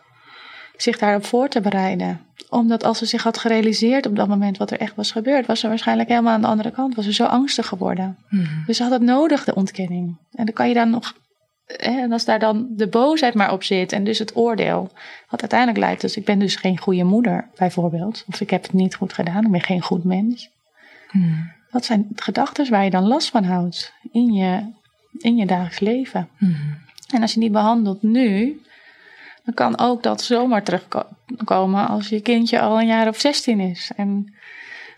zich 0.77 0.99
daarop 0.99 1.25
voor 1.25 1.49
te 1.49 1.61
bereiden. 1.61 2.21
Omdat 2.49 2.85
als 2.85 2.99
ze 2.99 3.07
zich 3.07 3.23
had 3.23 3.39
gerealiseerd 3.39 4.07
op 4.07 4.17
dat 4.17 4.29
moment 4.29 4.57
wat 4.57 4.71
er 4.71 4.81
echt 4.81 4.95
was 4.95 5.13
gebeurd, 5.13 5.47
was 5.47 5.61
ze 5.61 5.69
waarschijnlijk 5.69 6.09
helemaal 6.09 6.33
aan 6.33 6.41
de 6.41 6.47
andere 6.47 6.71
kant, 6.71 6.95
was 6.95 7.05
ze 7.05 7.13
zo 7.13 7.25
angstig 7.25 7.67
geworden. 7.67 8.19
Mm. 8.29 8.63
Dus 8.67 8.77
ze 8.77 8.83
had 8.83 8.93
het 8.93 9.03
nodig, 9.03 9.45
de 9.45 9.55
ontkenning. 9.55 10.19
En 10.31 10.45
dan 10.45 10.55
kan 10.55 10.69
je 10.69 10.75
dan 10.75 10.91
nog 10.91 11.15
en 11.67 12.13
als 12.13 12.25
daar 12.25 12.39
dan 12.39 12.69
de 12.71 12.89
boosheid 12.89 13.35
maar 13.35 13.53
op 13.53 13.63
zit 13.63 13.93
en 13.93 14.05
dus 14.05 14.19
het 14.19 14.37
oordeel, 14.37 14.91
wat 15.29 15.41
uiteindelijk 15.41 15.79
leidt 15.79 16.01
dus 16.01 16.17
ik 16.17 16.25
ben 16.25 16.39
dus 16.39 16.57
geen 16.57 16.79
goede 16.79 17.05
moeder 17.05 17.51
bijvoorbeeld, 17.57 18.25
of 18.29 18.41
ik 18.41 18.51
heb 18.51 18.63
het 18.63 18.73
niet 18.73 18.95
goed 18.95 19.13
gedaan, 19.13 19.45
ik 19.45 19.51
ben 19.51 19.61
geen 19.61 19.83
goed 19.83 20.05
mens. 20.05 20.51
Hmm. 21.09 21.53
Dat 21.71 21.85
zijn 21.85 22.09
gedachten 22.15 22.71
waar 22.71 22.85
je 22.85 22.91
dan 22.91 23.07
last 23.07 23.31
van 23.31 23.45
houdt 23.45 23.93
in 24.13 24.33
je, 24.33 24.73
in 25.19 25.37
je 25.37 25.47
dagelijks 25.47 25.81
leven. 25.81 26.29
Hmm. 26.37 26.79
En 27.15 27.23
als 27.23 27.33
je 27.33 27.39
niet 27.39 27.53
behandelt 27.53 28.03
nu, 28.03 28.61
dan 29.45 29.55
kan 29.55 29.79
ook 29.79 30.03
dat 30.03 30.23
zomaar 30.23 30.63
terugkomen 30.63 31.89
als 31.89 32.09
je 32.09 32.21
kindje 32.21 32.61
al 32.61 32.81
een 32.81 32.87
jaar 32.87 33.09
of 33.09 33.21
16 33.21 33.61
is 33.61 33.91
en 33.97 34.35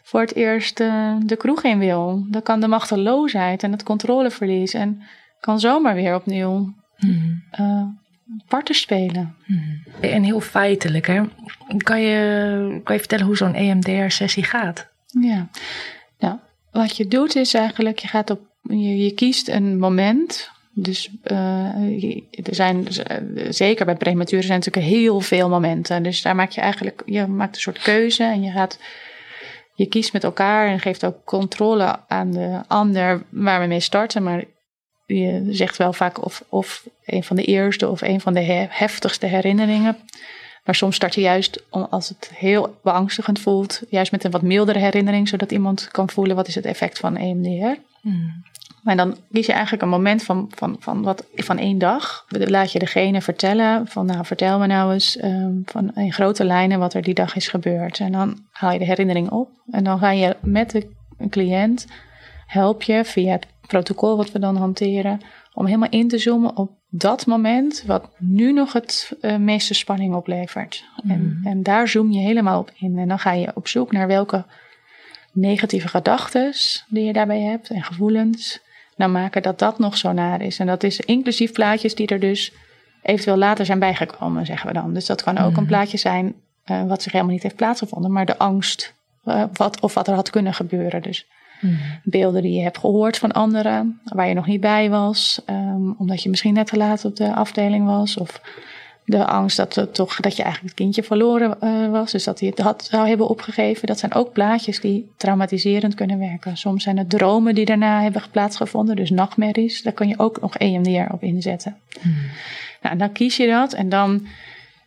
voor 0.03 0.21
het 0.21 0.35
eerst 0.35 0.81
uh, 0.81 1.17
de 1.23 1.37
kroeg 1.37 1.63
in 1.63 1.79
wil. 1.79 2.27
Dan 2.29 2.43
kan 2.43 2.61
de 2.61 2.69
machteloosheid 2.69 3.63
en 3.63 3.73
het 3.73 3.83
controleverlies 3.83 4.75
en 4.75 5.03
kan 5.41 5.61
zomaar 5.61 5.95
weer 5.95 6.15
opnieuw 6.15 6.75
mm. 6.99 7.43
uh, 7.61 7.83
parten 8.49 8.75
spelen. 8.75 9.37
Mm. 9.47 9.83
En 10.01 10.23
heel 10.23 10.41
feitelijk, 10.41 11.07
hè? 11.07 11.23
Kan 11.77 12.01
je, 12.01 12.81
kan 12.85 12.95
je 12.95 13.01
vertellen 13.01 13.27
hoe 13.27 13.37
zo'n 13.37 13.55
EMDR-sessie 13.55 14.45
gaat? 14.45 14.93
Ja, 15.21 15.49
nou, 16.19 16.39
wat 16.71 16.97
je 16.97 17.09
doet 17.09 17.37
is 17.37 17.55
eigenlijk, 17.55 17.99
je 17.99 18.09
gaat 18.09 18.31
op, 18.31 18.41
je, 18.63 18.97
je 18.97 19.15
kiest 19.15 19.49
een 19.49 19.79
moment. 19.79 20.51
Dus 20.75 21.11
uh, 21.25 21.37
er 22.31 22.55
zijn, 22.55 22.89
eh, 22.89 23.17
zeker 23.49 23.85
bij 23.85 23.95
prematuren 23.95 24.45
zijn 24.45 24.59
natuurlijk 24.59 24.87
heel 24.87 25.21
veel 25.21 25.49
momenten. 25.49 26.03
Dus 26.03 26.23
daar 26.23 26.35
maak 26.35 26.51
je 26.51 26.61
eigenlijk, 26.61 27.03
je 27.07 27.27
maakt 27.27 27.55
een 27.55 27.61
soort 27.61 27.83
keuze 27.83 28.25
en 28.25 28.43
je 28.43 28.51
gaat 28.51 28.79
je 29.75 29.87
kiest 29.87 30.13
met 30.13 30.25
elkaar 30.25 30.67
en 30.69 30.81
geeft 30.81 31.05
ook 31.05 31.25
controle 31.25 31.99
aan 32.09 32.31
de 32.31 32.61
ander 32.67 33.23
waar 33.29 33.61
we 33.61 33.67
mee 33.67 33.81
starten. 33.81 34.23
Maar 34.23 34.45
je 35.07 35.47
zegt 35.51 35.77
wel 35.77 35.93
vaak 35.93 36.25
of, 36.25 36.45
of 36.49 36.87
een 37.05 37.25
van 37.25 37.37
de 37.37 37.45
eerste 37.45 37.89
of 37.89 38.01
een 38.01 38.21
van 38.21 38.35
de 38.35 38.67
heftigste 38.69 39.27
herinneringen 39.27 39.97
Maar 40.65 40.75
soms 40.75 40.97
start 40.97 41.15
je 41.15 41.21
juist, 41.21 41.63
als 41.71 42.09
het 42.09 42.31
heel 42.35 42.79
beangstigend 42.83 43.41
voelt, 43.41 43.83
juist 43.89 44.13
met 44.13 44.25
een 44.25 44.31
wat 44.31 44.43
mildere 44.43 44.79
herinnering, 44.79 45.29
zodat 45.29 45.53
iemand 45.53 45.89
kan 45.91 46.11
voelen 46.11 46.37
wat 46.37 46.49
is 46.49 46.55
het 46.55 46.65
effect 46.65 46.99
van 46.99 47.17
EMDR. 47.17 47.81
Mm. 48.01 48.45
Maar 48.85 48.97
dan 48.97 49.17
kies 49.33 49.47
je 49.47 49.53
eigenlijk 49.53 49.83
een 49.83 49.89
moment 49.89 50.23
van, 50.23 50.51
van, 50.55 50.77
van, 50.79 51.03
wat, 51.03 51.27
van 51.35 51.59
één 51.59 51.79
dag. 51.79 52.25
Laat 52.29 52.73
je 52.73 52.79
degene 52.79 53.21
vertellen 53.21 53.87
van 53.87 54.07
nou 54.07 54.25
vertel 54.25 54.59
me 54.59 54.67
nou 54.67 54.93
eens 54.93 55.23
um, 55.23 55.63
van 55.65 55.95
in 55.95 56.13
grote 56.13 56.45
lijnen 56.45 56.79
wat 56.79 56.95
er 56.95 57.03
die 57.03 57.15
dag 57.15 57.37
is 57.37 57.49
gebeurd. 57.49 58.01
En 58.01 58.13
dan 58.13 58.39
haal 58.51 58.73
je 58.73 58.79
de 58.79 58.85
herinnering 58.85 59.31
op. 59.31 59.51
En 59.71 59.85
dan 59.85 59.99
ga 59.99 60.11
je 60.11 60.37
met 60.43 60.71
de 60.71 60.89
cliënt 61.29 61.87
help 62.47 62.83
je 62.83 63.05
via 63.05 63.33
het 63.33 63.47
protocol 63.67 64.17
wat 64.17 64.33
we 64.33 64.39
dan 64.39 64.57
hanteren. 64.57 65.21
Om 65.53 65.67
helemaal 65.67 65.91
in 65.91 66.09
te 66.09 66.19
zoomen 66.19 66.57
op 66.57 66.71
dat 66.89 67.27
moment 67.27 67.83
wat 67.87 68.11
nu 68.19 68.53
nog 68.53 68.73
het 68.73 69.13
uh, 69.21 69.37
meeste 69.37 69.75
spanning 69.75 70.15
oplevert. 70.15 70.85
En, 71.09 71.39
mhm. 71.39 71.47
en 71.47 71.63
daar 71.63 71.89
zoom 71.89 72.11
je 72.11 72.21
helemaal 72.21 72.61
op 72.61 72.71
in. 72.79 72.99
En 72.99 73.09
dan 73.09 73.19
ga 73.19 73.33
je 73.33 73.51
op 73.55 73.69
zoek 73.69 73.93
naar 73.93 74.07
welke 74.07 74.45
negatieve 75.33 75.89
gedachten 75.89 76.53
die 76.89 77.05
je 77.05 77.13
daarbij 77.13 77.41
hebt 77.41 77.71
en 77.71 77.83
gevoelens 77.83 78.63
nou 78.97 79.11
maken 79.11 79.43
dat 79.43 79.59
dat 79.59 79.79
nog 79.79 79.97
zo 79.97 80.13
naar 80.13 80.43
is. 80.43 80.59
En 80.59 80.67
dat 80.67 80.83
is 80.83 81.01
inclusief 81.01 81.53
plaatjes 81.53 81.95
die 81.95 82.07
er 82.07 82.21
dus 82.21 82.53
eventueel 83.03 83.37
later 83.37 83.65
zijn 83.65 83.79
bijgekomen, 83.79 84.47
zeggen 84.47 84.69
we 84.69 84.75
dan. 84.75 84.95
Dus 84.95 85.07
dat 85.07 85.23
kan 85.23 85.39
ook 85.39 85.47
een 85.47 85.53
mhm. 85.53 85.67
plaatje 85.67 85.99
zijn 85.99 86.35
uh, 86.67 86.83
wat 86.83 87.03
zich 87.03 87.13
helemaal 87.13 87.33
niet 87.33 87.43
heeft 87.43 87.57
plaatsgevonden, 87.57 88.13
maar 88.13 88.27
de 88.27 88.39
angst 88.39 88.95
uh, 89.25 89.45
wat, 89.53 89.81
of 89.81 89.95
wat 89.95 90.09
er 90.09 90.15
had 90.15 90.31
kunnen 90.31 90.55
gebeuren. 90.55 91.03
Dus 91.03 91.27
mhm. 91.61 91.75
beelden 92.03 92.43
die 92.43 92.53
je 92.53 92.63
hebt 92.63 92.79
gehoord 92.79 93.19
van 93.19 93.33
anderen, 93.33 94.01
waar 94.05 94.29
je 94.29 94.35
nog 94.35 94.47
niet 94.47 94.61
bij 94.61 94.91
was, 94.91 95.43
um, 95.51 95.95
omdat 95.99 96.23
je 96.23 96.29
misschien 96.29 96.55
net 96.55 96.67
te 96.67 96.77
laat 96.77 97.05
op 97.05 97.17
de 97.17 97.35
afdeling 97.35 97.87
was, 97.87 98.17
of 98.17 98.41
de 99.05 99.27
angst 99.27 99.57
dat, 99.57 99.75
het 99.75 99.95
toch, 99.95 100.21
dat 100.21 100.37
je 100.37 100.43
eigenlijk 100.43 100.75
het 100.75 100.85
kindje 100.85 101.03
verloren 101.03 101.57
uh, 101.61 101.91
was. 101.91 102.13
Dus 102.13 102.25
dat 102.25 102.41
hij 102.41 102.49
het 102.49 102.59
had, 102.59 102.89
zou 102.91 103.09
hebben 103.09 103.29
opgegeven. 103.29 103.87
Dat 103.87 103.99
zijn 103.99 104.15
ook 104.15 104.33
plaatjes 104.33 104.81
die 104.81 105.11
traumatiserend 105.17 105.95
kunnen 105.95 106.19
werken. 106.19 106.57
Soms 106.57 106.83
zijn 106.83 106.99
het 106.99 107.11
dromen 107.11 107.55
die 107.55 107.65
daarna 107.65 108.03
hebben 108.03 108.23
plaatsgevonden. 108.31 108.97
Dus 108.97 109.11
nachtmerries. 109.11 109.83
Daar 109.83 109.93
kan 109.93 110.09
je 110.09 110.19
ook 110.19 110.41
nog 110.41 110.57
EMDR 110.57 111.13
op 111.13 111.23
inzetten. 111.23 111.77
Hmm. 112.01 112.15
Nou, 112.83 112.97
dan 112.97 113.13
kies 113.13 113.37
je 113.37 113.47
dat. 113.47 113.73
En 113.73 113.89
dan, 113.89 114.27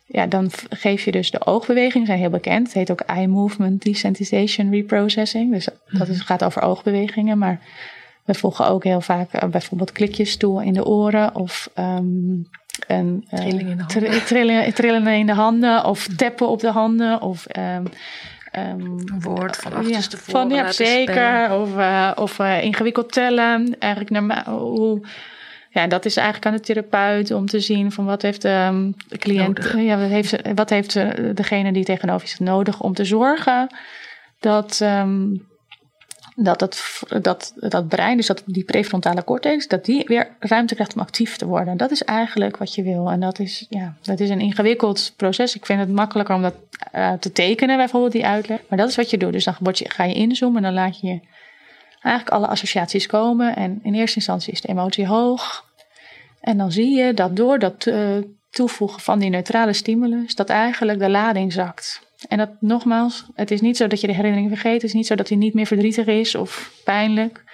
ja, 0.06 0.26
dan 0.26 0.50
geef 0.68 1.04
je 1.04 1.10
dus 1.10 1.30
de 1.30 1.46
oogbewegingen. 1.46 2.06
zijn 2.06 2.18
heel 2.18 2.30
bekend. 2.30 2.66
Het 2.66 2.76
heet 2.76 2.90
ook 2.90 3.00
eye 3.00 3.28
movement 3.28 3.82
desensitization 3.82 4.70
reprocessing. 4.70 5.52
Dus 5.52 5.68
dat 5.90 6.08
is, 6.08 6.16
hmm. 6.16 6.26
gaat 6.26 6.44
over 6.44 6.62
oogbewegingen. 6.62 7.38
Maar 7.38 7.60
we 8.24 8.34
volgen 8.34 8.68
ook 8.68 8.84
heel 8.84 9.00
vaak 9.00 9.42
uh, 9.42 9.50
bijvoorbeeld 9.50 9.92
klikjes 9.92 10.36
toe 10.36 10.64
in 10.64 10.72
de 10.72 10.84
oren. 10.84 11.34
Of... 11.34 11.70
Um, 11.78 12.48
en, 12.86 13.24
uh, 13.30 13.40
trilling 13.40 13.60
in 13.60 13.76
de 13.76 13.82
handen. 13.82 14.24
Trillen, 14.24 14.74
trillen 14.74 15.06
in 15.06 15.26
de 15.26 15.32
handen 15.32 15.84
of 15.84 16.06
tappen 16.06 16.48
op 16.48 16.60
de 16.60 16.70
handen 16.70 17.20
of 17.22 17.46
um, 17.56 17.64
um, 18.56 18.98
een 19.04 19.20
woord 19.20 19.56
van 19.56 19.72
achterstevoren 19.72 20.48
ja, 20.48 20.56
van, 20.56 20.64
ja, 20.66 20.72
zeker. 20.72 21.52
Of, 21.52 21.76
uh, 21.76 22.10
of 22.14 22.38
uh, 22.38 22.62
ingewikkeld 22.62 23.12
tellen. 23.12 23.76
Eigenlijk 23.78 24.26
naar 24.26 24.48
hoe, 24.48 25.06
ja, 25.70 25.86
dat 25.86 26.04
is 26.04 26.16
eigenlijk 26.16 26.46
aan 26.46 26.60
de 26.60 26.60
therapeut 26.60 27.30
om 27.30 27.46
te 27.46 27.60
zien 27.60 27.92
van 27.92 28.04
wat 28.04 28.22
heeft 28.22 28.44
um, 28.44 28.94
de 29.08 29.18
cliënt, 29.18 29.72
ja, 29.76 29.98
wat 29.98 30.08
heeft, 30.08 30.54
wat 30.54 30.70
heeft 30.70 30.92
degene 31.36 31.72
die 31.72 31.84
tegenover 31.84 32.26
is 32.26 32.38
nodig 32.38 32.80
om 32.80 32.94
te 32.94 33.04
zorgen 33.04 33.66
dat, 34.40 34.80
um, 34.82 35.46
dat, 36.40 36.60
het, 36.60 37.02
dat 37.22 37.52
dat 37.56 37.88
brein, 37.88 38.16
dus 38.16 38.26
dat 38.26 38.42
die 38.46 38.64
prefrontale 38.64 39.24
cortex, 39.24 39.68
dat 39.68 39.84
die 39.84 40.04
weer 40.06 40.36
ruimte 40.38 40.74
krijgt 40.74 40.94
om 40.94 41.00
actief 41.00 41.36
te 41.36 41.46
worden. 41.46 41.76
Dat 41.76 41.90
is 41.90 42.04
eigenlijk 42.04 42.56
wat 42.56 42.74
je 42.74 42.82
wil. 42.82 43.10
En 43.10 43.20
dat 43.20 43.38
is, 43.38 43.66
ja, 43.68 43.94
dat 44.02 44.20
is 44.20 44.30
een 44.30 44.40
ingewikkeld 44.40 45.12
proces. 45.16 45.56
Ik 45.56 45.66
vind 45.66 45.80
het 45.80 45.88
makkelijker 45.88 46.34
om 46.34 46.42
dat 46.42 46.54
uh, 46.94 47.12
te 47.12 47.32
tekenen, 47.32 47.76
bijvoorbeeld 47.76 48.12
die 48.12 48.26
uitleg. 48.26 48.60
Maar 48.68 48.78
dat 48.78 48.88
is 48.88 48.96
wat 48.96 49.10
je 49.10 49.18
doet. 49.18 49.32
Dus 49.32 49.44
dan 49.44 49.54
ga 49.72 50.04
je 50.04 50.14
inzoomen 50.14 50.56
en 50.56 50.62
dan 50.62 50.84
laat 50.84 51.00
je 51.00 51.20
eigenlijk 52.00 52.36
alle 52.36 52.46
associaties 52.46 53.06
komen. 53.06 53.56
En 53.56 53.80
in 53.82 53.94
eerste 53.94 54.16
instantie 54.16 54.52
is 54.52 54.60
de 54.60 54.68
emotie 54.68 55.06
hoog. 55.06 55.64
En 56.40 56.58
dan 56.58 56.72
zie 56.72 56.96
je 56.96 57.14
dat 57.14 57.36
door 57.36 57.58
dat 57.58 57.86
uh, 57.86 58.16
toevoegen 58.50 59.00
van 59.00 59.18
die 59.18 59.30
neutrale 59.30 59.72
stimulus, 59.72 60.34
dat 60.34 60.48
eigenlijk 60.48 60.98
de 60.98 61.10
lading 61.10 61.52
zakt. 61.52 62.07
En 62.28 62.38
dat 62.38 62.50
nogmaals, 62.60 63.26
het 63.34 63.50
is 63.50 63.60
niet 63.60 63.76
zo 63.76 63.86
dat 63.86 64.00
je 64.00 64.06
de 64.06 64.12
herinnering 64.12 64.48
vergeet. 64.48 64.74
Het 64.74 64.82
is 64.82 64.92
niet 64.92 65.06
zo 65.06 65.14
dat 65.14 65.28
hij 65.28 65.38
niet 65.38 65.54
meer 65.54 65.66
verdrietig 65.66 66.06
is 66.06 66.34
of 66.34 66.80
pijnlijk. 66.84 67.44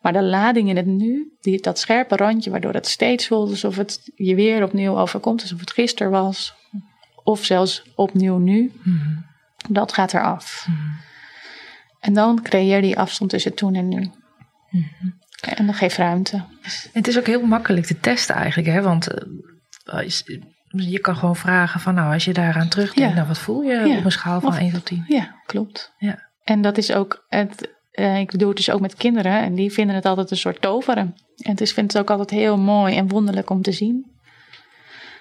Maar 0.00 0.12
de 0.12 0.22
lading 0.22 0.68
in 0.68 0.76
het 0.76 0.86
nu, 0.86 1.36
die, 1.40 1.60
dat 1.60 1.78
scherpe 1.78 2.16
randje 2.16 2.50
waardoor 2.50 2.72
het 2.72 2.86
steeds 2.86 3.26
voelt 3.26 3.50
alsof 3.50 3.76
het 3.76 4.10
je 4.14 4.34
weer 4.34 4.62
opnieuw 4.62 4.98
overkomt, 4.98 5.40
alsof 5.40 5.60
het 5.60 5.72
gisteren 5.72 6.12
was, 6.12 6.54
of 7.22 7.44
zelfs 7.44 7.82
opnieuw 7.94 8.38
nu, 8.38 8.72
mhm. 8.82 9.16
dat 9.68 9.92
gaat 9.92 10.14
eraf. 10.14 10.66
Mm 10.68 11.02
En 12.00 12.12
dan 12.12 12.42
creëer 12.42 12.80
die 12.80 12.98
afstand 12.98 13.30
tussen 13.30 13.54
toen 13.54 13.74
en 13.74 13.88
nu. 13.88 14.10
Mhm. 14.70 15.10
En 15.40 15.66
dan 15.66 15.74
geef 15.74 15.96
ruimte. 15.96 16.44
Het 16.92 17.08
is 17.08 17.18
ook 17.18 17.26
heel 17.26 17.46
makkelijk 17.46 17.86
te 17.86 18.00
testen 18.00 18.34
eigenlijk, 18.34 18.68
hè? 18.68 18.82
want 18.82 19.06
eh, 19.84 20.06
je 20.76 20.98
kan 20.98 21.16
gewoon 21.16 21.36
vragen 21.36 21.80
van 21.80 21.94
nou, 21.94 22.12
als 22.12 22.24
je 22.24 22.32
daaraan 22.32 22.68
terugdenkt, 22.68 23.10
ja. 23.10 23.16
nou 23.16 23.28
wat 23.28 23.38
voel 23.38 23.62
je 23.62 23.96
op 23.98 24.04
een 24.04 24.12
schaal 24.12 24.40
van 24.40 24.56
1 24.56 24.72
tot 24.72 24.84
10? 24.84 25.04
Ja, 25.08 25.34
klopt. 25.46 25.92
Ja. 25.98 26.18
En 26.44 26.62
dat 26.62 26.78
is 26.78 26.92
ook, 26.92 27.24
het, 27.28 27.74
uh, 27.92 28.18
ik 28.18 28.38
doe 28.38 28.48
het 28.48 28.56
dus 28.56 28.70
ook 28.70 28.80
met 28.80 28.94
kinderen 28.94 29.42
en 29.42 29.54
die 29.54 29.72
vinden 29.72 29.94
het 29.94 30.04
altijd 30.04 30.30
een 30.30 30.36
soort 30.36 30.60
toveren. 30.60 31.16
En 31.36 31.50
het 31.50 31.60
is, 31.60 31.76
het 31.76 31.98
ook 31.98 32.10
altijd 32.10 32.30
heel 32.30 32.58
mooi 32.58 32.96
en 32.96 33.08
wonderlijk 33.08 33.50
om 33.50 33.62
te 33.62 33.72
zien 33.72 34.12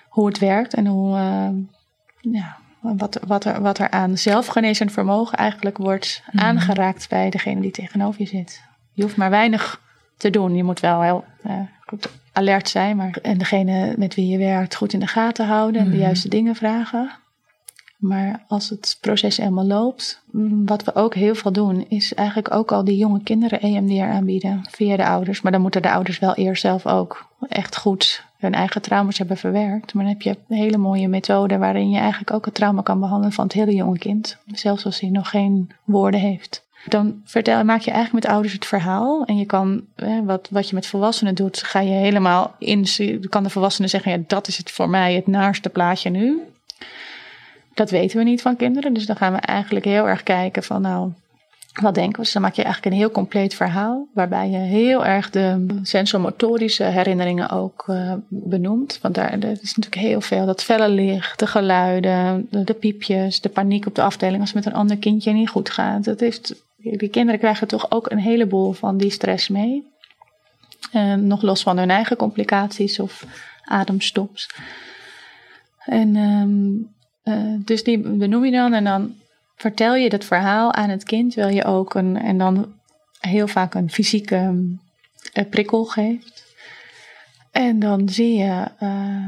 hoe 0.08 0.28
het 0.28 0.40
werkt 0.40 0.74
en 0.74 0.88
hoe, 0.88 1.18
uh, 1.18 1.50
ja, 2.34 2.58
wat, 2.80 3.20
wat, 3.28 3.46
er, 3.46 3.62
wat 3.62 3.80
er 3.80 3.90
aan 3.90 4.18
zelfgenezend 4.18 4.92
vermogen 4.92 5.38
eigenlijk 5.38 5.78
wordt 5.78 6.24
mhm. 6.32 6.46
aangeraakt 6.46 7.10
bij 7.10 7.30
degene 7.30 7.62
die 7.62 7.72
tegenover 7.72 8.22
je 8.22 8.28
zit. 8.28 8.64
Je 8.92 9.04
hoeft 9.04 9.18
maar 9.18 9.30
weinig 9.30 9.82
te 10.18 10.30
doen. 10.30 10.56
Je 10.56 10.64
moet 10.64 10.80
wel 10.80 11.02
heel 11.02 11.26
uh, 11.46 11.60
goed 11.94 12.12
alert 12.32 12.70
zijn, 12.70 12.96
maar 12.98 13.18
en 13.22 13.38
degene 13.38 13.94
met 13.98 14.16
wie 14.16 14.28
je 14.28 14.38
werkt 14.38 14.76
goed 14.76 14.94
in 14.94 15.00
de 15.00 15.08
gaten 15.08 15.46
houden 15.46 15.82
en 15.82 15.88
de 15.88 15.96
mhm. 15.96 16.02
juiste 16.02 16.30
dingen 16.30 16.56
vragen. 16.56 17.12
Maar 17.98 18.44
als 18.48 18.70
het 18.70 18.98
proces 19.02 19.38
helemaal 19.38 19.66
loopt, 19.66 20.22
mm, 20.32 20.66
wat 20.66 20.84
we 20.84 20.96
ook 20.96 21.16
heel 21.16 21.36
veel 21.36 21.52
doen, 21.52 21.86
is 21.90 22.14
eigenlijk 22.14 22.54
ook 22.54 22.72
al 22.72 22.84
die 22.84 22.98
jonge 22.98 23.24
kinderen 23.24 23.62
EMDR 23.62 24.04
aanbieden 24.04 24.62
via 24.70 24.98
de 24.98 25.06
ouders. 25.06 25.42
Maar 25.42 25.52
dan 25.52 25.62
moeten 25.62 25.82
de 25.82 25.92
ouders 25.92 26.20
wel 26.20 26.34
eerst 26.34 26.62
zelf 26.62 26.88
ook 26.88 27.28
echt 27.50 27.78
goed 27.78 28.26
hun 28.38 28.54
eigen 28.54 28.82
trauma's 28.82 29.18
hebben 29.18 29.38
verwerkt. 29.38 29.94
Maar 29.94 30.04
dan 30.04 30.14
heb 30.14 30.22
je 30.22 30.38
een 30.48 30.58
hele 30.58 30.78
mooie 30.78 31.08
methode 31.08 31.58
waarin 31.58 31.90
je 31.90 31.98
eigenlijk 31.98 32.32
ook 32.32 32.46
het 32.46 32.54
trauma 32.54 32.82
kan 32.82 33.00
behandelen 33.00 33.34
van 33.34 33.44
het 33.44 33.54
hele 33.54 33.74
jonge 33.74 33.98
kind. 33.98 34.38
Zelfs 34.46 34.86
als 34.86 35.00
hij 35.00 35.10
nog 35.10 35.30
geen 35.30 35.72
woorden 35.84 36.20
heeft. 36.20 36.64
Dan 36.86 37.22
vertel, 37.26 37.64
maak 37.64 37.82
je 37.82 37.92
eigenlijk 37.92 38.26
met 38.26 38.34
ouders 38.34 38.54
het 38.54 38.66
verhaal. 38.66 39.26
En 39.26 39.38
je 39.38 39.46
kan, 39.46 39.86
wat, 40.24 40.48
wat 40.52 40.70
je 40.70 40.76
met 40.76 40.88
volwassenen 40.88 41.36
doet, 41.36 41.64
ga 41.64 41.80
je 41.80 41.92
helemaal 41.92 42.56
in. 42.60 42.86
Kan 43.30 43.44
de 43.44 43.50
volwassene 43.50 43.88
zeggen: 43.88 44.12
ja, 44.12 44.18
dat 44.28 44.48
is 44.48 44.58
het 44.58 44.72
voor 44.72 44.90
mij 44.90 45.16
het 45.16 45.28
naarste 45.28 45.70
plaatje 45.70 46.10
nu. 46.10 46.42
Dat 47.74 47.90
weten 47.90 48.18
we 48.18 48.24
niet 48.24 48.42
van 48.42 48.56
kinderen. 48.56 48.94
Dus 48.94 49.06
dan 49.06 49.16
gaan 49.16 49.34
we 49.34 49.40
eigenlijk 49.40 49.86
heel 49.86 50.08
erg 50.08 50.24
kijken 50.24 50.64
van 50.64 50.82
nou, 50.82 51.12
wat 51.82 51.96
denken 51.96 52.16
we? 52.16 52.24
Dus 52.24 52.34
dan 52.34 52.42
maak 52.42 52.54
je 52.54 52.64
eigenlijk 52.64 52.94
een 52.94 53.02
heel 53.02 53.12
compleet 53.12 53.56
verhaal. 53.56 54.08
Waarbij 54.14 54.50
je 54.50 54.58
heel 54.58 55.06
erg 55.06 55.30
de 55.30 55.80
sensomotorische 55.84 56.84
herinneringen 56.84 57.50
ook 57.50 57.86
uh, 57.90 58.14
benoemt. 58.28 59.00
Want 59.02 59.16
daar 59.16 59.34
is 59.34 59.76
natuurlijk 59.76 59.96
heel 59.96 60.22
veel. 60.22 60.46
Dat 60.46 60.64
felle 60.64 60.90
licht, 60.90 61.40
de 61.40 61.48
geluiden, 61.48 62.48
de, 62.50 62.64
de, 62.64 62.74
piepjes, 62.74 63.42
de 63.42 63.50
paniek 63.50 63.86
op 63.86 63.96
de 63.96 64.02
afdeling 64.02 64.42
als 64.42 64.54
het 64.54 64.64
met 64.64 64.74
een 64.74 64.80
ander 64.80 64.98
kindje 64.98 65.32
niet 65.32 65.50
goed 65.50 65.70
gaat. 65.70 66.04
Dat 66.04 66.20
heeft 66.20 66.64
die 66.84 67.10
kinderen 67.10 67.40
krijgen 67.40 67.68
toch 67.68 67.92
ook 67.92 68.12
een 68.12 68.20
heleboel 68.20 68.72
van 68.72 68.98
die 68.98 69.12
stress 69.12 69.48
mee. 69.48 69.92
Nog 71.18 71.42
los 71.42 71.64
van 71.64 71.78
hun 71.78 71.90
eigen 71.90 72.18
complicaties 72.18 73.00
of 73.00 73.26
ademstops. 73.64 74.50
En 75.86 76.16
um, 76.16 76.94
uh, 77.24 77.56
dus 77.66 77.84
die 77.84 78.00
benoem 78.00 78.46
je 78.46 78.52
dan 78.52 78.74
en 78.74 78.84
dan 78.84 79.16
vertel 79.56 79.96
je 79.96 80.10
dat 80.10 80.26
verhaal 80.26 80.74
aan 80.74 80.90
het 80.90 81.04
kind, 81.04 81.34
wil 81.34 81.48
je 81.48 81.64
ook 81.64 81.94
een, 81.94 82.18
en 82.18 82.38
dan 82.38 82.74
heel 83.20 83.48
vaak 83.48 83.74
een 83.74 83.90
fysieke 83.90 84.68
uh, 85.34 85.50
prikkel 85.50 85.86
geeft. 85.86 86.56
En 87.52 87.80
dan 87.80 88.10
zie 88.10 88.38
je 88.38 88.68
uh, 88.80 89.28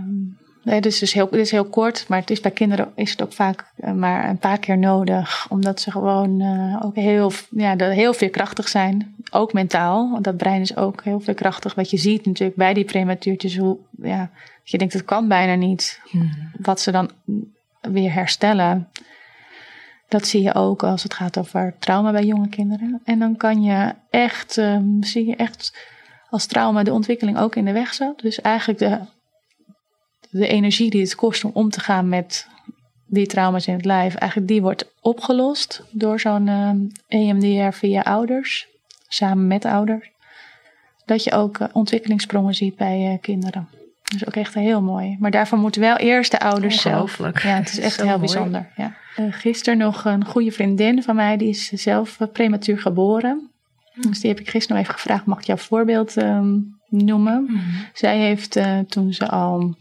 Nee, 0.66 0.82
dus 0.82 0.94
het 0.94 1.04
is, 1.04 1.14
heel, 1.14 1.26
het 1.26 1.40
is 1.40 1.52
heel 1.52 1.66
kort, 1.66 2.06
maar 2.08 2.20
het 2.20 2.30
is 2.30 2.40
bij 2.40 2.52
kinderen 2.52 2.92
is 2.96 3.12
het 3.12 3.22
ook 3.22 3.34
vaak 3.34 3.72
eh, 3.76 3.92
maar 3.92 4.30
een 4.30 4.38
paar 4.38 4.60
keer 4.60 4.78
nodig. 4.78 5.46
Omdat 5.50 5.82
ze 5.82 5.92
gewoon 5.92 6.42
uh, 6.42 6.82
ook 6.86 6.96
heel, 6.96 7.32
ja, 7.50 7.76
heel 7.78 8.14
veerkrachtig 8.14 8.68
zijn. 8.68 9.16
Ook 9.32 9.54
mentaal, 9.54 10.12
want 10.12 10.24
dat 10.24 10.38
brein 10.38 10.62
is 10.62 10.76
ook 10.76 11.04
heel 11.04 11.20
veerkrachtig. 11.20 11.76
Wat 11.76 11.90
je 11.90 11.98
ziet 11.98 12.26
natuurlijk 12.26 12.58
bij 12.58 12.74
die 12.74 12.86
prematuurtjes, 12.86 13.58
hoe 13.58 13.78
ja, 14.02 14.30
je 14.64 14.78
denkt 14.78 14.94
het 14.94 15.06
kan 15.06 15.28
bijna 15.28 15.56
niet. 15.56 16.02
Hmm. 16.10 16.32
Wat 16.58 16.80
ze 16.80 16.92
dan 16.92 17.10
weer 17.82 18.14
herstellen. 18.14 18.90
Dat 20.08 20.28
zie 20.28 20.42
je 20.42 20.54
ook 20.54 20.84
als 20.84 21.04
het 21.04 21.14
gaat 21.14 21.38
over 21.38 21.76
trauma 21.80 22.12
bij 22.12 22.26
jonge 22.26 22.50
kinderen. 22.50 23.02
En 23.04 23.20
dan 23.20 23.38
kan 23.38 23.64
je 23.64 23.94
echt, 24.10 24.58
um, 24.58 25.04
zie 25.04 25.28
je 25.28 25.36
echt 25.36 25.78
als 26.30 26.46
trauma 26.46 26.84
de 26.84 26.94
ontwikkeling 26.94 27.38
ook 27.38 27.56
in 27.56 27.66
de 27.66 27.72
weg 27.72 27.94
zat. 27.94 28.20
Dus 28.20 28.42
eigenlijk 28.42 28.80
de 28.80 29.00
de 30.40 30.48
energie 30.48 30.90
die 30.90 31.02
het 31.02 31.16
kost 31.16 31.44
om 31.44 31.52
om 31.54 31.70
te 31.70 31.80
gaan 31.80 32.10
met 32.10 32.48
die 33.06 33.28
trauma's 33.28 33.68
in 33.68 33.74
het 33.74 33.86
lijf, 33.86 34.16
eigenlijk 34.16 34.52
die 34.52 34.62
wordt 34.62 34.92
opgelost 35.02 35.84
door 35.92 36.20
zo'n 36.20 36.48
EMDR 37.08 37.46
eh, 37.46 37.66
e 37.66 37.72
via 37.72 38.02
ouders, 38.02 38.68
samen 39.08 39.48
met 39.48 39.66
ouders. 39.66 40.12
Dat 41.06 41.24
je 41.24 41.32
ook 41.32 41.60
uh, 41.60 41.68
ontwikkelingssprongen 41.72 42.54
ziet 42.54 42.76
bij 42.76 43.18
kinderen. 43.22 43.68
Dat 44.04 44.14
is 44.16 44.28
ook 44.28 44.36
echt 44.36 44.54
heel 44.54 44.82
mooi. 44.82 45.18
Maar 45.20 45.32
daarvoor 45.32 45.58
moeten 45.58 45.82
wel 45.82 45.96
eerst 45.96 46.32
de 46.32 46.40
ouders 46.40 46.82
zelf. 46.82 47.18
Ja, 47.18 47.32
het 47.42 47.70
is 47.70 47.80
echt 47.80 48.02
heel 48.08 48.20
bijzonder. 48.20 48.72
Ja. 48.76 48.96
gisteren 49.30 49.78
nog 49.78 50.06
een 50.06 50.26
goede 50.26 50.52
vriendin 50.52 51.04
van 51.04 51.16
mij, 51.16 51.38
die 51.38 51.50
is 51.50 51.68
zelf 51.68 52.18
prematuur 52.34 52.80
geboren. 52.80 53.50
Dus 53.94 54.20
die 54.20 54.30
heb 54.30 54.40
ik 54.40 54.50
gisteren 54.50 54.78
nog 54.78 54.86
even 54.86 55.00
gevraagd, 55.00 55.26
mag 55.26 55.40
ik 55.40 55.46
jouw 55.46 55.58
voorbeeld 55.58 56.18
ehm, 56.18 56.54
noemen? 56.90 57.44
Mhm. 57.44 57.60
Zij 57.94 58.18
heeft 58.18 58.60
toen 58.88 59.14
ze 59.14 59.28
al 59.28 59.76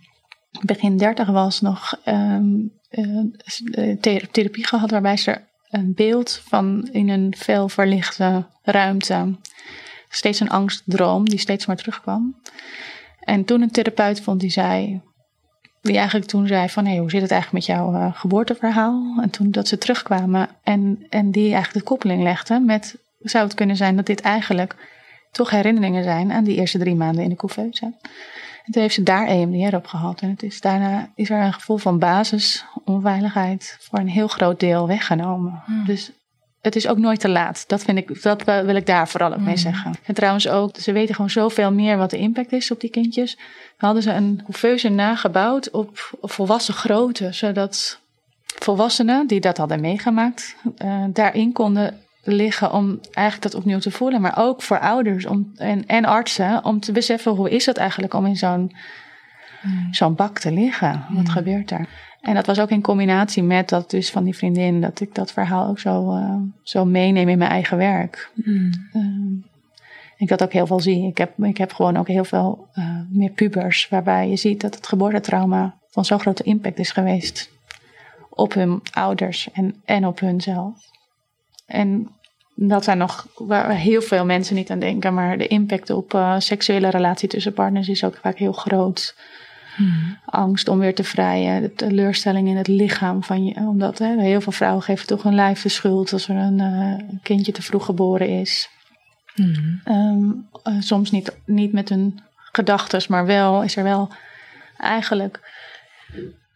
begin 0.63 0.97
dertig 0.97 1.29
was 1.29 1.61
nog 1.61 2.01
um, 2.05 2.73
uh, 2.91 3.97
therapie 4.31 4.67
gehad 4.67 4.91
waarbij 4.91 5.17
ze 5.17 5.41
een 5.71 5.93
beeld 5.95 6.43
van 6.49 6.89
in 6.93 7.09
een 7.09 7.35
veel 7.37 7.69
verlichte 7.69 8.47
ruimte, 8.63 9.37
steeds 10.09 10.41
een 10.41 10.51
angstdroom 10.51 11.29
die 11.29 11.39
steeds 11.39 11.67
maar 11.67 11.77
terugkwam. 11.77 12.41
En 13.21 13.45
toen 13.45 13.63
een 13.63 13.71
therapeut 13.71 14.21
vond 14.21 14.41
die 14.41 14.51
zei, 14.51 15.03
die 15.81 15.97
eigenlijk 15.97 16.27
toen 16.27 16.47
zei 16.47 16.69
van, 16.69 16.87
hey, 16.87 16.99
hoe 16.99 17.11
zit 17.11 17.23
het 17.23 17.31
eigenlijk 17.31 17.67
met 17.67 17.77
jouw 17.77 17.95
uh, 17.95 18.15
geboorteverhaal? 18.15 19.19
En 19.23 19.31
toen 19.31 19.51
dat 19.51 19.69
ze 19.69 19.79
terugkwamen 19.79 20.49
en, 20.63 21.07
en 21.09 21.31
die 21.31 21.53
eigenlijk 21.53 21.85
de 21.85 21.91
koppeling 21.91 22.23
legde 22.23 22.61
met 22.61 22.97
zou 23.21 23.45
het 23.45 23.55
kunnen 23.55 23.77
zijn 23.77 23.97
dat 23.97 24.07
dit 24.07 24.21
eigenlijk 24.21 24.77
toch 25.31 25.51
herinneringen 25.51 26.05
zijn 26.05 26.33
aan 26.33 26.45
die 26.45 26.57
eerste 26.57 26.79
drie 26.79 26.95
maanden 26.95 27.23
in 27.23 27.29
de 27.29 27.37
couveuse. 27.37 27.93
En 28.65 28.73
toen 28.73 28.83
heeft 28.83 28.95
ze 28.95 29.03
daar 29.03 29.27
EMDR 29.27 29.77
op 29.77 29.87
gehad. 29.87 30.21
En 30.21 30.31
het 30.31 30.43
is, 30.43 30.61
daarna 30.61 31.11
is 31.15 31.31
er 31.31 31.41
een 31.41 31.53
gevoel 31.53 31.77
van 31.77 31.99
basis, 31.99 32.65
onveiligheid 32.85 33.77
voor 33.81 33.99
een 33.99 34.09
heel 34.09 34.29
groot 34.29 34.61
deel 34.61 34.87
weggenomen. 34.87 35.63
Hmm. 35.65 35.85
Dus 35.85 36.11
het 36.61 36.77
is 36.77 36.89
ook 36.89 36.99
nooit 36.99 37.21
te 37.21 37.29
laat. 37.29 37.65
Dat, 37.69 37.83
vind 37.83 37.99
ik, 37.99 38.23
dat 38.23 38.45
wil 38.45 38.77
ik 38.77 38.87
daar 38.87 39.09
vooral 39.09 39.33
ook 39.33 39.37
mee 39.37 39.47
hmm. 39.47 39.57
zeggen. 39.57 39.95
En 40.05 40.15
trouwens 40.15 40.49
ook, 40.49 40.77
ze 40.77 40.93
weten 40.93 41.15
gewoon 41.15 41.31
zoveel 41.31 41.73
meer 41.73 41.97
wat 41.97 42.11
de 42.11 42.19
impact 42.19 42.53
is 42.53 42.71
op 42.71 42.81
die 42.81 42.91
kindjes. 42.91 43.35
We 43.79 43.87
hadden 43.87 44.03
ze 44.03 44.13
een 44.13 44.41
couveuse 44.45 44.89
nagebouwd 44.89 45.71
op, 45.71 46.17
volwassen 46.21 46.75
grootte. 46.75 47.33
Zodat 47.33 48.01
volwassenen 48.45 49.27
die 49.27 49.41
dat 49.41 49.57
hadden 49.57 49.81
meegemaakt, 49.81 50.57
uh, 50.85 51.05
daarin 51.13 51.53
konden 51.53 52.04
liggen 52.25 52.73
om 52.73 52.99
eigenlijk 53.11 53.53
dat 53.53 53.63
opnieuw 53.63 53.79
te 53.79 53.91
voelen. 53.91 54.21
Maar 54.21 54.39
ook 54.39 54.63
voor 54.63 54.79
ouders 54.79 55.27
om, 55.27 55.53
en, 55.57 55.87
en 55.87 56.05
artsen 56.05 56.65
om 56.65 56.81
te 56.81 56.93
beseffen 56.93 57.33
hoe 57.33 57.51
is 57.51 57.67
het 57.67 57.77
eigenlijk 57.77 58.15
om 58.15 58.27
in 58.27 58.37
zo'n 58.37 58.73
hmm. 59.61 59.95
zo'n 59.95 60.15
bak 60.15 60.39
te 60.39 60.53
liggen. 60.53 60.93
Wat 61.09 61.25
hmm. 61.25 61.29
gebeurt 61.29 61.69
daar? 61.69 61.89
En 62.21 62.35
dat 62.35 62.47
was 62.47 62.61
ook 62.61 62.71
in 62.71 62.83
combinatie 62.83 63.43
met 63.43 63.69
dat 63.69 63.91
dus 63.91 64.11
van 64.11 64.25
die 64.25 64.37
vriendin, 64.37 64.81
dat 64.81 65.01
ik 65.01 65.15
dat 65.15 65.33
verhaal 65.33 65.69
ook 65.69 65.79
zo, 65.79 66.17
uh, 66.17 66.37
zo 66.63 66.85
meeneem 66.85 67.29
in 67.29 67.39
mijn 67.39 67.51
eigen 67.51 67.77
werk. 67.77 68.31
Mm. 68.35 68.71
Uh, 68.93 69.45
ik 70.17 70.29
dat 70.29 70.43
ook 70.43 70.53
heel 70.53 70.67
veel 70.67 70.81
zie. 70.81 71.07
Ik 71.07 71.19
heb, 71.19 71.39
ik 71.45 71.59
heb 71.59 71.73
gewoon 71.73 71.97
ook 71.97 72.09
heel 72.09 72.25
veel 72.25 72.69
uh, 72.75 73.01
meer 73.11 73.31
pubers, 73.31 73.89
waarbij 73.89 74.29
je 74.29 74.37
ziet 74.37 74.61
dat 74.61 74.75
het 74.75 74.87
geboortetrauma 74.87 75.75
van 75.91 76.05
zo'n 76.05 76.21
grote 76.21 76.43
impact 76.43 76.79
is 76.79 76.91
geweest 76.91 77.51
op 78.31 78.55
hun 78.55 78.81
ouders 78.93 79.49
en, 79.53 79.75
en 79.85 80.07
op 80.07 80.21
hunzelf. 80.21 80.93
En 81.67 82.11
dat 82.55 82.85
zijn 82.85 82.99
nog 82.99 83.27
waar 83.35 83.71
heel 83.71 84.03
veel 84.03 84.25
mensen 84.25 84.55
niet 84.55 84.71
aan 84.71 84.79
denken, 84.79 85.15
maar 85.15 85.39
de 85.39 85.47
impact 85.47 85.91
op 85.91 86.15
uh, 86.15 86.35
seksuele 86.39 86.89
relatie 86.89 87.29
tussen 87.29 87.53
partners 87.53 87.89
is 87.89 88.05
ook 88.05 88.17
vaak 88.17 88.39
heel 88.39 88.53
groot. 88.53 89.17
Hmm. 89.77 90.19
Angst 90.25 90.69
om 90.69 90.79
weer 90.79 90.95
te 90.95 91.05
vrijen, 91.05 91.63
de 91.63 91.73
teleurstelling 91.73 92.49
in 92.49 92.57
het 92.57 92.69
lichaam 92.69 93.23
van 93.23 93.45
je. 93.45 93.55
Omdat 93.55 93.99
hè, 93.99 94.21
heel 94.21 94.41
veel 94.41 94.53
vrouwen 94.53 94.83
geven 94.83 95.07
toch 95.07 95.23
hun 95.23 95.35
lijf 95.35 95.63
de 95.63 95.69
schuld 95.69 96.13
als 96.13 96.29
er 96.29 96.37
een 96.37 96.59
uh, 96.59 97.19
kindje 97.23 97.53
te 97.53 97.63
vroeg 97.63 97.85
geboren 97.85 98.29
is. 98.29 98.69
Hmm. 99.35 99.81
Um, 99.89 100.49
uh, 100.65 100.81
soms 100.81 101.11
niet, 101.11 101.37
niet 101.47 101.73
met 101.73 101.89
hun 101.89 102.21
gedachten, 102.35 103.03
maar 103.09 103.27
wel 103.27 103.63
is 103.63 103.77
er 103.77 103.83
wel 103.83 104.13
eigenlijk 104.77 105.53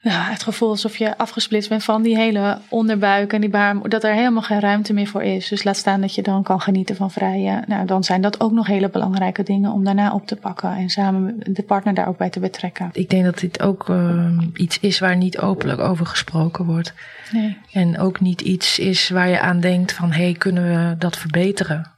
ja, 0.00 0.22
het 0.22 0.42
gevoel 0.42 0.68
alsof 0.68 0.96
je 0.96 1.18
afgesplitst 1.18 1.68
bent 1.68 1.84
van 1.84 2.02
die 2.02 2.16
hele 2.16 2.58
onderbuik 2.68 3.32
en 3.32 3.40
die 3.40 3.50
baarmoeder. 3.50 3.90
Dat 3.90 4.04
er 4.04 4.14
helemaal 4.14 4.42
geen 4.42 4.60
ruimte 4.60 4.92
meer 4.92 5.06
voor 5.06 5.22
is. 5.22 5.48
Dus 5.48 5.64
laat 5.64 5.76
staan 5.76 6.00
dat 6.00 6.14
je 6.14 6.22
dan 6.22 6.42
kan 6.42 6.60
genieten 6.60 6.96
van 6.96 7.10
vrije. 7.10 7.62
Nou, 7.66 7.86
dan 7.86 8.04
zijn 8.04 8.20
dat 8.20 8.40
ook 8.40 8.52
nog 8.52 8.66
hele 8.66 8.90
belangrijke 8.90 9.42
dingen 9.42 9.72
om 9.72 9.84
daarna 9.84 10.12
op 10.12 10.26
te 10.26 10.36
pakken. 10.36 10.76
En 10.76 10.88
samen 10.88 11.40
de 11.52 11.62
partner 11.62 11.94
daar 11.94 12.08
ook 12.08 12.16
bij 12.16 12.30
te 12.30 12.40
betrekken. 12.40 12.90
Ik 12.92 13.10
denk 13.10 13.24
dat 13.24 13.38
dit 13.38 13.62
ook 13.62 13.88
uh, 13.88 14.38
iets 14.54 14.80
is 14.80 14.98
waar 14.98 15.16
niet 15.16 15.38
openlijk 15.38 15.80
over 15.80 16.06
gesproken 16.06 16.64
wordt. 16.64 16.94
Nee. 17.32 17.58
En 17.72 17.98
ook 17.98 18.20
niet 18.20 18.40
iets 18.40 18.78
is 18.78 19.08
waar 19.08 19.28
je 19.28 19.40
aan 19.40 19.60
denkt 19.60 19.92
van... 19.92 20.12
hé, 20.12 20.22
hey, 20.22 20.32
kunnen 20.32 20.64
we 20.64 20.98
dat 20.98 21.16
verbeteren? 21.16 21.90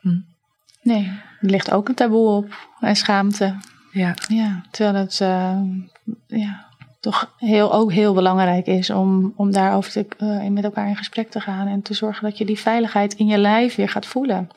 Hm. 0.00 0.18
Nee, 0.82 1.04
er 1.40 1.50
ligt 1.50 1.70
ook 1.70 1.88
een 1.88 1.94
taboe 1.94 2.28
op. 2.28 2.68
En 2.80 2.96
schaamte. 2.96 3.56
Ja. 3.92 4.14
Ja, 4.28 4.64
terwijl 4.70 4.94
het... 4.94 5.20
Uh, 5.22 5.60
ja 6.26 6.68
toch 7.00 7.34
heel, 7.36 7.72
ook 7.72 7.92
heel 7.92 8.14
belangrijk 8.14 8.66
is 8.66 8.90
om, 8.90 9.32
om 9.36 9.52
daarover 9.52 9.92
te, 9.92 10.06
uh, 10.18 10.48
met 10.48 10.64
elkaar 10.64 10.88
in 10.88 10.96
gesprek 10.96 11.30
te 11.30 11.40
gaan 11.40 11.66
en 11.66 11.82
te 11.82 11.94
zorgen 11.94 12.22
dat 12.22 12.38
je 12.38 12.44
die 12.44 12.58
veiligheid 12.58 13.14
in 13.14 13.26
je 13.26 13.38
lijf 13.38 13.74
weer 13.74 13.88
gaat 13.88 14.06
voelen. 14.06 14.48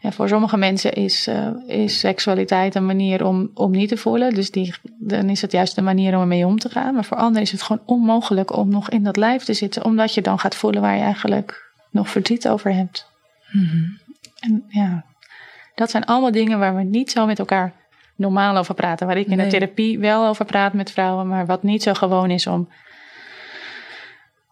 Ja, 0.00 0.12
voor 0.12 0.28
sommige 0.28 0.56
mensen 0.56 0.92
is, 0.92 1.28
uh, 1.28 1.48
is 1.66 1.98
seksualiteit 1.98 2.74
een 2.74 2.86
manier 2.86 3.24
om, 3.24 3.50
om 3.54 3.70
niet 3.70 3.88
te 3.88 3.96
voelen. 3.96 4.34
Dus 4.34 4.50
die, 4.50 4.74
dan 4.98 5.28
is 5.28 5.42
het 5.42 5.52
juist 5.52 5.74
de 5.74 5.82
manier 5.82 6.14
om 6.14 6.20
ermee 6.20 6.46
om 6.46 6.58
te 6.58 6.68
gaan. 6.68 6.94
Maar 6.94 7.04
voor 7.04 7.16
anderen 7.16 7.42
is 7.42 7.52
het 7.52 7.62
gewoon 7.62 7.82
onmogelijk 7.86 8.56
om 8.56 8.68
nog 8.68 8.90
in 8.90 9.02
dat 9.02 9.16
lijf 9.16 9.44
te 9.44 9.52
zitten. 9.52 9.84
Omdat 9.84 10.14
je 10.14 10.22
dan 10.22 10.38
gaat 10.38 10.54
voelen 10.54 10.80
waar 10.80 10.96
je 10.96 11.02
eigenlijk 11.02 11.72
nog 11.90 12.08
verdriet 12.08 12.48
over 12.48 12.74
hebt. 12.74 13.06
Hmm. 13.50 13.98
En 14.40 14.64
ja, 14.68 15.04
dat 15.74 15.90
zijn 15.90 16.04
allemaal 16.04 16.32
dingen 16.32 16.58
waar 16.58 16.76
we 16.76 16.82
niet 16.82 17.10
zo 17.10 17.26
met 17.26 17.38
elkaar 17.38 17.72
normaal 18.16 18.56
over 18.56 18.74
praten. 18.74 19.06
Waar 19.06 19.16
ik 19.16 19.26
in 19.26 19.38
de 19.38 19.46
therapie 19.46 19.98
wel 19.98 20.26
over 20.28 20.44
praat 20.44 20.72
met 20.72 20.90
vrouwen, 20.90 21.28
maar 21.28 21.46
wat 21.46 21.62
niet 21.62 21.82
zo 21.82 21.94
gewoon 21.94 22.30
is 22.30 22.46
om 22.46 22.68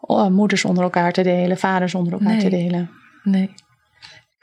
oh, 0.01 0.29
moeders 0.29 0.65
onder 0.65 0.85
elkaar 0.85 1.13
te 1.13 1.23
delen, 1.23 1.59
vaders 1.59 1.95
onder 1.95 2.13
elkaar 2.13 2.39
te 2.39 2.49
delen. 2.49 2.91
Nee. 3.23 3.55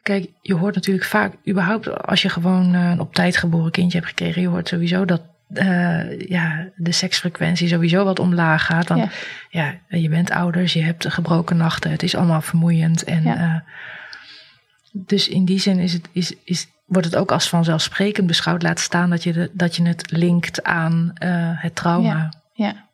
Kijk, 0.01 0.31
je 0.41 0.53
hoort 0.53 0.75
natuurlijk 0.75 1.05
vaak, 1.05 1.33
überhaupt 1.47 2.05
als 2.07 2.21
je 2.21 2.29
gewoon 2.29 2.73
een 2.73 2.99
op 2.99 3.13
tijd 3.13 3.37
geboren 3.37 3.71
kindje 3.71 3.97
hebt 3.97 4.09
gekregen, 4.09 4.41
je 4.41 4.47
hoort 4.47 4.67
sowieso 4.67 5.05
dat 5.05 5.21
uh, 5.53 6.19
ja, 6.19 6.69
de 6.75 6.91
seksfrequentie 6.91 7.67
sowieso 7.67 8.03
wat 8.03 8.19
omlaag 8.19 8.65
gaat. 8.65 8.87
Dan, 8.87 8.97
ja. 8.97 9.09
ja. 9.49 9.97
je 9.97 10.09
bent 10.09 10.31
ouders, 10.31 10.73
je 10.73 10.83
hebt 10.83 11.07
gebroken 11.07 11.57
nachten, 11.57 11.91
het 11.91 12.03
is 12.03 12.15
allemaal 12.15 12.41
vermoeiend. 12.41 13.03
En, 13.03 13.23
ja. 13.23 13.37
uh, 13.37 13.59
dus 14.91 15.27
in 15.27 15.45
die 15.45 15.59
zin 15.59 15.79
is 15.79 15.93
het, 15.93 16.09
is, 16.11 16.33
is, 16.43 16.67
wordt 16.87 17.07
het 17.07 17.15
ook 17.15 17.31
als 17.31 17.49
vanzelfsprekend 17.49 18.27
beschouwd. 18.27 18.63
Laat 18.63 18.79
staan 18.79 19.09
dat 19.09 19.23
je, 19.23 19.33
de, 19.33 19.49
dat 19.53 19.75
je 19.75 19.87
het 19.87 20.11
linkt 20.11 20.63
aan 20.63 21.13
uh, 21.23 21.29
het 21.61 21.75
trauma. 21.75 22.07
Ja, 22.07 22.31
ja, 22.53 22.85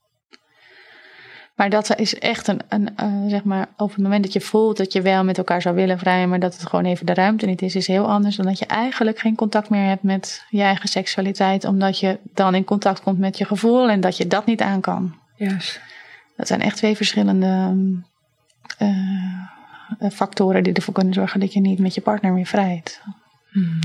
Maar 1.56 1.70
dat 1.70 2.00
is 2.00 2.20
echt 2.20 2.48
een, 2.48 2.62
een 2.70 2.90
uh, 3.02 3.30
zeg 3.30 3.44
maar, 3.44 3.68
op 3.78 3.90
het 3.90 4.02
moment 4.02 4.24
dat 4.24 4.34
je 4.34 4.42
voelt 4.42 4.78
dat 4.78 4.94
je 4.94 5.02
wel 5.02 5.24
met 5.24 5.38
elkaar 5.38 5.62
zou 5.62 5.76
willen 5.76 6.00
vrijen, 6.00 6.30
maar 6.30 6.40
dat 6.40 6.54
het 6.54 6.66
gewoon 6.66 6.86
even 6.86 7.06
de 7.06 7.14
ruimte 7.14 7.46
niet 7.46 7.62
is, 7.62 7.76
is 7.76 7.88
heel 7.88 8.10
anders 8.10 8.36
dan 8.36 8.46
dat 8.46 8.60
je 8.60 8.66
eigenlijk 8.66 9.20
geen 9.20 9.36
contact 9.36 9.70
meer 9.70 9.88
hebt 9.88 10.04
met 10.04 10.46
je 10.50 10.62
eigen 10.62 10.90
seksualiteit, 10.90 11.66
omdat 11.66 12.00
je 12.00 12.20
dan 12.34 12.56
in 12.56 12.64
contact 12.64 13.02
komt 13.02 13.20
met 13.20 13.38
je 13.38 13.46
gevoel 13.46 13.90
en 13.90 14.02
dat 14.02 14.18
je 14.18 14.28
dat 14.28 14.46
niet 14.46 14.62
aan 14.62 14.82
kan. 14.82 15.16
Yes. 15.36 15.80
Dat 16.36 16.48
zijn 16.48 16.62
echt 16.62 16.78
twee 16.78 16.96
verschillende 16.96 17.76
uh, 18.80 20.10
factoren 20.12 20.64
die 20.64 20.74
ervoor 20.74 20.94
kunnen 20.94 21.14
zorgen 21.14 21.40
dat 21.40 21.54
je 21.54 21.60
niet 21.60 21.80
met 21.80 21.94
je 21.94 22.02
partner 22.02 22.34
meer 22.34 22.46
vrijt. 22.46 23.02
Hmm. 23.54 23.80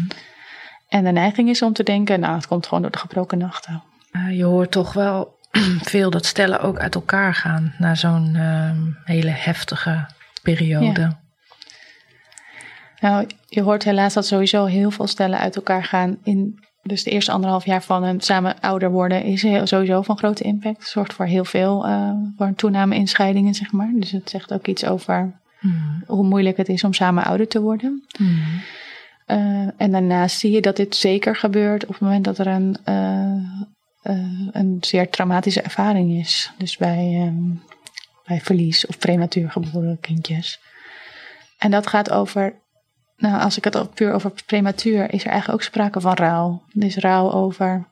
En 0.89 1.05
de 1.05 1.13
neiging 1.13 1.49
is 1.49 1.63
om 1.63 1.73
te 1.73 1.83
denken, 1.83 2.21
nou, 2.21 2.35
het 2.35 2.47
komt 2.47 2.67
gewoon 2.67 2.83
door 2.83 2.91
de 2.91 2.99
gebroken 2.99 3.39
nachten. 3.39 3.83
Uh, 4.13 4.37
je 4.37 4.45
hoort 4.45 4.71
toch 4.71 4.93
wel 4.93 5.37
veel 5.93 6.11
dat 6.11 6.27
stellen 6.27 6.61
ook 6.61 6.79
uit 6.79 6.95
elkaar 6.95 7.35
gaan 7.35 7.75
na 7.79 7.95
zo'n 7.95 8.35
uh, 8.35 8.71
hele 9.05 9.31
heftige 9.31 10.07
periode. 10.43 11.01
Ja. 11.01 11.21
Nou, 13.01 13.27
je 13.49 13.63
hoort 13.63 13.85
helaas 13.85 14.15
dat 14.15 14.27
sowieso 14.27 14.65
heel 14.65 14.91
veel 14.91 15.07
stellen 15.07 15.39
uit 15.39 15.57
elkaar 15.57 15.85
gaan. 15.85 16.19
In, 16.23 16.65
dus 16.83 17.03
de 17.03 17.11
eerste 17.11 17.33
anderhalf 17.33 17.65
jaar 17.65 17.83
van 17.83 18.03
een 18.03 18.21
samen 18.21 18.61
ouder 18.61 18.91
worden 18.91 19.23
is 19.23 19.43
heel, 19.43 19.67
sowieso 19.67 20.03
van 20.03 20.19
grote 20.19 20.45
impact. 20.45 20.79
Het 20.79 20.89
zorgt 20.89 21.13
voor 21.13 21.27
heel 21.27 21.45
veel, 21.45 21.89
uh, 21.89 22.11
voor 22.37 22.47
een 22.47 22.55
toename 22.55 22.97
in 22.97 23.09
scheidingen, 23.09 23.55
zeg 23.55 23.73
maar. 23.73 23.93
Dus 23.95 24.11
het 24.11 24.31
zegt 24.31 24.53
ook 24.53 24.67
iets 24.67 24.85
over 24.85 25.41
hmm. 25.59 26.03
hoe 26.07 26.25
moeilijk 26.25 26.57
het 26.57 26.69
is 26.69 26.85
om 26.85 26.93
samen 26.93 27.25
ouder 27.25 27.49
te 27.49 27.61
worden. 27.61 28.05
Hmm. 28.17 28.43
Uh, 29.31 29.69
en 29.77 29.91
daarnaast 29.91 30.39
zie 30.39 30.53
je 30.53 30.61
dat 30.61 30.77
dit 30.77 30.97
zeker 30.97 31.37
gebeurt 31.37 31.83
op 31.83 31.89
het 31.89 32.01
moment 32.01 32.25
dat 32.25 32.39
er 32.39 32.47
een, 32.47 32.77
uh, 32.85 34.15
uh, 34.15 34.49
een 34.53 34.77
zeer 34.81 35.11
traumatische 35.11 35.63
ervaring 35.63 36.19
is. 36.21 36.53
Dus 36.59 36.77
bij, 36.77 37.25
um, 37.27 37.63
bij 38.27 38.41
verlies 38.41 38.87
of 38.87 38.99
prematuur 38.99 39.51
geboren 39.51 40.01
kindjes. 40.01 40.61
En 41.59 41.71
dat 41.71 41.87
gaat 41.87 42.11
over, 42.11 42.55
nou 43.17 43.41
als 43.41 43.57
ik 43.57 43.65
het 43.65 43.95
puur 43.95 44.13
over 44.13 44.33
prematuur, 44.47 45.13
is 45.13 45.25
er 45.25 45.31
eigenlijk 45.31 45.61
ook 45.61 45.69
sprake 45.69 46.01
van 46.01 46.15
rouw. 46.15 46.63
Er 46.73 46.87
is 46.87 46.97
rouw 46.97 47.33
over 47.33 47.89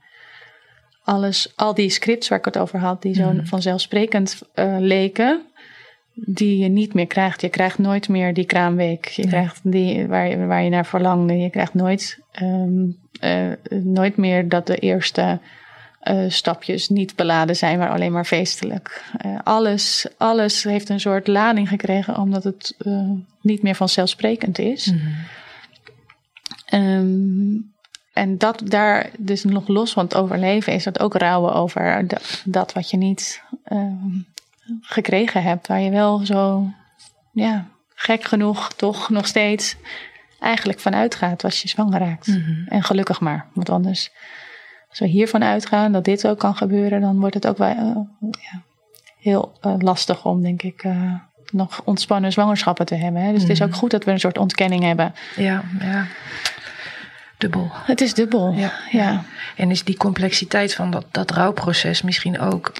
alles, 1.05 1.53
al 1.57 1.75
die 1.75 1.91
scripts 1.91 2.29
waar 2.29 2.39
ik 2.39 2.45
het 2.45 2.59
over 2.59 2.79
had, 2.79 3.03
die 3.03 3.15
zo 3.15 3.33
mm. 3.33 3.47
vanzelfsprekend 3.47 4.43
uh, 4.55 4.77
leken, 4.79 5.47
die 6.19 6.59
je 6.59 6.69
niet 6.69 6.95
meer 6.95 7.07
krijgt. 7.07 7.41
Je 7.41 7.49
krijgt 7.49 7.79
nooit 7.79 8.09
meer 8.09 8.35
die 8.35 8.45
kraamweek. 8.45 9.09
Je 9.09 9.27
krijgt 9.27 9.61
die 9.63 10.07
waar 10.07 10.29
je, 10.29 10.47
waar 10.47 10.63
je 10.63 10.71
naar 10.71 10.87
verlangde. 10.87 11.37
Je 11.37 11.51
krijgt 11.51 11.75
nooit, 11.75 12.19
um, 12.43 12.97
uh, 13.21 13.53
nooit 13.69 14.17
meer 14.17 14.49
dat 14.49 14.67
de 14.67 14.77
eerste 14.77 15.41
uh, 16.03 16.25
stapjes 16.29 16.89
niet 16.89 17.17
beladen 17.17 17.57
zijn, 17.57 17.79
maar 17.79 17.91
alleen 17.91 18.13
maar 18.13 18.25
feestelijk. 18.25 19.05
Uh, 19.27 19.39
alles, 19.43 20.07
alles 20.17 20.63
heeft 20.63 20.89
een 20.89 21.01
soort 21.01 21.27
lading 21.27 21.69
gekregen, 21.69 22.19
omdat 22.19 22.45
het 22.45 22.77
niet 23.41 23.63
meer 23.63 23.75
vanzelfsprekend 23.75 24.59
is. 24.59 24.93
Mm 24.93 25.01
-hmm. 26.71 26.81
um, 26.81 27.75
en 28.13 28.39
dat 28.39 28.63
daar, 28.65 29.11
dus 29.19 29.45
nog 29.45 29.69
los 29.69 29.93
van 29.93 30.05
het 30.05 30.15
overleven, 30.15 30.73
is 30.73 30.85
dat 30.85 31.01
ook 31.01 31.15
rouwen 31.15 31.55
over 31.55 32.07
dat, 32.07 32.43
dat 32.45 32.73
wat 32.73 32.91
je 32.91 32.97
niet 32.97 33.43
um, 33.73 34.27
gekregen 34.81 35.43
hebt. 35.43 35.67
Waar 35.67 35.81
je 35.81 35.91
wel 35.91 36.19
zo, 36.27 36.67
ja, 37.33 37.67
gek 37.95 38.25
genoeg 38.25 38.73
toch 38.73 39.09
nog 39.09 39.27
steeds 39.27 39.77
eigenlijk 40.41 40.81
van 40.81 40.95
uitgaat 40.95 41.45
als 41.45 41.63
je 41.63 41.69
zwanger 41.69 42.01
raakt. 42.01 42.27
Mm 42.27 42.43
-hmm. 42.43 42.67
En 42.69 42.83
gelukkig 42.83 43.21
maar, 43.21 43.47
want 43.53 43.71
anders 43.71 44.11
als 44.89 44.99
we 44.99 45.07
hiervan 45.07 45.45
uitgaan 45.45 45.93
dat 45.93 46.05
dit 46.05 46.27
ook 46.27 46.39
kan 46.39 46.57
gebeuren, 46.57 47.01
dan 47.01 47.21
wordt 47.21 47.35
het 47.35 47.47
ook 47.47 47.59
wel 47.59 47.69
uh, 47.69 48.31
ja, 48.31 48.63
heel 49.19 49.59
uh, 49.63 49.75
lastig 49.79 50.25
om, 50.25 50.43
denk 50.43 50.63
ik, 50.63 50.85
uh, 50.85 51.15
nog 51.53 51.83
ontspannen 51.85 52.33
zwangerschappen 52.33 52.87
te 52.87 52.95
hebben. 52.95 53.23
Hè? 53.23 53.33
Dus 53.33 53.43
mm. 53.43 53.49
het 53.49 53.61
is 53.61 53.67
ook 53.67 53.75
goed 53.75 53.91
dat 53.91 54.05
we 54.05 54.11
een 54.11 54.21
soort 54.21 54.39
ontkenning 54.39 54.83
hebben. 54.83 55.15
Ja, 55.37 55.65
ja. 55.81 56.07
Dubbel. 57.39 57.71
Het 57.73 58.01
is 58.01 58.15
dubbel, 58.15 58.53
ja. 58.53 58.73
ja. 58.91 59.25
En 59.57 59.71
is 59.71 59.85
die 59.85 59.97
complexiteit 59.97 60.75
van 60.75 60.91
dat, 60.91 61.05
dat 61.11 61.31
rouwproces 61.31 62.03
misschien 62.03 62.41
ook 62.41 62.73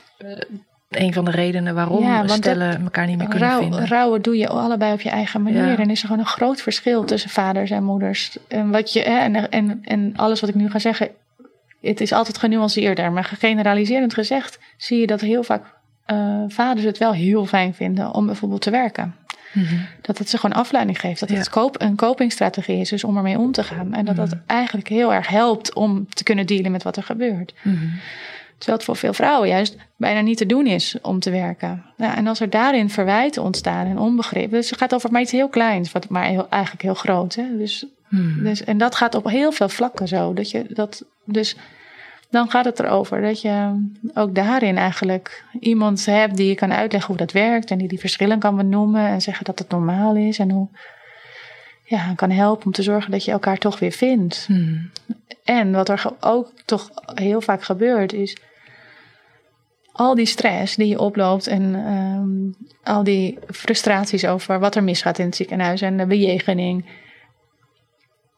een 0.89 1.13
van 1.13 1.25
de 1.25 1.31
redenen 1.31 1.75
waarom 1.75 2.03
ja, 2.03 2.27
stellen 2.27 2.83
elkaar 2.83 3.07
niet 3.07 3.19
meer 3.19 3.29
kunnen 3.29 3.49
rouw, 3.49 3.61
vinden. 3.61 3.87
Rouwen 3.87 4.23
doe 4.23 4.37
je 4.37 4.49
allebei 4.49 4.93
op 4.93 5.01
je 5.01 5.11
eigen 5.11 5.43
manier. 5.43 5.67
Ja. 5.67 5.79
En 5.79 5.91
is 5.91 6.01
er 6.01 6.09
gewoon 6.09 6.23
een 6.23 6.31
groot 6.31 6.61
verschil 6.61 7.05
tussen 7.05 7.31
vaders 7.31 7.71
en 7.71 7.85
moeders. 7.85 8.39
En, 8.49 8.71
wat 8.71 8.93
je, 8.93 9.03
en, 9.03 9.51
en, 9.51 9.79
en 9.83 10.13
alles 10.17 10.41
wat 10.41 10.49
ik 10.49 10.55
nu 10.55 10.71
ga 10.71 10.79
zeggen 10.79 11.11
het 11.81 12.01
is 12.01 12.13
altijd 12.13 12.39
genuanceerder. 12.39 13.13
Maar 13.13 13.25
generaliserend 13.25 14.15
gezegd 14.15 14.59
zie 14.77 15.01
je 15.01 15.07
dat 15.07 15.21
heel 15.21 15.43
vaak 15.43 15.75
uh, 16.07 16.45
vaders 16.49 16.87
het 16.87 16.99
wel 16.99 17.13
heel 17.13 17.47
fijn 17.47 17.75
vinden 17.75 18.15
om 18.15 18.27
bijvoorbeeld 18.27 18.61
te 18.61 18.71
werken. 18.71 19.15
Mm-hmm. 19.53 19.87
Dat 20.03 20.19
het 20.19 20.29
ze 20.29 20.39
gewoon 20.39 20.57
afleiding 20.57 21.01
geeft. 21.01 21.21
Dat 21.21 21.29
het 21.29 21.49
koop, 21.49 21.81
een 21.81 21.97
copingstrategie 21.97 22.81
is, 22.81 22.89
dus 22.89 23.05
om 23.05 23.17
ermee 23.17 23.39
om 23.39 23.53
te 23.53 23.63
gaan. 23.63 23.95
En 23.95 24.05
dat 24.05 24.17
dat 24.17 24.37
eigenlijk 24.47 24.89
heel 24.89 25.15
erg 25.15 25.29
helpt 25.29 25.75
om 25.75 26.07
te 26.09 26.25
kunnen 26.25 26.47
dealen 26.47 26.71
met 26.71 26.83
wat 26.83 26.97
er 26.97 27.03
gebeurt. 27.03 27.55
Mm-hmm. 27.63 27.93
Terwijl 28.59 28.77
het 28.77 28.87
voor 28.87 28.97
veel 28.97 29.13
vrouwen 29.13 29.49
juist 29.49 29.77
bijna 29.97 30.21
niet 30.21 30.39
te 30.39 30.47
doen 30.47 30.67
is 30.67 30.97
om 31.03 31.21
te 31.21 31.31
werken. 31.31 31.85
Ja, 31.97 32.17
en 32.17 32.27
als 32.27 32.41
er 32.41 32.51
daarin 32.51 32.91
verwijten 32.91 33.43
ontstaan 33.43 33.87
en 33.87 33.99
onbegrip. 33.99 34.51
Dus 34.51 34.71
het 34.71 34.79
gaat 34.79 34.95
over 34.95 35.13
maar 35.13 35.21
iets 35.21 35.33
heel 35.33 35.49
kleins, 35.49 35.93
wat 35.93 36.09
maar 36.09 36.25
heel, 36.25 36.47
eigenlijk 36.49 36.83
heel 36.83 36.95
groot. 36.95 37.35
Hè? 37.35 37.57
Dus, 37.57 37.87
hmm. 38.09 38.43
dus, 38.43 38.65
en 38.65 38.79
dat 38.79 38.95
gaat 38.95 39.15
op 39.15 39.29
heel 39.29 39.53
veel 39.53 39.69
vlakken 39.69 40.09
zo. 40.09 40.33
Dat 40.33 40.51
je 40.51 40.65
dat, 40.69 41.05
dus 41.25 41.57
dan 42.31 42.51
gaat 42.51 42.65
het 42.65 42.81
erover 42.81 43.21
dat 43.21 43.41
je 43.41 43.87
ook 44.15 44.35
daarin 44.35 44.77
eigenlijk 44.77 45.45
iemand 45.61 46.07
hebt 46.07 46.37
die 46.37 46.49
je 46.49 46.55
kan 46.55 46.73
uitleggen 46.73 47.09
hoe 47.09 47.27
dat 47.27 47.33
werkt. 47.33 47.71
En 47.71 47.79
die 47.79 47.89
die 47.89 48.01
verschillen 48.01 48.39
kan 48.39 48.57
benoemen 48.57 49.07
en 49.07 49.23
zeggen 49.23 49.45
dat 49.45 49.59
het 49.59 49.69
normaal 49.69 50.17
is. 50.17 50.39
En 50.39 50.51
hoe 50.51 50.69
ja, 51.87 52.15
kan 52.15 52.31
helpen 52.31 52.67
om 52.67 52.73
te 52.73 52.83
zorgen 52.83 53.11
dat 53.11 53.25
je 53.25 53.31
elkaar 53.31 53.59
toch 53.59 53.79
weer 53.79 53.93
vindt. 53.93 54.45
Hmm. 54.47 54.91
En 55.45 55.73
wat 55.73 55.89
er 55.89 56.13
ook 56.21 56.53
toch 56.65 56.91
heel 57.15 57.41
vaak 57.41 57.63
gebeurt 57.63 58.13
is 58.13 58.37
al 59.97 60.15
die 60.15 60.27
stress 60.27 60.77
die 60.77 60.89
je 60.89 60.99
oploopt 60.99 61.47
en 61.47 61.75
um, 61.75 62.57
al 62.83 63.05
die 63.05 63.39
frustraties 63.49 64.27
over 64.27 64.61
wat 64.61 64.75
er 64.75 64.85
misgaat 64.85 65.19
in 65.19 65.27
het 65.27 65.37
ziekenhuis 65.37 65.81
en 65.81 65.97
de 65.97 66.07
bejegening. 66.07 66.85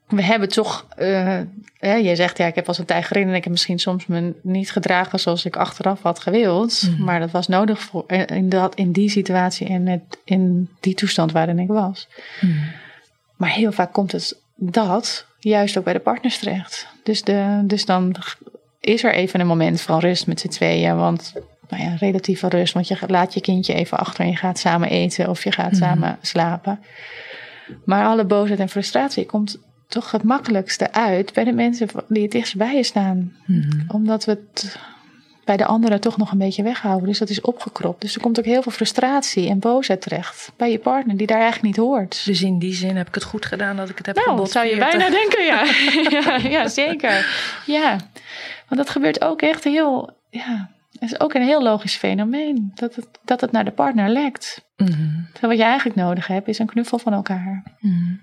We 0.08 0.22
hebben 0.22 0.48
toch, 0.48 0.86
uh, 0.98 1.40
je 1.80 2.12
zegt 2.14 2.38
ja, 2.38 2.46
ik 2.46 2.54
heb 2.54 2.68
als 2.68 2.78
een 2.78 2.84
tijgerin 2.84 3.28
en 3.28 3.34
ik 3.34 3.42
heb 3.42 3.52
misschien 3.52 3.78
soms 3.78 4.06
me 4.06 4.34
niet 4.42 4.70
gedragen 4.70 5.20
zoals 5.20 5.44
ik 5.44 5.56
achteraf 5.56 6.02
had 6.02 6.18
gewild. 6.18 6.82
Mm. 6.82 7.04
Maar 7.04 7.20
dat 7.20 7.30
was 7.30 7.48
nodig 7.48 7.80
voor, 7.80 8.04
in, 8.12 8.48
dat, 8.48 8.74
in 8.74 8.92
die 8.92 9.10
situatie 9.10 9.66
en 9.66 9.86
het, 9.86 10.18
in 10.24 10.68
die 10.80 10.94
toestand 10.94 11.32
waarin 11.32 11.58
ik 11.58 11.68
was. 11.68 12.08
Mm. 12.40 12.60
Maar 13.38 13.50
heel 13.50 13.72
vaak 13.72 13.92
komt 13.92 14.12
het 14.12 14.40
dat 14.56 15.26
juist 15.38 15.78
ook 15.78 15.84
bij 15.84 15.92
de 15.92 15.98
partners 15.98 16.38
terecht. 16.38 16.86
Dus, 17.02 17.22
de, 17.22 17.60
dus 17.64 17.84
dan 17.84 18.14
is 18.80 19.04
er 19.04 19.12
even 19.12 19.40
een 19.40 19.46
moment 19.46 19.80
van 19.80 19.98
rust 19.98 20.26
met 20.26 20.40
z'n 20.40 20.48
tweeën. 20.48 20.96
Want 20.96 21.32
nou 21.68 21.82
ja, 21.82 21.94
relatieve 21.94 22.48
rust. 22.48 22.72
Want 22.72 22.88
je 22.88 22.98
laat 23.06 23.34
je 23.34 23.40
kindje 23.40 23.74
even 23.74 23.98
achter 23.98 24.24
en 24.24 24.30
je 24.30 24.36
gaat 24.36 24.58
samen 24.58 24.88
eten 24.88 25.28
of 25.28 25.44
je 25.44 25.52
gaat 25.52 25.72
mm. 25.72 25.78
samen 25.78 26.18
slapen. 26.22 26.80
Maar 27.84 28.06
alle 28.06 28.24
boosheid 28.24 28.60
en 28.60 28.68
frustratie 28.68 29.26
komt 29.26 29.58
toch 29.86 30.10
het 30.10 30.22
makkelijkste 30.22 30.92
uit 30.92 31.32
bij 31.32 31.44
de 31.44 31.52
mensen 31.52 31.88
die 32.08 32.22
het 32.22 32.32
dichtst 32.32 32.56
bij 32.56 32.76
je 32.76 32.82
staan. 32.82 33.36
Mm. 33.46 33.84
Omdat 33.88 34.24
we 34.24 34.30
het 34.30 34.78
bij 35.48 35.56
de 35.56 35.64
anderen 35.66 36.00
toch 36.00 36.16
nog 36.16 36.32
een 36.32 36.38
beetje 36.38 36.62
weghouden. 36.62 37.08
Dus 37.08 37.18
dat 37.18 37.28
is 37.28 37.40
opgekropt. 37.40 38.00
Dus 38.00 38.14
er 38.14 38.20
komt 38.20 38.38
ook 38.38 38.44
heel 38.44 38.62
veel 38.62 38.72
frustratie 38.72 39.48
en 39.48 39.58
boosheid 39.58 40.00
terecht 40.00 40.52
bij 40.56 40.70
je 40.70 40.78
partner, 40.78 41.16
die 41.16 41.26
daar 41.26 41.40
eigenlijk 41.40 41.66
niet 41.76 41.86
hoort. 41.86 42.24
Dus 42.24 42.42
in 42.42 42.58
die 42.58 42.74
zin 42.74 42.96
heb 42.96 43.08
ik 43.08 43.14
het 43.14 43.24
goed 43.24 43.46
gedaan 43.46 43.76
dat 43.76 43.88
ik 43.88 43.96
het 43.96 44.06
heb 44.06 44.16
nou, 44.16 44.28
gebot. 44.28 44.50
zou 44.50 44.66
je 44.66 44.76
bijna 44.76 45.10
denken, 45.10 45.44
ja. 45.44 45.64
ja. 46.20 46.36
ja. 46.36 46.68
zeker. 46.68 47.26
Ja, 47.66 47.90
want 48.68 48.80
dat 48.80 48.90
gebeurt 48.90 49.24
ook 49.24 49.42
echt 49.42 49.64
heel, 49.64 50.10
ja, 50.30 50.70
het 50.92 51.10
is 51.10 51.20
ook 51.20 51.34
een 51.34 51.42
heel 51.42 51.62
logisch 51.62 51.96
fenomeen. 51.96 52.70
Dat 52.74 52.94
het, 52.94 53.08
dat 53.24 53.40
het 53.40 53.52
naar 53.52 53.64
de 53.64 53.70
partner 53.70 54.08
lekt. 54.08 54.64
Mm-hmm. 54.76 55.28
Wat 55.40 55.56
je 55.56 55.62
eigenlijk 55.62 55.96
nodig 55.96 56.26
hebt, 56.26 56.48
is 56.48 56.58
een 56.58 56.66
knuffel 56.66 56.98
van 56.98 57.12
elkaar. 57.12 57.62
Mm-hmm. 57.80 58.20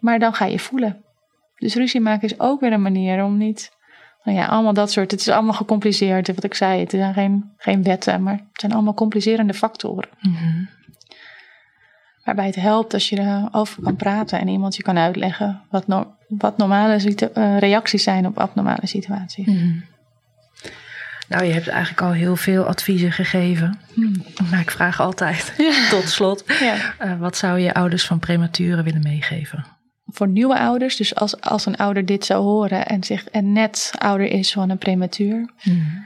Maar 0.00 0.18
dan 0.18 0.34
ga 0.34 0.44
je 0.44 0.58
voelen. 0.58 1.04
Dus 1.56 1.74
ruzie 1.74 2.00
maken 2.00 2.28
is 2.28 2.40
ook 2.40 2.60
weer 2.60 2.72
een 2.72 2.82
manier 2.82 3.24
om 3.24 3.36
niet 3.36 3.70
nou 4.24 4.38
ja, 4.38 4.46
allemaal 4.46 4.72
dat 4.72 4.90
soort. 4.90 5.10
Het 5.10 5.20
is 5.20 5.28
allemaal 5.28 5.52
gecompliceerd. 5.52 6.34
Wat 6.34 6.44
ik 6.44 6.54
zei, 6.54 6.80
het 6.80 6.90
zijn 6.90 7.14
geen, 7.14 7.52
geen 7.56 7.82
wetten, 7.82 8.22
maar 8.22 8.32
het 8.32 8.60
zijn 8.60 8.72
allemaal 8.72 8.94
complicerende 8.94 9.54
factoren. 9.54 10.08
Mm-hmm. 10.20 10.68
Waarbij 12.24 12.46
het 12.46 12.54
helpt 12.54 12.94
als 12.94 13.08
je 13.08 13.18
erover 13.18 13.82
kan 13.82 13.96
praten 13.96 14.40
en 14.40 14.48
iemand 14.48 14.76
je 14.76 14.82
kan 14.82 14.98
uitleggen 14.98 15.62
wat, 15.70 15.86
no 15.86 16.14
wat 16.28 16.56
normale 16.56 17.14
uh, 17.34 17.58
reacties 17.58 18.02
zijn 18.02 18.26
op 18.26 18.38
abnormale 18.38 18.86
situaties. 18.86 19.46
Mm-hmm. 19.46 19.84
Nou, 21.28 21.44
je 21.44 21.52
hebt 21.52 21.68
eigenlijk 21.68 22.02
al 22.02 22.12
heel 22.12 22.36
veel 22.36 22.64
adviezen 22.64 23.12
gegeven. 23.12 23.78
Mm. 23.94 24.22
Maar 24.50 24.60
ik 24.60 24.70
vraag 24.70 25.00
altijd, 25.00 25.54
ja. 25.58 25.88
tot 25.90 26.08
slot, 26.08 26.44
ja. 26.46 26.76
uh, 27.00 27.18
wat 27.18 27.36
zou 27.36 27.58
je 27.58 27.74
ouders 27.74 28.06
van 28.06 28.18
prematuren 28.18 28.84
willen 28.84 29.02
meegeven? 29.02 29.64
Voor 30.12 30.28
nieuwe 30.28 30.58
ouders, 30.58 30.96
dus 30.96 31.14
als, 31.14 31.40
als 31.40 31.66
een 31.66 31.76
ouder 31.76 32.06
dit 32.06 32.24
zou 32.24 32.42
horen 32.42 32.86
en, 32.86 33.04
zich, 33.04 33.28
en 33.28 33.52
net 33.52 33.92
ouder 33.98 34.26
is 34.26 34.52
van 34.52 34.70
een 34.70 34.78
prematuur, 34.78 35.50
mm. 35.62 36.04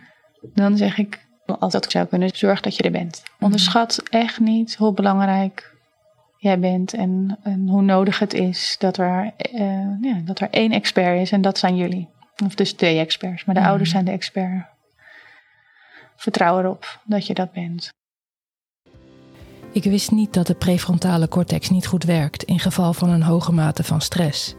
dan 0.55 0.77
zeg 0.77 0.99
ik, 0.99 1.27
als 1.59 1.73
dat 1.73 1.91
zou 1.91 2.07
kunnen, 2.07 2.31
zorg 2.35 2.61
dat 2.61 2.77
je 2.77 2.83
er 2.83 2.91
bent. 2.91 3.23
Mm. 3.25 3.45
Onderschat 3.45 4.03
echt 4.11 4.41
niet 4.41 4.75
hoe 4.75 4.93
belangrijk 4.93 5.75
jij 6.37 6.59
bent 6.59 6.95
en, 6.95 7.39
en 7.43 7.69
hoe 7.69 7.83
nodig 7.83 8.19
het 8.19 8.35
is 8.35 8.77
dat 8.79 8.97
er, 8.97 9.33
uh, 9.55 10.01
ja, 10.01 10.21
dat 10.25 10.41
er 10.41 10.51
één 10.51 10.73
expert 10.73 11.21
is 11.21 11.33
en 11.33 11.41
dat 11.41 11.59
zijn 11.59 11.77
jullie. 11.77 12.09
Of 12.45 12.55
dus 12.55 12.73
twee 12.73 12.99
experts, 12.99 13.45
maar 13.45 13.55
de 13.55 13.61
mm. 13.61 13.67
ouders 13.67 13.91
zijn 13.91 14.05
de 14.05 14.11
expert. 14.11 14.67
Vertrouw 16.17 16.59
erop 16.59 17.01
dat 17.05 17.27
je 17.27 17.35
dat 17.35 17.53
bent. 17.53 17.95
Ik 19.77 19.85
wist 19.85 20.11
niet 20.11 20.33
dat 20.33 20.47
de 20.47 20.55
prefrontale 20.55 21.29
cortex 21.29 21.70
niet 21.70 21.87
goed 21.87 22.05
werkt 22.05 22.43
in 22.43 22.59
geval 22.59 22.93
van 22.93 23.09
een 23.11 23.22
hoge 23.22 23.53
mate 23.53 23.85
van 23.85 24.01
stress. 24.01 24.55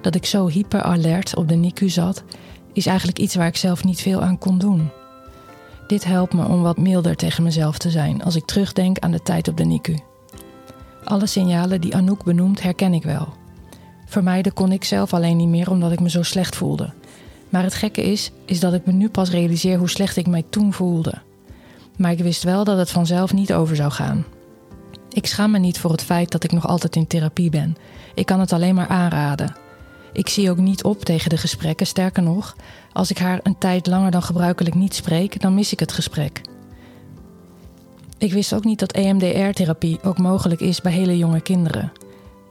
Dat 0.00 0.14
ik 0.14 0.26
zo 0.26 0.48
hyperalert 0.48 1.36
op 1.36 1.48
de 1.48 1.54
NICU 1.54 1.88
zat, 1.88 2.24
is 2.72 2.86
eigenlijk 2.86 3.18
iets 3.18 3.34
waar 3.34 3.46
ik 3.46 3.56
zelf 3.56 3.84
niet 3.84 4.00
veel 4.00 4.22
aan 4.22 4.38
kon 4.38 4.58
doen. 4.58 4.90
Dit 5.86 6.04
helpt 6.04 6.32
me 6.32 6.46
om 6.46 6.62
wat 6.62 6.78
milder 6.78 7.16
tegen 7.16 7.42
mezelf 7.42 7.78
te 7.78 7.90
zijn 7.90 8.22
als 8.22 8.36
ik 8.36 8.44
terugdenk 8.44 8.98
aan 8.98 9.10
de 9.10 9.22
tijd 9.22 9.48
op 9.48 9.56
de 9.56 9.64
NICU. 9.64 9.98
Alle 11.04 11.26
signalen 11.26 11.80
die 11.80 11.96
Anouk 11.96 12.24
benoemt 12.24 12.62
herken 12.62 12.94
ik 12.94 13.02
wel. 13.02 13.28
Vermijden 14.06 14.52
kon 14.52 14.72
ik 14.72 14.84
zelf 14.84 15.14
alleen 15.14 15.36
niet 15.36 15.48
meer 15.48 15.70
omdat 15.70 15.92
ik 15.92 16.00
me 16.00 16.10
zo 16.10 16.22
slecht 16.22 16.56
voelde. 16.56 16.92
Maar 17.48 17.62
het 17.62 17.74
gekke 17.74 18.02
is, 18.02 18.30
is 18.44 18.60
dat 18.60 18.74
ik 18.74 18.86
me 18.86 18.92
nu 18.92 19.08
pas 19.08 19.30
realiseer 19.30 19.78
hoe 19.78 19.90
slecht 19.90 20.16
ik 20.16 20.26
mij 20.26 20.44
toen 20.50 20.72
voelde. 20.72 21.14
Maar 21.96 22.12
ik 22.12 22.18
wist 22.18 22.42
wel 22.42 22.64
dat 22.64 22.78
het 22.78 22.90
vanzelf 22.90 23.32
niet 23.32 23.52
over 23.52 23.76
zou 23.76 23.90
gaan. 23.90 24.24
Ik 25.14 25.26
schaam 25.26 25.50
me 25.50 25.58
niet 25.58 25.78
voor 25.78 25.90
het 25.90 26.02
feit 26.02 26.30
dat 26.30 26.44
ik 26.44 26.52
nog 26.52 26.66
altijd 26.66 26.96
in 26.96 27.06
therapie 27.06 27.50
ben. 27.50 27.76
Ik 28.14 28.26
kan 28.26 28.40
het 28.40 28.52
alleen 28.52 28.74
maar 28.74 28.88
aanraden. 28.88 29.56
Ik 30.12 30.28
zie 30.28 30.50
ook 30.50 30.56
niet 30.56 30.84
op 30.84 31.04
tegen 31.04 31.30
de 31.30 31.36
gesprekken, 31.36 31.86
sterker 31.86 32.22
nog, 32.22 32.56
als 32.92 33.10
ik 33.10 33.18
haar 33.18 33.40
een 33.42 33.58
tijd 33.58 33.86
langer 33.86 34.10
dan 34.10 34.22
gebruikelijk 34.22 34.74
niet 34.74 34.94
spreek, 34.94 35.40
dan 35.40 35.54
mis 35.54 35.72
ik 35.72 35.80
het 35.80 35.92
gesprek. 35.92 36.40
Ik 38.18 38.32
wist 38.32 38.54
ook 38.54 38.64
niet 38.64 38.78
dat 38.78 38.92
EMDR-therapie 38.92 40.02
ook 40.02 40.18
mogelijk 40.18 40.60
is 40.60 40.80
bij 40.80 40.92
hele 40.92 41.18
jonge 41.18 41.40
kinderen. 41.40 41.92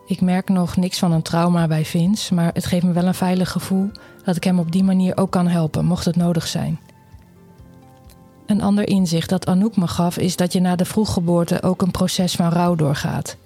Ik 0.05 0.21
merk 0.21 0.49
nog 0.49 0.77
niks 0.77 0.99
van 0.99 1.11
een 1.11 1.21
trauma 1.21 1.67
bij 1.67 1.85
Vince, 1.85 2.33
maar 2.33 2.49
het 2.53 2.65
geeft 2.65 2.85
me 2.85 2.91
wel 2.91 3.05
een 3.05 3.13
veilig 3.13 3.51
gevoel 3.51 3.91
dat 4.23 4.35
ik 4.35 4.43
hem 4.43 4.59
op 4.59 4.71
die 4.71 4.83
manier 4.83 5.17
ook 5.17 5.31
kan 5.31 5.47
helpen, 5.47 5.85
mocht 5.85 6.05
het 6.05 6.15
nodig 6.15 6.47
zijn. 6.47 6.79
Een 8.45 8.61
ander 8.61 8.87
inzicht 8.87 9.29
dat 9.29 9.47
Anouk 9.47 9.75
me 9.75 9.87
gaf 9.87 10.17
is 10.17 10.35
dat 10.35 10.53
je 10.53 10.59
na 10.59 10.75
de 10.75 10.85
vroeggeboorte 10.85 11.61
ook 11.61 11.81
een 11.81 11.91
proces 11.91 12.35
van 12.35 12.49
rouw 12.49 12.75
doorgaat. 12.75 13.37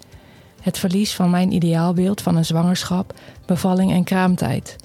Het 0.62 0.78
verlies 0.78 1.16
van 1.16 1.30
mijn 1.30 1.52
ideaalbeeld 1.52 2.22
van 2.22 2.36
een 2.36 2.45
zwangerschap, 2.45 3.14
bevalling 3.45 3.91
en 3.91 4.04
kraamtijd. 4.04 4.76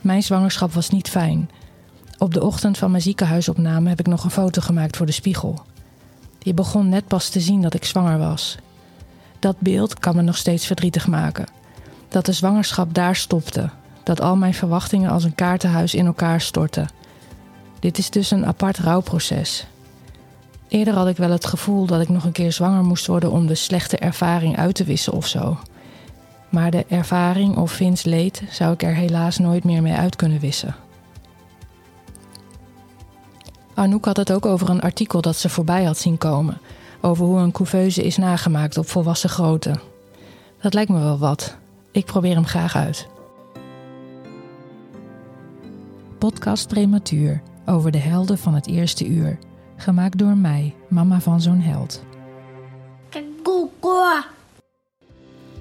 Mijn 0.00 0.22
zwangerschap 0.22 0.72
was 0.72 0.90
niet 0.90 1.08
fijn. 1.08 1.50
Op 2.18 2.34
de 2.34 2.42
ochtend 2.42 2.78
van 2.78 2.90
mijn 2.90 3.02
ziekenhuisopname 3.02 3.88
heb 3.88 4.00
ik 4.00 4.06
nog 4.06 4.24
een 4.24 4.30
foto 4.30 4.60
gemaakt 4.60 4.96
voor 4.96 5.06
de 5.06 5.12
spiegel. 5.12 5.62
Je 6.38 6.54
begon 6.54 6.88
net 6.88 7.06
pas 7.06 7.28
te 7.28 7.40
zien 7.40 7.62
dat 7.62 7.74
ik 7.74 7.84
zwanger 7.84 8.18
was. 8.18 8.56
Dat 9.38 9.56
beeld 9.58 9.98
kan 9.98 10.16
me 10.16 10.22
nog 10.22 10.36
steeds 10.36 10.66
verdrietig 10.66 11.06
maken. 11.06 11.46
Dat 12.08 12.26
de 12.26 12.32
zwangerschap 12.32 12.94
daar 12.94 13.16
stopte. 13.16 13.70
Dat 14.02 14.20
al 14.20 14.36
mijn 14.36 14.54
verwachtingen 14.54 15.10
als 15.10 15.24
een 15.24 15.34
kaartenhuis 15.34 15.94
in 15.94 16.06
elkaar 16.06 16.40
stortten. 16.40 16.88
Dit 17.84 17.98
is 17.98 18.10
dus 18.10 18.30
een 18.30 18.46
apart 18.46 18.78
rouwproces. 18.78 19.66
Eerder 20.68 20.94
had 20.94 21.08
ik 21.08 21.16
wel 21.16 21.30
het 21.30 21.46
gevoel 21.46 21.86
dat 21.86 22.00
ik 22.00 22.08
nog 22.08 22.24
een 22.24 22.32
keer 22.32 22.52
zwanger 22.52 22.84
moest 22.84 23.06
worden 23.06 23.30
om 23.30 23.46
de 23.46 23.54
slechte 23.54 23.96
ervaring 23.96 24.56
uit 24.56 24.74
te 24.74 24.84
wissen 24.84 25.12
of 25.12 25.26
zo. 25.26 25.58
Maar 26.48 26.70
de 26.70 26.84
ervaring 26.88 27.56
of 27.56 27.72
Vins 27.72 28.02
leed 28.02 28.42
zou 28.50 28.72
ik 28.72 28.82
er 28.82 28.94
helaas 28.94 29.38
nooit 29.38 29.64
meer 29.64 29.82
mee 29.82 29.92
uit 29.92 30.16
kunnen 30.16 30.40
wissen. 30.40 30.74
Anouk 33.74 34.04
had 34.04 34.16
het 34.16 34.32
ook 34.32 34.46
over 34.46 34.70
een 34.70 34.82
artikel 34.82 35.20
dat 35.20 35.36
ze 35.36 35.48
voorbij 35.48 35.84
had 35.84 35.98
zien 35.98 36.18
komen. 36.18 36.58
Over 37.00 37.24
hoe 37.24 37.38
een 37.38 37.52
couveuse 37.52 38.02
is 38.02 38.16
nagemaakt 38.16 38.78
op 38.78 38.88
volwassen 38.88 39.30
grootte. 39.30 39.80
Dat 40.60 40.74
lijkt 40.74 40.90
me 40.90 41.00
wel 41.00 41.18
wat. 41.18 41.56
Ik 41.90 42.04
probeer 42.04 42.34
hem 42.34 42.46
graag 42.46 42.76
uit. 42.76 43.06
Podcast 46.18 46.68
Prematuur 46.68 47.42
over 47.66 47.90
de 47.90 47.98
helden 47.98 48.38
van 48.38 48.54
het 48.54 48.66
eerste 48.66 49.06
uur. 49.06 49.38
Gemaakt 49.76 50.18
door 50.18 50.36
mij, 50.36 50.74
mama 50.88 51.20
van 51.20 51.40
zo'n 51.40 51.60
held. 51.60 52.02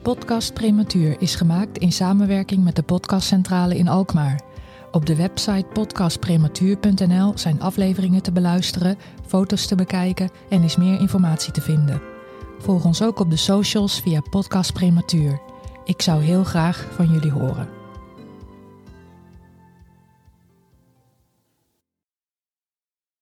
Podcast 0.01 0.53
Prematuur 0.53 1.15
is 1.19 1.35
gemaakt 1.35 1.77
in 1.77 1.91
samenwerking 1.91 2.63
met 2.63 2.75
de 2.75 2.83
Podcastcentrale 2.83 3.77
in 3.77 3.87
Alkmaar. 3.87 4.41
Op 4.91 5.05
de 5.05 5.15
website 5.15 5.65
podcastprematuur.nl 5.73 7.31
zijn 7.35 7.61
afleveringen 7.61 8.21
te 8.21 8.31
beluisteren, 8.31 8.97
foto's 9.25 9.65
te 9.65 9.75
bekijken 9.75 10.29
en 10.49 10.63
is 10.63 10.75
meer 10.75 10.99
informatie 10.99 11.53
te 11.53 11.61
vinden. 11.61 12.01
Volg 12.59 12.85
ons 12.85 13.03
ook 13.03 13.19
op 13.19 13.29
de 13.29 13.35
socials 13.35 14.01
via 14.01 14.21
Podcast 14.29 14.73
Prematuur. 14.73 15.41
Ik 15.85 16.01
zou 16.01 16.21
heel 16.21 16.43
graag 16.43 16.87
van 16.91 17.07
jullie 17.07 17.31
horen. 17.31 17.82